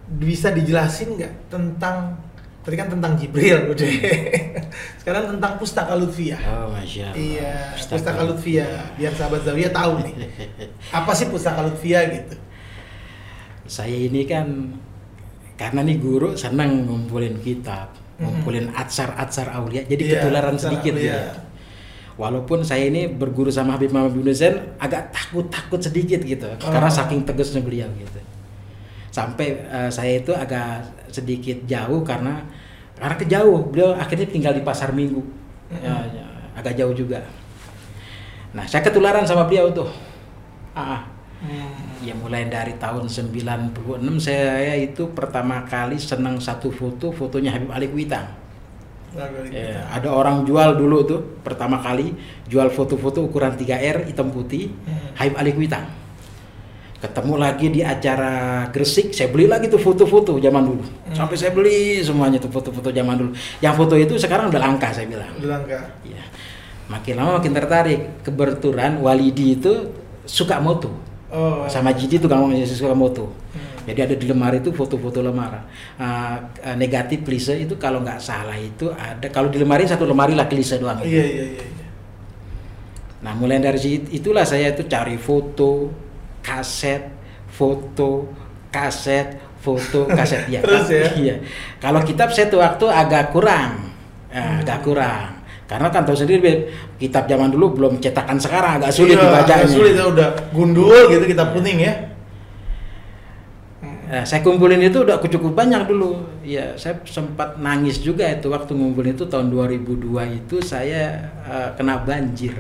Bisa 0.05 0.51
dijelasin 0.51 1.17
nggak 1.17 1.33
tentang 1.49 2.13
tadi 2.61 2.77
kan 2.77 2.89
tentang 2.89 3.13
Jibril 3.15 3.71
udah. 3.71 3.89
Sekarang 5.01 5.25
tentang 5.31 5.53
Pustaka 5.57 5.95
Lutfiyah. 5.95 6.41
oh 6.43 6.67
masya 6.71 7.13
Allah 7.13 7.17
Iya, 7.17 7.53
Pustaka 7.73 7.95
Pustaka 7.95 8.23
Lutfiyah. 8.25 8.69
Biar 8.95 9.13
sahabat 9.13 9.41
Zawiyah 9.43 9.71
tahu 9.71 9.93
nih. 10.03 10.15
Apa 10.99 11.13
sih 11.13 11.29
Pustaka 11.29 11.63
Lutfiyah 11.63 12.05
gitu? 12.11 12.37
saya 13.65 13.97
ini 13.97 14.29
kan 14.29 14.77
karena 15.57 15.81
nih 15.81 15.97
guru 15.97 16.37
senang 16.37 16.85
ngumpulin 16.85 17.41
kitab 17.41 17.97
Mhm. 18.15 18.21
ngumpulin 18.21 18.67
atsar-atsar 18.71 19.49
aulia 19.51 19.81
jadi 19.83 20.03
Iya, 20.05 20.13
ketularan 20.21 20.55
sedikit 20.55 20.93
ya 20.95 21.33
walaupun 22.15 22.63
saya 22.63 22.87
ini 22.87 23.11
berguru 23.11 23.51
sama 23.51 23.75
Habib 23.75 23.91
Muhammad 23.91 24.15
bin 24.15 24.31
Zain 24.31 24.55
agak 24.79 25.11
takut-takut 25.11 25.83
sedikit 25.83 26.23
gitu 26.23 26.47
Oh. 26.47 26.71
karena 26.71 26.87
saking 26.87 27.27
tegasnya 27.27 27.61
beliau 27.61 27.91
gitu 27.99 28.21
sampai 29.11 29.63
eh, 29.63 29.91
saya 29.91 30.19
itu 30.23 30.31
agak 30.31 30.83
sedikit 31.11 31.59
jauh 31.67 32.03
karena 32.03 32.43
karena 32.95 33.15
kejauh 33.19 33.71
beliau 33.71 33.95
akhirnya 33.95 34.27
tinggal 34.27 34.55
di 34.55 34.63
pasar 34.63 34.95
minggu 34.95 35.23
Ya, 35.83 35.97
ya, 36.13 36.23
agak 36.55 36.79
jauh 36.79 36.95
juga 36.95 37.19
nah 38.55 38.63
saya 38.63 38.87
ketularan 38.87 39.27
sama 39.27 39.51
beliau 39.51 39.75
tuh 39.75 39.91
ah, 40.75 40.99
ah. 40.99 41.03
Hmm. 41.45 41.77
Ya 42.01 42.15
mulai 42.17 42.49
dari 42.49 42.73
tahun 42.81 43.05
96 43.05 43.75
saya 44.17 44.73
itu 44.77 45.13
pertama 45.13 45.61
kali 45.69 46.01
senang 46.01 46.41
satu 46.41 46.73
foto, 46.73 47.13
fotonya 47.13 47.53
Habib 47.53 47.69
Ali 47.69 47.89
Kuitang. 47.93 48.25
Ya, 49.49 49.87
ada 49.89 50.09
orang 50.11 50.43
jual 50.43 50.75
dulu 50.75 51.07
tuh 51.07 51.21
pertama 51.41 51.79
kali 51.79 52.11
jual 52.45 52.67
foto-foto 52.69 53.23
ukuran 53.23 53.55
3R 53.55 54.11
hitam 54.11 54.29
putih 54.29 54.75
Hmm. 54.85 55.15
Habib 55.15 55.35
Ali 55.39 55.51
Kuitang. 55.55 55.87
Ketemu 56.99 57.35
lagi 57.37 57.67
di 57.69 57.81
acara 57.85 58.65
Gresik, 58.73 59.13
saya 59.13 59.29
beli 59.29 59.45
lagi 59.45 59.69
tuh 59.69 59.77
foto-foto 59.77 60.41
zaman 60.41 60.63
dulu. 60.65 60.83
Hmm. 60.83 61.15
Sampai 61.15 61.37
saya 61.37 61.53
beli 61.53 62.01
semuanya 62.01 62.41
tuh 62.41 62.49
foto-foto 62.49 62.89
zaman 62.89 63.15
dulu. 63.15 63.31
Yang 63.61 63.75
foto 63.77 63.95
itu 63.95 64.15
sekarang 64.17 64.49
udah 64.49 64.59
langka 64.59 64.89
saya 64.91 65.05
bilang. 65.07 65.29
Udah 65.37 65.51
langka. 65.61 65.79
Ya. 66.03 66.25
Makin 66.89 67.15
lama 67.15 67.39
makin 67.39 67.53
tertarik. 67.53 68.01
Kebetulan 68.25 68.99
Walidi 68.99 69.55
itu 69.55 69.73
suka 70.25 70.59
moto 70.59 70.91
Oh. 71.35 71.67
sama 71.67 71.91
Jiji 71.91 72.23
tuh 72.23 72.31
kamu 72.31 72.63
suka 72.63 72.95
moto. 72.95 73.27
Hmm. 73.53 73.64
Jadi 73.85 74.01
ada 74.01 74.15
di 74.17 74.27
lemari 74.27 74.59
itu 74.59 74.73
foto-foto 74.73 75.21
lemari. 75.21 75.61
Uh, 76.01 76.37
uh, 76.65 76.77
negatif 76.77 77.21
klise 77.23 77.55
itu 77.57 77.77
kalau 77.77 78.01
nggak 78.01 78.17
salah 78.19 78.57
itu 78.57 78.89
ada 78.91 79.29
kalau 79.29 79.53
di 79.53 79.61
lemari 79.61 79.85
satu 79.85 80.05
lemari 80.05 80.33
lah 80.33 80.49
klise 80.49 80.81
doang. 80.81 81.05
Iya 81.05 81.25
iya 81.25 81.45
iya. 81.53 81.65
iya. 81.65 81.87
Nah 83.25 83.33
mulai 83.37 83.61
dari 83.61 83.81
situ 83.81 84.09
itulah 84.13 84.45
saya 84.45 84.73
itu 84.73 84.85
cari 84.85 85.17
foto, 85.17 85.89
kaset, 86.41 87.09
foto, 87.49 88.29
kaset, 88.69 89.37
foto, 89.61 90.05
kaset 90.19 90.45
ya. 90.49 90.61
Terus 90.61 90.89
ya? 90.89 91.09
Iya. 91.17 91.35
Kalau 91.81 92.05
kitab 92.05 92.33
saya 92.33 92.49
tuh 92.49 92.61
waktu 92.61 92.85
agak 92.89 93.33
kurang, 93.33 93.97
Ya, 94.29 94.43
Hmm. 94.43 94.67
agak 94.67 94.83
kurang. 94.83 95.31
Karena 95.65 95.89
kan 95.89 96.03
tahu 96.03 96.19
sendiri 96.19 96.43
Beb, 96.43 96.59
kitab 96.99 97.25
zaman 97.25 97.49
dulu 97.49 97.79
belum 97.79 98.03
cetakan 98.03 98.35
sekarang 98.37 98.83
agak 98.83 98.91
sulit 98.91 99.15
Iya, 99.15 99.31
dibacanya. 99.31 99.63
agak 99.65 99.71
Sulit 99.71 99.95
ya 99.95 100.05
udah 100.11 100.29
gundul 100.51 101.07
gitu 101.09 101.25
kitab 101.25 101.55
kuning 101.55 101.79
ya. 101.81 101.95
Nah, 104.15 104.23
saya 104.23 104.47
kumpulin 104.47 104.79
itu 104.79 105.03
udah 105.03 105.19
cukup 105.19 105.59
banyak 105.59 105.91
dulu. 105.91 106.23
Ya, 106.47 106.79
saya 106.79 107.03
sempat 107.03 107.59
nangis 107.59 107.99
juga 107.99 108.31
itu 108.31 108.47
waktu 108.47 108.71
ngumpulin 108.71 109.19
itu 109.19 109.27
tahun 109.27 109.51
2002 109.51 110.39
itu 110.39 110.63
saya 110.63 111.35
eh, 111.43 111.69
kena 111.75 111.99
banjir. 111.99 112.55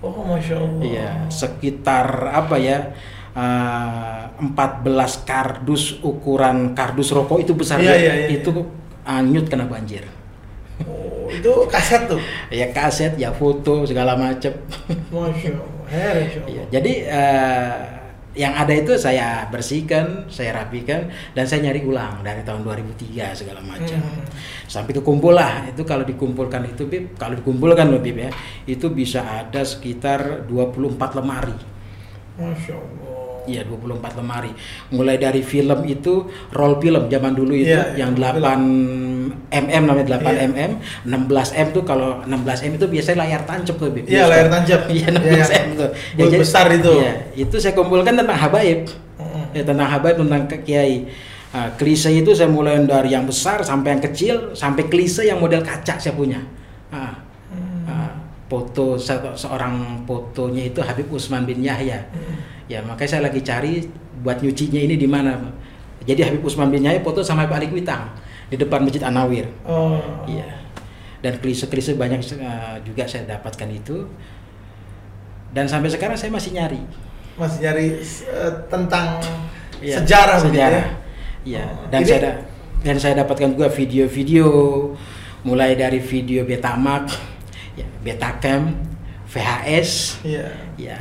Oh 0.00 0.24
masya 0.24 0.56
Allah. 0.56 0.80
Iya, 0.80 1.08
sekitar 1.28 2.32
apa 2.32 2.56
ya? 2.56 2.96
eh, 3.36 4.22
14 4.40 5.28
kardus 5.28 6.00
ukuran 6.00 6.72
kardus 6.72 7.12
rokok 7.12 7.44
itu 7.44 7.52
besar 7.52 7.76
Iya, 7.76 7.92
ya, 7.92 7.96
iya, 8.00 8.12
iya, 8.24 8.26
itu 8.40 8.48
anyut 9.04 9.52
kena 9.52 9.68
banjir. 9.68 10.08
Oh, 10.80 11.28
itu 11.28 11.52
kaset 11.68 12.08
tuh. 12.08 12.20
Ya 12.48 12.72
kaset, 12.72 13.20
ya 13.20 13.36
foto 13.36 13.84
segala 13.84 14.16
macem. 14.16 14.56
Masya 15.12 15.60
Allah. 15.60 15.84
Heran 15.92 16.16
insya 16.24 16.40
Allah. 16.40 16.52
Iya, 16.56 16.62
jadi 16.72 16.92
eh, 17.04 17.95
yang 18.36 18.52
ada 18.52 18.70
itu 18.76 18.94
saya 19.00 19.48
bersihkan, 19.48 20.28
saya 20.28 20.60
rapikan, 20.62 21.08
dan 21.32 21.48
saya 21.48 21.64
nyari 21.64 21.80
ulang 21.88 22.20
dari 22.20 22.44
tahun 22.44 22.62
2003 22.68 23.32
segala 23.32 23.64
macam. 23.64 23.96
Hmm. 23.96 24.28
Sampai 24.68 24.92
kekumpul 24.92 25.32
lah. 25.32 25.64
Itu 25.72 25.88
kalau 25.88 26.04
dikumpulkan 26.04 26.68
itu, 26.68 26.84
Bib, 26.84 27.16
kalau 27.16 27.32
dikumpulkan 27.40 27.88
loh, 27.88 27.98
Bib 27.98 28.20
ya, 28.20 28.30
itu 28.68 28.92
bisa 28.92 29.24
ada 29.24 29.64
sekitar 29.64 30.44
24 30.44 31.16
lemari. 31.16 31.56
Masya 32.36 32.76
Allah. 32.76 33.25
Iya, 33.46 33.62
24 33.62 34.18
lemari. 34.18 34.50
Mulai 34.90 35.16
dari 35.16 35.40
film 35.40 35.82
itu 35.82 36.26
roll 36.50 36.76
film 36.76 37.06
zaman 37.06 37.32
dulu 37.32 37.54
itu 37.54 37.70
Iya, 37.70 37.94
iya, 37.94 38.04
yang 38.04 38.12
roll 38.12 38.42
8 38.42 39.24
mm 39.48 39.82
namanya 39.82 40.18
8 40.18 40.26
Iya. 40.26 40.46
mm, 40.50 40.72
16 41.06 41.50
m 41.54 41.66
tuh 41.70 41.82
kalau 41.82 42.20
16 42.22 42.66
m 42.66 42.72
itu 42.74 42.86
biasanya 42.86 43.18
layar 43.22 43.42
tancap 43.42 43.76
tuh. 43.76 43.88
Iya, 43.96 44.26
layar 44.26 44.46
tancap. 44.50 44.80
Iya, 44.92 45.08
Iya, 45.08 45.44
16 45.46 45.50
m 45.54 45.66
tuh. 45.74 45.88
buat 46.16 46.28
jadi- 46.28 46.40
besar 46.40 46.66
itu. 46.68 46.92
Iya, 46.92 47.12
itu 47.38 47.56
saya 47.56 47.72
kumpulkan 47.72 48.12
tentang 48.12 48.36
habaib. 48.36 48.90
Mm. 49.16 49.44
Ya, 49.54 49.62
tentang 49.62 49.88
habaib 49.88 50.16
tentang 50.18 50.42
kiai. 50.60 51.06
Ah, 51.50 51.72
klise 51.72 52.10
itu 52.10 52.34
saya 52.34 52.50
mulai 52.50 52.76
dari 52.84 53.10
yang 53.10 53.24
besar 53.24 53.62
sampai 53.62 53.96
yang 53.96 54.02
kecil 54.02 54.52
sampai 54.52 54.86
klise 54.86 55.24
yang 55.24 55.40
model 55.40 55.62
kaca 55.62 55.96
saya 55.96 56.12
punya. 56.12 56.42
Ah, 56.90 57.16
Hmm. 57.48 57.86
ah, 57.88 58.12
foto 58.44 58.94
se- 58.94 59.32
seorang 59.34 60.04
fotonya 60.04 60.68
itu 60.68 60.78
Habib 60.78 61.08
Usman 61.08 61.42
bin 61.42 61.64
Yahya. 61.64 62.02
Hmm. 62.12 62.36
Ya 62.66 62.82
makanya 62.82 63.10
saya 63.10 63.22
lagi 63.24 63.40
cari 63.40 63.86
buat 64.20 64.42
nyucinya 64.42 64.80
ini 64.80 64.94
di 64.94 65.06
mana. 65.06 65.38
Jadi 66.02 66.22
Habib 66.22 66.42
Usman 66.42 66.70
bin 66.70 66.82
Yahya 66.82 67.02
foto 67.02 67.22
sama 67.22 67.46
Habib 67.46 67.56
Ali 67.56 67.68
Kuitang 67.68 68.10
di 68.46 68.54
depan 68.54 68.82
Masjid 68.82 69.02
An-Nawir. 69.02 69.46
Oh. 69.62 69.98
Iya. 70.26 70.46
Dan 71.18 71.38
klise-klise 71.38 71.94
banyak 71.94 72.22
eh, 72.22 72.76
juga 72.82 73.06
saya 73.06 73.26
dapatkan 73.28 73.66
itu. 73.68 74.06
Dan 75.50 75.66
sampai 75.66 75.88
sekarang 75.88 76.14
saya 76.14 76.30
masih 76.30 76.52
nyari. 76.52 76.82
Masih 77.34 77.58
nyari 77.62 77.86
eh, 78.02 78.52
tentang 78.68 79.18
Iya, 79.76 80.00
sejarah 80.00 80.38
sejarah. 80.40 80.84
ya. 81.44 81.64
Oh, 81.64 81.86
Dan 81.88 82.00
ini- 82.00 82.08
saya 82.08 82.20
da- 82.22 82.40
dan 82.80 82.96
saya 82.96 83.14
dapatkan 83.18 83.52
juga 83.52 83.68
video-video 83.68 84.46
mulai 85.42 85.74
dari 85.74 85.98
video 85.98 86.42
Betamax, 86.42 87.14
ya, 87.74 87.86
Betacam, 88.00 88.72
VHS, 89.26 90.22
Iya. 90.22 90.46
ya. 90.76 90.98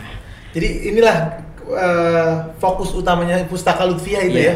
Jadi 0.52 0.90
inilah 0.90 1.45
eh, 1.68 2.32
fokus 2.58 2.94
utamanya 2.94 3.42
Pustaka 3.46 3.84
Lutfiyah 3.84 4.24
itu 4.24 4.38
Iya. 4.38 4.50
ya. 4.50 4.56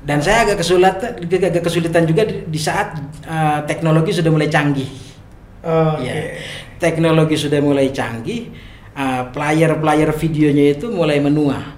Dan 0.00 0.18
saya 0.18 0.48
agak 0.48 0.64
kesulitan, 0.64 1.12
agak 1.20 1.60
kesulitan 1.60 2.04
juga 2.04 2.24
di, 2.24 2.46
di 2.46 2.60
saat 2.60 2.96
eh, 3.22 3.58
teknologi 3.66 4.12
sudah 4.12 4.30
mulai 4.30 4.48
canggih. 4.48 4.88
Oh, 5.60 5.96
Oke. 5.96 6.08
Ya. 6.08 6.14
Teknologi 6.80 7.36
sudah 7.36 7.60
mulai 7.60 7.92
canggih, 7.92 8.48
eh, 8.90 9.22
player-player 9.28 10.08
videonya 10.14 10.72
itu 10.72 10.88
mulai 10.88 11.20
menua. 11.20 11.76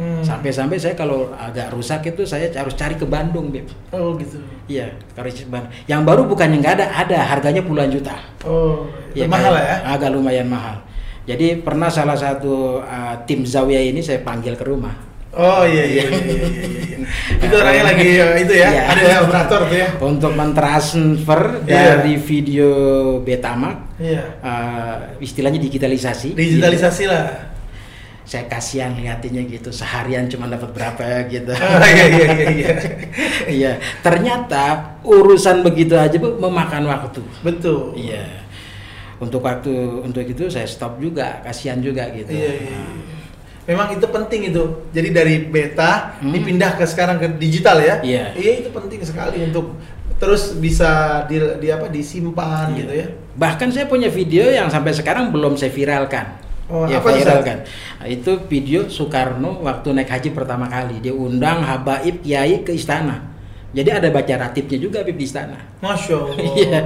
Hmm. 0.00 0.24
Sampai-sampai 0.24 0.80
saya 0.80 0.96
kalau 0.96 1.28
agak 1.36 1.76
rusak 1.76 2.00
itu 2.08 2.24
saya 2.24 2.48
harus 2.56 2.72
cari 2.72 2.96
ke 2.96 3.04
Bandung, 3.04 3.52
Beb. 3.52 3.68
Oh 3.92 4.16
gitu. 4.16 4.40
Iya, 4.64 4.96
harus 5.12 5.36
ke 5.36 5.50
Bandung. 5.52 5.68
Yang 5.84 6.00
baru 6.08 6.22
bukannya 6.24 6.56
nggak 6.56 6.74
ada, 6.80 6.86
ada 7.04 7.18
harganya 7.28 7.60
puluhan 7.60 7.92
juta. 7.92 8.16
Oh, 8.48 8.88
Ya, 9.12 9.28
mahal 9.28 9.52
kayak- 9.52 9.84
ya. 9.84 9.92
Agak 9.92 10.08
lumayan 10.16 10.48
mahal. 10.48 10.80
Jadi 11.30 11.62
pernah 11.62 11.86
salah 11.86 12.18
satu 12.18 12.82
uh, 12.82 13.14
tim 13.22 13.46
Zawiyah 13.46 13.86
ini 13.86 14.02
saya 14.02 14.18
panggil 14.18 14.58
ke 14.58 14.66
rumah. 14.66 14.90
Oh 15.30 15.62
iya 15.62 15.86
iya 15.86 16.04
iya 16.10 16.18
iya. 16.26 16.34
iya, 16.42 16.82
iya. 16.90 16.98
itu 17.46 17.54
orangnya 17.54 17.84
lagi 17.86 18.08
uh, 18.18 18.34
itu 18.34 18.54
ya, 18.58 18.66
Iya. 18.66 18.82
ada 18.90 19.08
operator 19.22 19.60
tuh 19.70 19.76
ya. 19.78 19.88
Untuk 20.02 20.32
mentransfer 20.34 21.40
Iya. 21.62 22.02
dari 22.02 22.14
video 22.18 22.70
Betamax, 23.22 23.76
Iya. 24.02 24.22
uh, 24.42 24.96
istilahnya 25.22 25.62
digitalisasi. 25.62 26.34
Digitalisasi 26.34 27.04
lah. 27.06 27.46
Saya 28.26 28.50
kasihan 28.50 28.90
liatinnya 28.94 29.46
gitu, 29.46 29.70
seharian 29.70 30.26
cuma 30.26 30.50
dapat 30.50 30.70
berapa 30.74 30.98
ya 30.98 31.20
gitu. 31.30 31.54
Oh, 31.62 31.86
iya 31.86 32.04
iya 32.10 32.26
iya 32.26 32.46
iya. 32.50 32.70
Iya, 33.46 33.72
ternyata 34.02 34.98
urusan 35.06 35.62
begitu 35.62 35.94
aja 35.94 36.18
bu 36.18 36.42
memakan 36.42 36.90
waktu. 36.90 37.22
Betul. 37.46 37.94
Iya. 37.94 38.49
Untuk 39.20 39.44
waktu 39.44 39.70
untuk 40.00 40.24
itu 40.24 40.48
saya 40.48 40.64
stop 40.64 40.96
juga, 40.96 41.44
kasihan 41.44 41.76
juga 41.78 42.08
gitu. 42.10 42.32
Iya, 42.32 42.50
iya, 42.56 42.72
iya. 42.72 42.80
Memang 43.68 43.92
itu 43.92 44.02
penting 44.02 44.50
itu. 44.50 44.64
Jadi 44.90 45.08
dari 45.12 45.34
beta 45.46 46.16
Hmm. 46.18 46.32
dipindah 46.32 46.74
ke 46.74 46.84
sekarang 46.88 47.20
ke 47.20 47.28
digital 47.36 47.78
ya. 47.78 48.00
Iya. 48.00 48.32
Iya 48.34 48.52
itu 48.64 48.68
penting 48.72 48.98
sekali 49.04 49.44
untuk 49.46 49.76
terus 50.16 50.56
bisa 50.56 51.22
di, 51.28 51.36
di 51.60 51.68
apa 51.68 51.86
disimpan 51.86 52.72
Iya. 52.72 52.78
gitu 52.80 52.92
ya. 52.96 53.06
Bahkan 53.36 53.68
saya 53.70 53.86
punya 53.86 54.08
video 54.10 54.48
yang 54.48 54.66
sampai 54.66 54.90
sekarang 54.90 55.30
belum 55.30 55.54
saya 55.54 55.70
viralkan. 55.70 56.40
Oh, 56.70 56.86
ya 56.86 57.02
apa 57.02 57.10
viral 57.10 57.42
kan. 57.42 57.58
Nah, 57.98 58.06
itu 58.06 58.46
video 58.46 58.86
Soekarno 58.86 59.58
waktu 59.66 59.90
naik 59.90 60.06
haji 60.06 60.30
pertama 60.30 60.70
kali. 60.70 61.02
Dia 61.02 61.10
undang 61.10 61.66
habaib 61.66 62.22
kiai 62.22 62.62
ke 62.62 62.70
istana. 62.70 63.26
Jadi 63.70 63.86
ada 63.86 64.08
baca 64.10 64.34
ratibnya 64.34 64.78
juga 64.82 64.98
Habib 65.06 65.14
di 65.14 65.26
istana. 65.30 65.54
Masya 65.78 66.14
Allah. 66.18 66.36
Iya. 66.58 66.78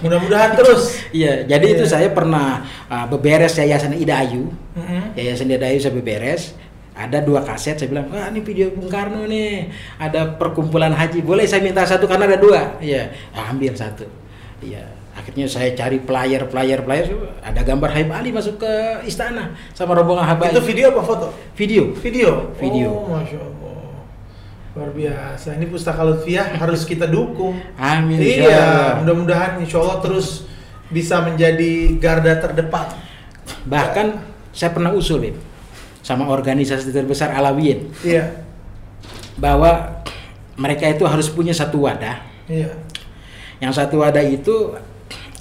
Mudah-mudahan 0.00 0.56
terus. 0.56 0.82
Iya, 1.12 1.44
jadi 1.44 1.66
itu 1.76 1.84
Iya. 1.84 1.92
saya 1.92 2.08
pernah 2.16 2.64
uh, 2.88 3.04
beberes 3.12 3.52
yayasan 3.60 3.92
Ida 3.92 4.24
Ayu. 4.24 4.48
Mm-mm. 4.72 5.12
Yayasan 5.20 5.52
Ida 5.52 5.68
Ayu 5.68 5.78
saya 5.84 5.92
beberes. 5.92 6.56
Ada 6.94 7.26
dua 7.26 7.42
kaset, 7.42 7.74
saya 7.74 7.90
bilang, 7.90 8.06
wah 8.06 8.30
ini 8.30 8.38
video 8.38 8.70
Bung 8.70 8.86
Karno 8.86 9.26
nih, 9.26 9.66
ada 9.98 10.38
perkumpulan 10.38 10.94
haji, 10.94 11.26
boleh 11.26 11.42
saya 11.42 11.58
minta 11.58 11.82
satu 11.82 12.06
karena 12.06 12.30
ada 12.30 12.38
dua, 12.38 12.78
iya, 12.78 13.10
Ah, 13.34 13.50
ambil 13.50 13.74
satu, 13.74 14.06
iya. 14.62 14.94
Akhirnya 15.10 15.50
saya 15.50 15.74
cari 15.74 15.98
player, 15.98 16.46
player, 16.46 16.86
player, 16.86 17.10
ada 17.42 17.66
gambar 17.66 17.90
Habib 17.90 18.14
Ali 18.14 18.30
masuk 18.30 18.62
ke 18.62 18.72
istana 19.10 19.58
sama 19.74 19.98
rombongan 19.98 20.22
Habaib. 20.22 20.54
Itu 20.54 20.62
video 20.62 20.94
apa 20.94 21.02
foto? 21.02 21.34
Video. 21.58 21.90
Video. 21.98 22.54
Video. 22.62 22.86
Oh, 22.94 23.10
Masya 23.10 23.42
Allah. 23.42 23.63
Luar 24.74 24.90
biasa. 24.90 25.54
Ini 25.54 25.70
Pustaka 25.70 26.02
Lutfiah 26.02 26.50
harus 26.58 26.82
kita 26.82 27.06
dukung. 27.06 27.54
Amin. 27.78 28.18
Iya, 28.18 28.98
mudah-mudahan 28.98 29.62
insya 29.62 29.78
Allah 29.78 30.02
terus 30.02 30.50
bisa 30.90 31.22
menjadi 31.22 31.94
garda 31.96 32.34
terdepan. 32.42 32.90
Bahkan 33.70 34.06
saya 34.50 34.74
pernah 34.74 34.90
usul, 34.90 35.22
Bib, 35.22 35.36
sama 36.02 36.26
organisasi 36.26 36.90
terbesar 36.90 37.30
Alawiyin 37.32 37.90
Iya, 38.02 38.44
bahwa 39.38 40.02
mereka 40.54 40.90
itu 40.90 41.06
harus 41.06 41.30
punya 41.30 41.54
satu 41.54 41.86
wadah. 41.86 42.18
iya. 42.46 42.70
Yang 43.62 43.78
satu 43.78 44.02
wadah 44.02 44.22
itu 44.26 44.74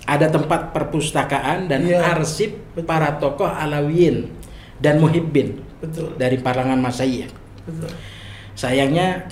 ada 0.05 0.29
tempat 0.29 0.71
perpustakaan 0.71 1.65
dan 1.65 1.89
Iya. 1.89 2.05
arsip 2.13 2.53
Betul. 2.77 2.85
para 2.85 3.17
tokoh 3.17 3.49
Alawiyin 3.49 4.29
dan 4.77 5.01
Muhibbin 5.01 5.57
Betul. 5.81 6.13
dari 6.21 6.37
Palangan 6.37 6.77
Masaiyah. 6.77 7.29
Betul. 7.65 7.89
Sayangnya 8.53 9.25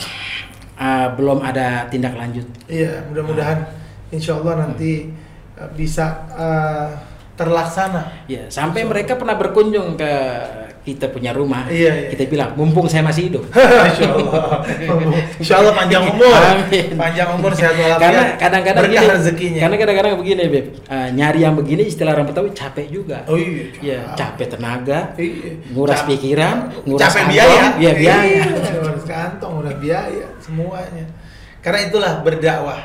uh, 0.78 1.14
belum 1.14 1.46
ada 1.46 1.86
tindak 1.88 2.18
lanjut. 2.18 2.46
Iya, 2.66 3.06
mudah-mudahan 3.10 3.70
insya 4.10 4.42
Allah 4.42 4.68
nanti 4.68 5.14
uh, 5.58 5.70
bisa 5.78 6.26
uh, 6.34 6.90
terlaksana. 7.38 8.26
Ya, 8.26 8.50
sampai 8.50 8.86
mereka 8.86 9.18
pernah 9.18 9.38
berkunjung 9.38 9.98
ke 9.98 10.14
kita 10.82 11.14
punya 11.14 11.30
rumah. 11.30 11.70
Iya, 11.70 11.94
iya. 11.94 12.10
Kita 12.10 12.26
bilang, 12.26 12.58
mumpung 12.58 12.90
saya 12.90 13.06
masih 13.06 13.30
hidup. 13.30 13.46
Insya 13.94 14.18
Allah. 14.18 14.66
Insya 15.38 15.56
Allah 15.62 15.74
panjang 15.78 16.04
umur. 16.10 16.34
Amin. 16.58 16.98
Panjang 16.98 17.30
umur 17.38 17.54
sehat 17.54 17.78
walafiat. 17.78 18.02
Karena 18.02 18.24
kadang-kadang 18.42 18.84
berkah 18.90 19.04
gini, 19.06 19.14
rezekinya. 19.14 19.60
karena 19.62 19.76
kadang-kadang 19.78 20.14
begini, 20.18 20.42
Beb. 20.50 20.66
Uh, 20.90 21.10
nyari 21.14 21.40
yang 21.46 21.54
begini 21.54 21.84
istilah 21.86 22.18
orang 22.18 22.26
Betawi 22.26 22.50
capek 22.58 22.90
juga. 22.90 23.22
Oh 23.30 23.38
iya, 23.38 23.70
Ya, 23.78 24.00
capek 24.18 24.58
tenaga, 24.58 25.14
Iya. 25.22 25.54
nguras 25.70 26.02
Cap- 26.02 26.10
pikiran, 26.10 26.58
nguras 26.90 27.02
capek 27.06 27.22
kantong, 27.22 27.30
biaya. 27.30 27.64
Iya, 27.78 27.92
biaya. 27.94 28.26
Iya, 28.26 28.44
nguras 28.82 29.06
kantong, 29.06 29.52
nguras 29.54 29.76
biaya, 29.78 30.28
semuanya. 30.42 31.06
Karena 31.62 31.80
itulah 31.86 32.14
berdakwah. 32.26 32.82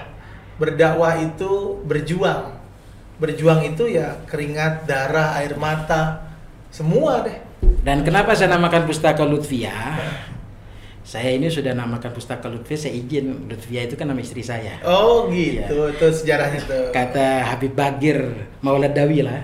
Berdakwah 0.60 1.16
itu 1.16 1.80
berjuang. 1.88 2.60
Berjuang 3.16 3.64
itu 3.64 3.88
ya 3.88 4.20
keringat, 4.28 4.84
darah, 4.84 5.40
air 5.40 5.56
mata, 5.56 6.28
semua 6.68 7.24
deh. 7.24 7.45
Dan 7.82 8.02
kenapa 8.02 8.34
saya 8.34 8.50
namakan 8.54 8.82
Pustaka 8.84 9.22
Lutfiah? 9.22 9.96
Saya 11.06 11.38
ini 11.38 11.46
sudah 11.46 11.70
namakan 11.70 12.10
Pustaka 12.10 12.50
Lutfiah, 12.50 12.74
saya 12.74 12.98
izin 12.98 13.46
Lutfiah 13.46 13.86
itu 13.86 13.94
kan 13.94 14.10
nama 14.10 14.18
istri 14.18 14.42
saya. 14.42 14.82
Oh 14.82 15.30
gitu, 15.30 15.86
itu 15.86 16.06
sejarahnya 16.10 16.58
tuh. 16.66 16.90
Kata 16.90 17.46
Habib 17.46 17.78
Bagir 17.78 18.18
Mauladawi 18.58 19.22
lah. 19.22 19.38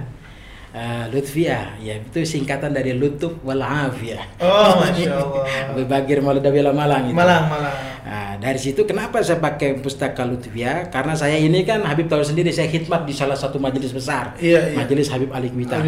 eh, 0.73 1.05
Lutfiah, 1.13 1.77
ya 1.79 2.01
itu 2.01 2.25
singkatan 2.27 2.73
dari 2.73 2.97
Lutuf 2.97 3.39
wal 3.47 3.61
Afiyah. 3.63 4.25
Oh 4.43 4.81
masya 4.83 5.15
Allah. 5.15 5.45
Habib 5.71 5.87
Bagir 5.87 6.19
Mauladawi 6.19 6.67
lah 6.67 6.75
Malang 6.75 7.13
itu. 7.13 7.15
Malang, 7.15 7.45
Malang. 7.47 7.77
Nah, 8.03 8.35
dari 8.35 8.59
situ 8.59 8.83
kenapa 8.83 9.23
saya 9.23 9.39
pakai 9.39 9.79
Pustaka 9.79 10.27
Lutfiah? 10.27 10.91
Karena 10.91 11.15
saya 11.15 11.39
ini 11.39 11.63
kan 11.63 11.87
Habib 11.87 12.11
tahu 12.11 12.19
sendiri 12.19 12.51
saya 12.51 12.67
khidmat 12.67 13.07
di 13.07 13.15
salah 13.15 13.39
satu 13.39 13.57
majelis 13.57 13.95
besar. 13.95 14.35
Iya, 14.43 14.75
iya. 14.75 14.77
Majelis 14.77 15.07
Habib 15.07 15.31
Ali 15.31 15.55
Kwita. 15.55 15.79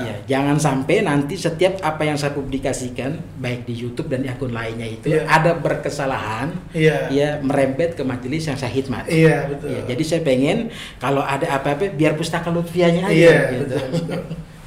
Ya, 0.00 0.16
jangan 0.24 0.56
sampai 0.56 1.04
nanti 1.04 1.36
setiap 1.36 1.76
apa 1.84 2.08
yang 2.08 2.16
saya 2.16 2.32
publikasikan 2.32 3.20
baik 3.36 3.68
di 3.68 3.76
YouTube 3.76 4.08
dan 4.08 4.24
di 4.24 4.32
akun 4.32 4.48
lainnya 4.50 4.88
itu 4.88 5.12
Iya. 5.12 5.28
ada 5.28 5.52
berkesalahan 5.54 6.56
Iya. 6.72 7.12
ya 7.12 7.28
merembet 7.44 7.94
ke 7.94 8.02
majelis 8.02 8.48
yang 8.48 8.56
saya 8.56 8.72
khidmat. 8.72 9.04
Iya 9.04 9.44
betul. 9.52 9.76
Ya, 9.76 9.80
jadi 9.92 10.02
saya 10.02 10.20
pengen 10.24 10.72
kalau 10.96 11.20
ada 11.20 11.44
apa-apa 11.52 11.92
biar 11.92 12.16
pustaka 12.16 12.48
Lutfiahnya 12.48 13.04
aja 13.04 13.12
Iya 13.12 13.36
gitu. 13.52 13.64
betul. 13.68 13.80
betul. 13.92 14.20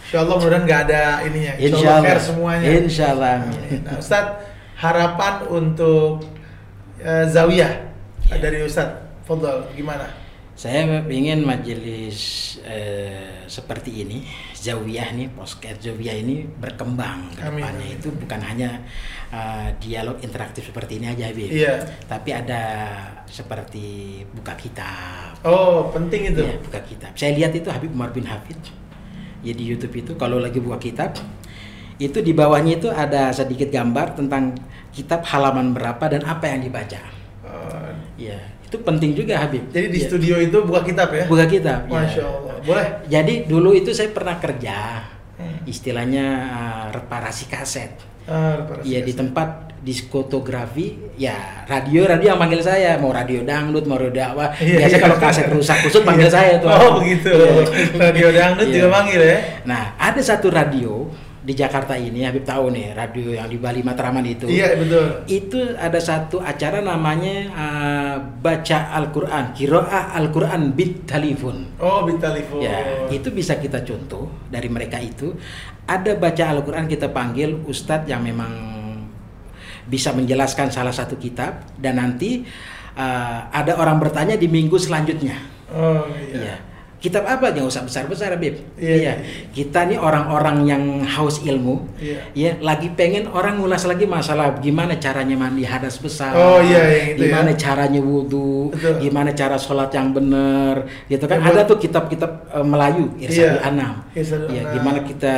Insya 0.06 0.18
Allah 0.22 0.36
mudah-mudahan 0.38 0.64
nggak 0.70 0.82
ada 0.86 1.02
ininya. 1.26 1.54
Insya, 1.58 1.74
Insya 1.74 1.90
Allah 1.98 2.20
semuanya. 2.22 2.68
Insya 2.70 3.06
Allah. 3.10 3.36
Nah, 3.82 3.98
Ustadz 3.98 4.38
harapan 4.78 5.34
untuk 5.50 6.30
eh, 7.04 7.26
Zawiyah 7.28 7.74
Iya. 8.32 8.40
dari 8.40 8.64
Ustadz, 8.64 9.28
Fadol 9.28 9.68
gimana? 9.76 10.08
Saya 10.54 10.86
ingin 11.10 11.42
majelis 11.42 12.18
eh, 12.62 13.42
seperti 13.50 14.06
ini, 14.06 14.22
Zawiyah 14.54 15.10
nih, 15.12 15.28
podcast 15.34 15.82
Zawiyah 15.82 16.14
ini 16.22 16.46
berkembang 16.46 17.34
ke 17.34 17.42
depannya 17.42 17.74
amin. 17.74 17.98
itu 17.98 18.14
bukan 18.14 18.38
hanya 18.38 18.86
eh, 19.34 19.74
dialog 19.82 20.22
interaktif 20.22 20.70
seperti 20.70 21.02
ini 21.02 21.10
aja, 21.10 21.34
Habib. 21.34 21.50
Iya. 21.50 21.74
Tapi 22.06 22.30
ada 22.32 22.62
seperti 23.26 24.22
buka 24.30 24.54
kitab. 24.54 25.42
Oh 25.42 25.90
penting 25.90 26.32
itu. 26.32 26.46
Iya, 26.46 26.62
buka 26.62 26.80
kitab. 26.86 27.12
Saya 27.18 27.34
lihat 27.34 27.52
itu 27.58 27.68
Habib 27.74 27.90
Umar 27.90 28.14
bin 28.14 28.30
Hafid. 28.30 28.58
Ya 29.44 29.52
di 29.52 29.66
YouTube 29.68 29.92
itu 30.00 30.16
kalau 30.16 30.38
lagi 30.40 30.62
buka 30.64 30.80
kitab 30.80 31.18
itu 31.98 32.22
di 32.22 32.32
bawahnya 32.32 32.80
itu 32.80 32.90
ada 32.90 33.30
sedikit 33.34 33.68
gambar 33.70 34.16
tentang 34.18 34.56
kitab 34.94 35.26
halaman 35.26 35.74
berapa 35.74 36.06
dan 36.08 36.22
apa 36.22 36.46
yang 36.48 36.62
dibaca. 36.62 37.02
Eh, 37.42 37.92
Ya, 38.16 38.38
itu 38.64 38.78
penting 38.80 39.12
juga 39.12 39.36
Habib. 39.38 39.68
jadi 39.68 39.90
di 39.90 40.00
Ya, 40.00 40.06
studio 40.06 40.36
itu 40.38 40.58
buka 40.62 40.82
kitab 40.82 41.10
ya? 41.10 41.26
buka 41.26 41.46
kitab. 41.46 41.84
ya. 41.84 41.92
Masya 41.92 42.24
Allah. 42.24 42.54
Boleh. 42.62 42.86
Jadi 43.06 43.34
dulu 43.44 43.74
itu 43.74 43.90
saya 43.90 44.10
pernah 44.10 44.38
kerja 44.38 45.02
Hmm. 45.34 45.66
istilahnya 45.66 46.26
uh, 46.46 46.86
reparasi 46.92 47.50
kaset. 47.50 47.90
Ah, 48.24 48.54
reparasi 48.56 48.86
Iya 48.86 49.00
di 49.02 49.10
kaset. 49.10 49.20
tempat 49.20 49.48
diskotografi 49.84 50.88
ya 51.16 51.36
radio 51.66 52.06
radio 52.06 52.32
yang 52.32 52.40
manggil 52.40 52.62
saya 52.62 52.96
mau 52.96 53.10
radio 53.10 53.42
dangdut 53.42 53.84
mau 53.84 53.98
radio 53.98 54.14
dakwah 54.16 54.54
Iya, 54.62 54.78
biasa 54.80 54.96
iya. 54.96 55.02
kalau 55.02 55.18
kaset 55.18 55.46
rusak 55.50 55.78
kusut 55.82 56.04
panggil 56.04 56.30
Iya. 56.30 56.32
saya 56.32 56.54
tuh 56.58 56.70
Oh 56.70 56.90
begitu. 56.98 57.28
Iya. 57.30 57.66
Radio 58.08 58.28
dangdut 58.30 58.68
Iya. 58.68 58.76
juga 58.78 58.88
manggil 58.90 59.22
ya? 59.22 59.38
nah 59.66 59.84
ada 59.98 60.22
satu 60.22 60.48
radio 60.48 61.10
di 61.44 61.54
Jakarta 61.54 62.00
ini 62.00 62.24
Habib 62.24 62.48
tahu 62.48 62.72
nih 62.72 62.96
radio 62.96 63.36
yang 63.36 63.52
di 63.52 63.60
Bali 63.60 63.84
Matraman 63.84 64.24
itu 64.24 64.48
Iya 64.48 64.80
betul. 64.80 65.28
itu 65.28 65.60
ada 65.76 66.00
satu 66.00 66.40
acara 66.40 66.80
namanya 66.80 67.36
uh, 67.52 68.16
baca 68.40 68.96
Al-Quran 68.96 69.52
kiroah 69.52 70.16
Al-Quran 70.16 70.72
bit 70.72 71.04
telepon 71.04 71.68
Oh 71.84 72.08
Bitalifon. 72.08 72.64
Ya, 72.64 72.80
itu 73.12 73.28
bisa 73.28 73.60
kita 73.60 73.84
contoh 73.84 74.32
dari 74.48 74.72
mereka 74.72 74.96
itu. 75.04 75.36
Ada 75.84 76.16
baca 76.16 76.44
Al-Quran 76.48 76.88
kita 76.88 77.12
panggil 77.12 77.60
ustadz 77.68 78.08
yang 78.08 78.24
memang 78.24 78.72
bisa 79.84 80.16
menjelaskan 80.16 80.72
salah 80.72 80.96
satu 80.96 81.20
kitab 81.20 81.68
dan 81.76 82.00
nanti 82.00 82.48
uh, 82.96 83.52
ada 83.52 83.76
orang 83.76 84.00
bertanya 84.00 84.40
di 84.40 84.48
minggu 84.48 84.80
selanjutnya. 84.80 85.36
Oh 85.76 86.08
Ya, 86.32 86.40
iya. 86.40 86.56
Kitab 87.04 87.28
apa 87.28 87.52
jangan 87.52 87.68
usah 87.68 87.84
besar-besar 87.84 88.40
Bib. 88.40 88.56
Iya, 88.80 88.96
iya. 88.96 89.14
Kita 89.52 89.84
nih 89.92 90.00
orang-orang 90.00 90.64
yang 90.64 90.84
haus 91.04 91.44
ilmu. 91.44 91.84
Iya. 92.00 92.32
Ya, 92.32 92.52
lagi 92.64 92.96
pengen 92.96 93.28
orang 93.28 93.60
ngulas 93.60 93.84
lagi 93.84 94.08
masalah 94.08 94.56
gimana 94.64 94.96
caranya 94.96 95.36
mandi 95.36 95.68
hadas 95.68 96.00
besar. 96.00 96.32
Oh, 96.32 96.64
iya, 96.64 96.80
yang 96.88 97.20
itu 97.20 97.28
Gimana 97.28 97.52
ya. 97.52 97.60
caranya 97.60 98.00
wudhu, 98.00 98.72
Betul. 98.72 99.04
gimana 99.04 99.36
cara 99.36 99.60
sholat 99.60 99.92
yang 99.92 100.16
benar. 100.16 100.88
Gitu 101.12 101.28
kan 101.28 101.44
Ya, 101.44 101.52
ada 101.52 101.68
tuh 101.68 101.76
kitab-kitab 101.76 102.32
eh, 102.56 102.64
Melayu 102.64 103.12
Irsadul 103.20 103.60
Iya, 103.60 103.68
Anam. 103.68 103.94
Irsadul 104.16 104.48
Ya, 104.48 104.62
Anam. 104.64 104.74
gimana 104.80 105.00
kita 105.04 105.34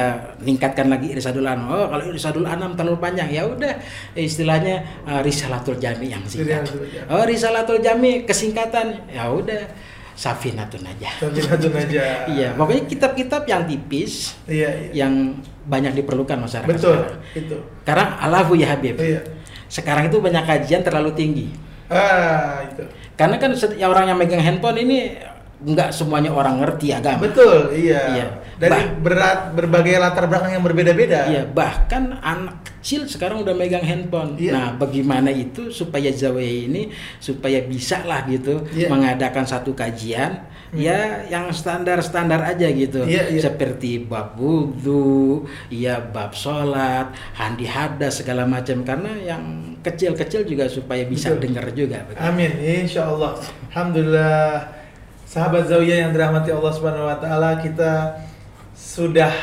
meningkatkan 0.45 0.85
lagi 0.85 1.07
Irsadul 1.17 1.49
Anam. 1.49 1.65
Oh, 1.65 1.89
kalau 1.89 2.03
Irsadul 2.13 2.45
Anam 2.45 2.77
terlalu 2.77 3.01
panjang 3.01 3.33
ya 3.33 3.41
udah 3.41 3.73
istilahnya 4.13 4.85
eh, 5.09 5.21
Risalatul 5.25 5.81
Jami 5.81 6.13
yang 6.13 6.21
singkat. 6.29 6.69
Oh, 7.09 7.25
Risalatul 7.25 7.81
Jami 7.81 8.21
kesingkatan. 8.21 9.09
Ya 9.09 9.33
udah 9.33 9.65
Safinatun 10.15 10.79
aja. 10.81 11.11
Tapi 11.19 11.37
satu 11.37 11.67
aja. 11.69 12.03
Iya, 12.33 12.55
pokoknya 12.55 12.87
kitab-kitab 12.87 13.43
yang 13.43 13.67
tipis 13.67 14.33
Iya, 14.47 14.69
iya. 14.71 15.05
yang 15.05 15.35
banyak 15.63 15.91
diperlukan 15.93 16.39
masyarakat 16.39 16.71
Betul, 16.71 16.95
sekarang. 16.97 17.19
itu. 17.35 17.57
Karena 17.83 18.05
alafu 18.19 18.55
ya 18.55 18.71
Habib. 18.71 18.95
Iya. 18.95 19.21
Sekarang 19.67 20.07
itu 20.07 20.17
banyak 20.17 20.41
kajian 20.41 20.81
terlalu 20.81 21.11
tinggi. 21.11 21.47
Ah, 21.85 22.63
itu. 22.63 22.81
Karena 23.13 23.35
kan 23.35 23.51
set- 23.53 23.75
ya 23.75 23.85
orang 23.85 24.07
yang 24.07 24.17
megang 24.17 24.39
handphone 24.39 24.79
ini 24.79 25.19
nggak 25.57 25.89
semuanya 25.89 26.31
orang 26.31 26.59
ngerti 26.59 26.91
agama. 26.91 27.19
Betul, 27.21 27.71
iya. 27.71 28.01
Iya. 28.13 28.25
Dari 28.55 28.71
Bah- 28.71 28.95
berat 29.01 29.39
berbagai 29.51 29.95
latar 29.97 30.25
belakang 30.25 30.51
yang 30.53 30.63
berbeda-beda. 30.63 31.27
Iya, 31.27 31.43
bahkan 31.45 32.15
anak 32.17 32.74
kecil 32.85 33.09
sekarang 33.09 33.41
udah 33.41 33.57
megang 33.57 33.81
handphone. 33.81 34.37
Iya. 34.37 34.53
Nah, 34.53 34.67
bagaimana 34.77 35.33
itu 35.33 35.73
supaya 35.73 36.13
Zawiyah 36.13 36.69
ini 36.69 36.93
supaya 37.17 37.65
bisa 37.65 38.05
lah 38.05 38.29
gitu 38.29 38.61
Iya. 38.77 38.93
mengadakan 38.93 39.41
satu 39.41 39.73
kajian 39.73 40.53
Hmm. 40.69 40.77
ya 40.81 41.25
yang 41.25 41.49
standar-standar 41.49 42.45
aja 42.45 42.69
gitu. 42.69 43.01
Iya, 43.01 43.33
iya. 43.33 43.41
Seperti 43.41 44.05
bab 44.05 44.37
wudhu, 44.37 45.49
ya 45.73 45.97
bab 45.97 46.37
sholat, 46.37 47.09
handi 47.33 47.65
hadas 47.65 48.21
segala 48.21 48.45
macam 48.45 48.85
karena 48.85 49.17
yang 49.17 49.43
kecil-kecil 49.81 50.45
juga 50.45 50.69
supaya 50.69 51.09
bisa 51.09 51.33
Betul. 51.33 51.41
dengar 51.41 51.65
juga. 51.73 52.05
Amin, 52.21 52.53
insya 52.61 53.09
Allah. 53.09 53.33
Alhamdulillah, 53.73 54.61
sahabat 55.25 55.65
Zawiyah 55.73 56.05
yang 56.05 56.11
dirahmati 56.13 56.53
Allah 56.53 56.73
Subhanahu 56.73 57.09
Wa 57.09 57.17
Taala, 57.17 57.57
kita 57.65 58.21
sudah 58.77 59.33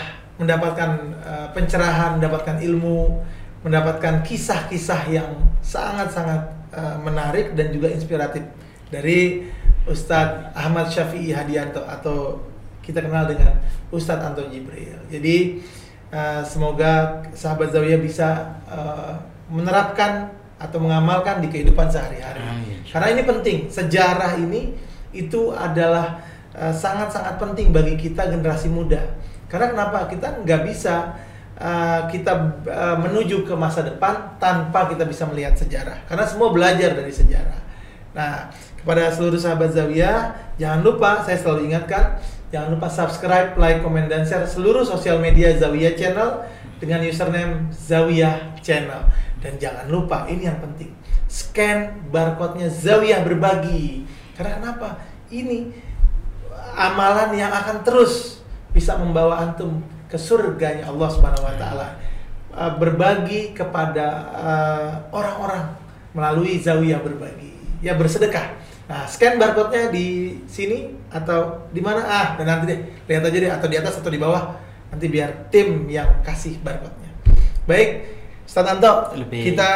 mendapatkan 0.42 0.90
uh, 1.22 1.48
pencerahan, 1.54 2.18
mendapatkan 2.18 2.58
ilmu, 2.60 3.22
mendapatkan 3.62 4.26
kisah-kisah 4.26 5.02
yang 5.08 5.30
sangat-sangat 5.62 6.50
uh, 6.74 6.96
menarik 7.00 7.54
dan 7.54 7.70
juga 7.70 7.88
inspiratif 7.94 8.42
dari 8.90 9.46
Ustadz 9.86 10.54
Ahmad 10.54 10.90
Syafi'i 10.90 11.34
Hadianto 11.34 11.82
atau 11.86 12.42
kita 12.82 13.02
kenal 13.02 13.30
dengan 13.30 13.58
Ustadz 13.94 14.26
Anton 14.26 14.50
Jibril. 14.50 14.98
Jadi 15.10 15.62
uh, 16.10 16.42
semoga 16.42 17.22
sahabat 17.34 17.70
Zawiyah 17.70 18.02
bisa 18.02 18.58
uh, 18.66 19.14
menerapkan 19.50 20.34
atau 20.58 20.78
mengamalkan 20.78 21.42
di 21.42 21.50
kehidupan 21.50 21.90
sehari-hari. 21.90 22.38
Karena 22.86 23.08
ini 23.10 23.22
penting, 23.26 23.58
sejarah 23.66 24.38
ini 24.38 24.78
itu 25.10 25.50
adalah 25.50 26.22
uh, 26.54 26.70
sangat-sangat 26.70 27.38
penting 27.42 27.74
bagi 27.74 27.98
kita 27.98 28.30
generasi 28.30 28.70
muda. 28.70 29.02
Karena 29.52 29.68
kenapa? 29.68 30.08
Kita 30.08 30.40
nggak 30.40 30.62
bisa 30.64 31.12
uh, 31.60 32.08
kita 32.08 32.32
uh, 32.64 32.96
menuju 32.96 33.44
ke 33.44 33.52
masa 33.52 33.84
depan 33.84 34.40
tanpa 34.40 34.88
kita 34.88 35.04
bisa 35.04 35.28
melihat 35.28 35.52
sejarah. 35.52 36.08
Karena 36.08 36.24
semua 36.24 36.48
belajar 36.48 36.96
dari 36.96 37.12
sejarah. 37.12 37.60
Nah, 38.16 38.48
kepada 38.80 39.12
seluruh 39.12 39.36
sahabat 39.36 39.76
Zawiyah, 39.76 40.32
jangan 40.56 40.80
lupa 40.80 41.20
saya 41.20 41.36
selalu 41.36 41.68
ingatkan, 41.68 42.16
jangan 42.48 42.72
lupa 42.72 42.88
subscribe, 42.88 43.56
like, 43.60 43.84
komen, 43.84 44.08
dan 44.08 44.24
share 44.24 44.48
seluruh 44.48 44.88
sosial 44.88 45.20
media 45.20 45.52
Zawiyah 45.52 45.96
Channel 46.00 46.48
dengan 46.80 47.04
username 47.04 47.68
Zawiyah 47.72 48.56
Channel. 48.64 49.04
Dan 49.44 49.60
jangan 49.60 49.84
lupa, 49.88 50.24
ini 50.32 50.48
yang 50.48 50.60
penting, 50.60 50.96
scan 51.28 52.08
barcode-nya 52.08 52.72
Zawiyah 52.72 53.20
berbagi. 53.24 54.08
Karena 54.32 54.60
kenapa? 54.60 54.88
Ini 55.32 55.72
amalan 56.76 57.32
yang 57.36 57.52
akan 57.52 57.84
terus 57.84 58.41
bisa 58.72 58.96
membawa 58.96 59.38
antum 59.44 59.84
ke 60.08 60.16
surganya 60.16 60.88
Allah 60.88 61.08
Subhanahu 61.12 61.44
wa 61.44 61.54
taala. 61.56 61.88
Uh, 62.52 62.72
berbagi 62.76 63.56
kepada 63.56 64.28
uh, 64.36 64.90
orang-orang 65.08 65.72
melalui 66.12 66.60
Zawiyah 66.60 67.00
berbagi. 67.00 67.80
Ya 67.80 67.96
bersedekah. 67.96 68.60
Nah, 68.92 69.08
scan 69.08 69.40
barcode-nya 69.40 69.88
di 69.88 70.36
sini 70.44 70.92
atau 71.08 71.64
di 71.72 71.80
mana? 71.80 72.04
Ah, 72.04 72.26
dan 72.36 72.44
nanti 72.44 72.64
deh 72.68 72.80
lihat 73.08 73.24
aja 73.24 73.38
deh 73.40 73.52
atau 73.56 73.68
di 73.72 73.76
atas 73.80 73.96
atau 73.96 74.12
di 74.12 74.20
bawah. 74.20 74.52
Nanti 74.92 75.08
biar 75.08 75.48
tim 75.48 75.88
yang 75.88 76.20
kasih 76.20 76.60
barcode-nya. 76.60 77.08
Baik, 77.64 78.04
Ustaz 78.44 78.68
Anto, 78.68 79.16
Lebih. 79.16 79.48
kita 79.48 79.70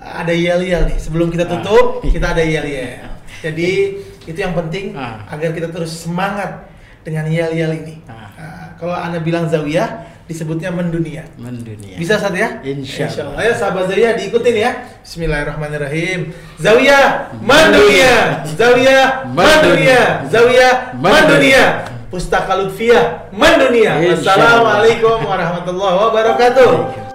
ada 0.00 0.32
yel-yel 0.32 0.88
nih. 0.88 0.96
Sebelum 0.96 1.28
kita 1.28 1.44
Ah. 1.44 1.60
tutup, 1.60 2.00
kita 2.00 2.32
ada 2.32 2.40
yel-yel. 2.40 3.12
Jadi 3.44 4.00
itu 4.24 4.38
yang 4.40 4.56
penting 4.56 4.96
Ah. 4.96 5.28
agar 5.28 5.52
kita 5.52 5.68
terus 5.68 5.92
semangat 5.92 6.69
dengan 7.04 7.24
yel-yel 7.28 7.72
ini. 7.84 7.94
Ah. 8.08 8.30
Nah, 8.36 8.66
kalau 8.76 8.96
anda 8.96 9.20
bilang 9.20 9.48
zawiyah, 9.48 10.10
disebutnya 10.30 10.70
mendunia. 10.70 11.26
Mendunia. 11.34 11.98
Bisa 11.98 12.14
saat 12.14 12.38
ya? 12.38 12.62
Insya 12.62 13.10
Allah. 13.10 13.42
Ayo 13.42 13.52
sahabat 13.58 13.90
Zawiyah 13.90 14.14
diikutin 14.14 14.54
ya. 14.54 14.70
Bismillahirrahmanirrahim. 15.02 16.30
Zawiyah 16.54 17.34
Mandunia. 17.42 18.46
Zawiyah 18.46 19.26
Mandunia. 19.26 20.22
Zawiyah 20.30 20.94
Mandunia. 20.94 21.90
Pustaka. 22.06 22.54
Insya 23.98 24.38
Allah. 24.38 24.62
Wassalamualaikum 24.62 25.18
warahmatullahi 25.26 25.94
wabarakatuh. 25.98 27.09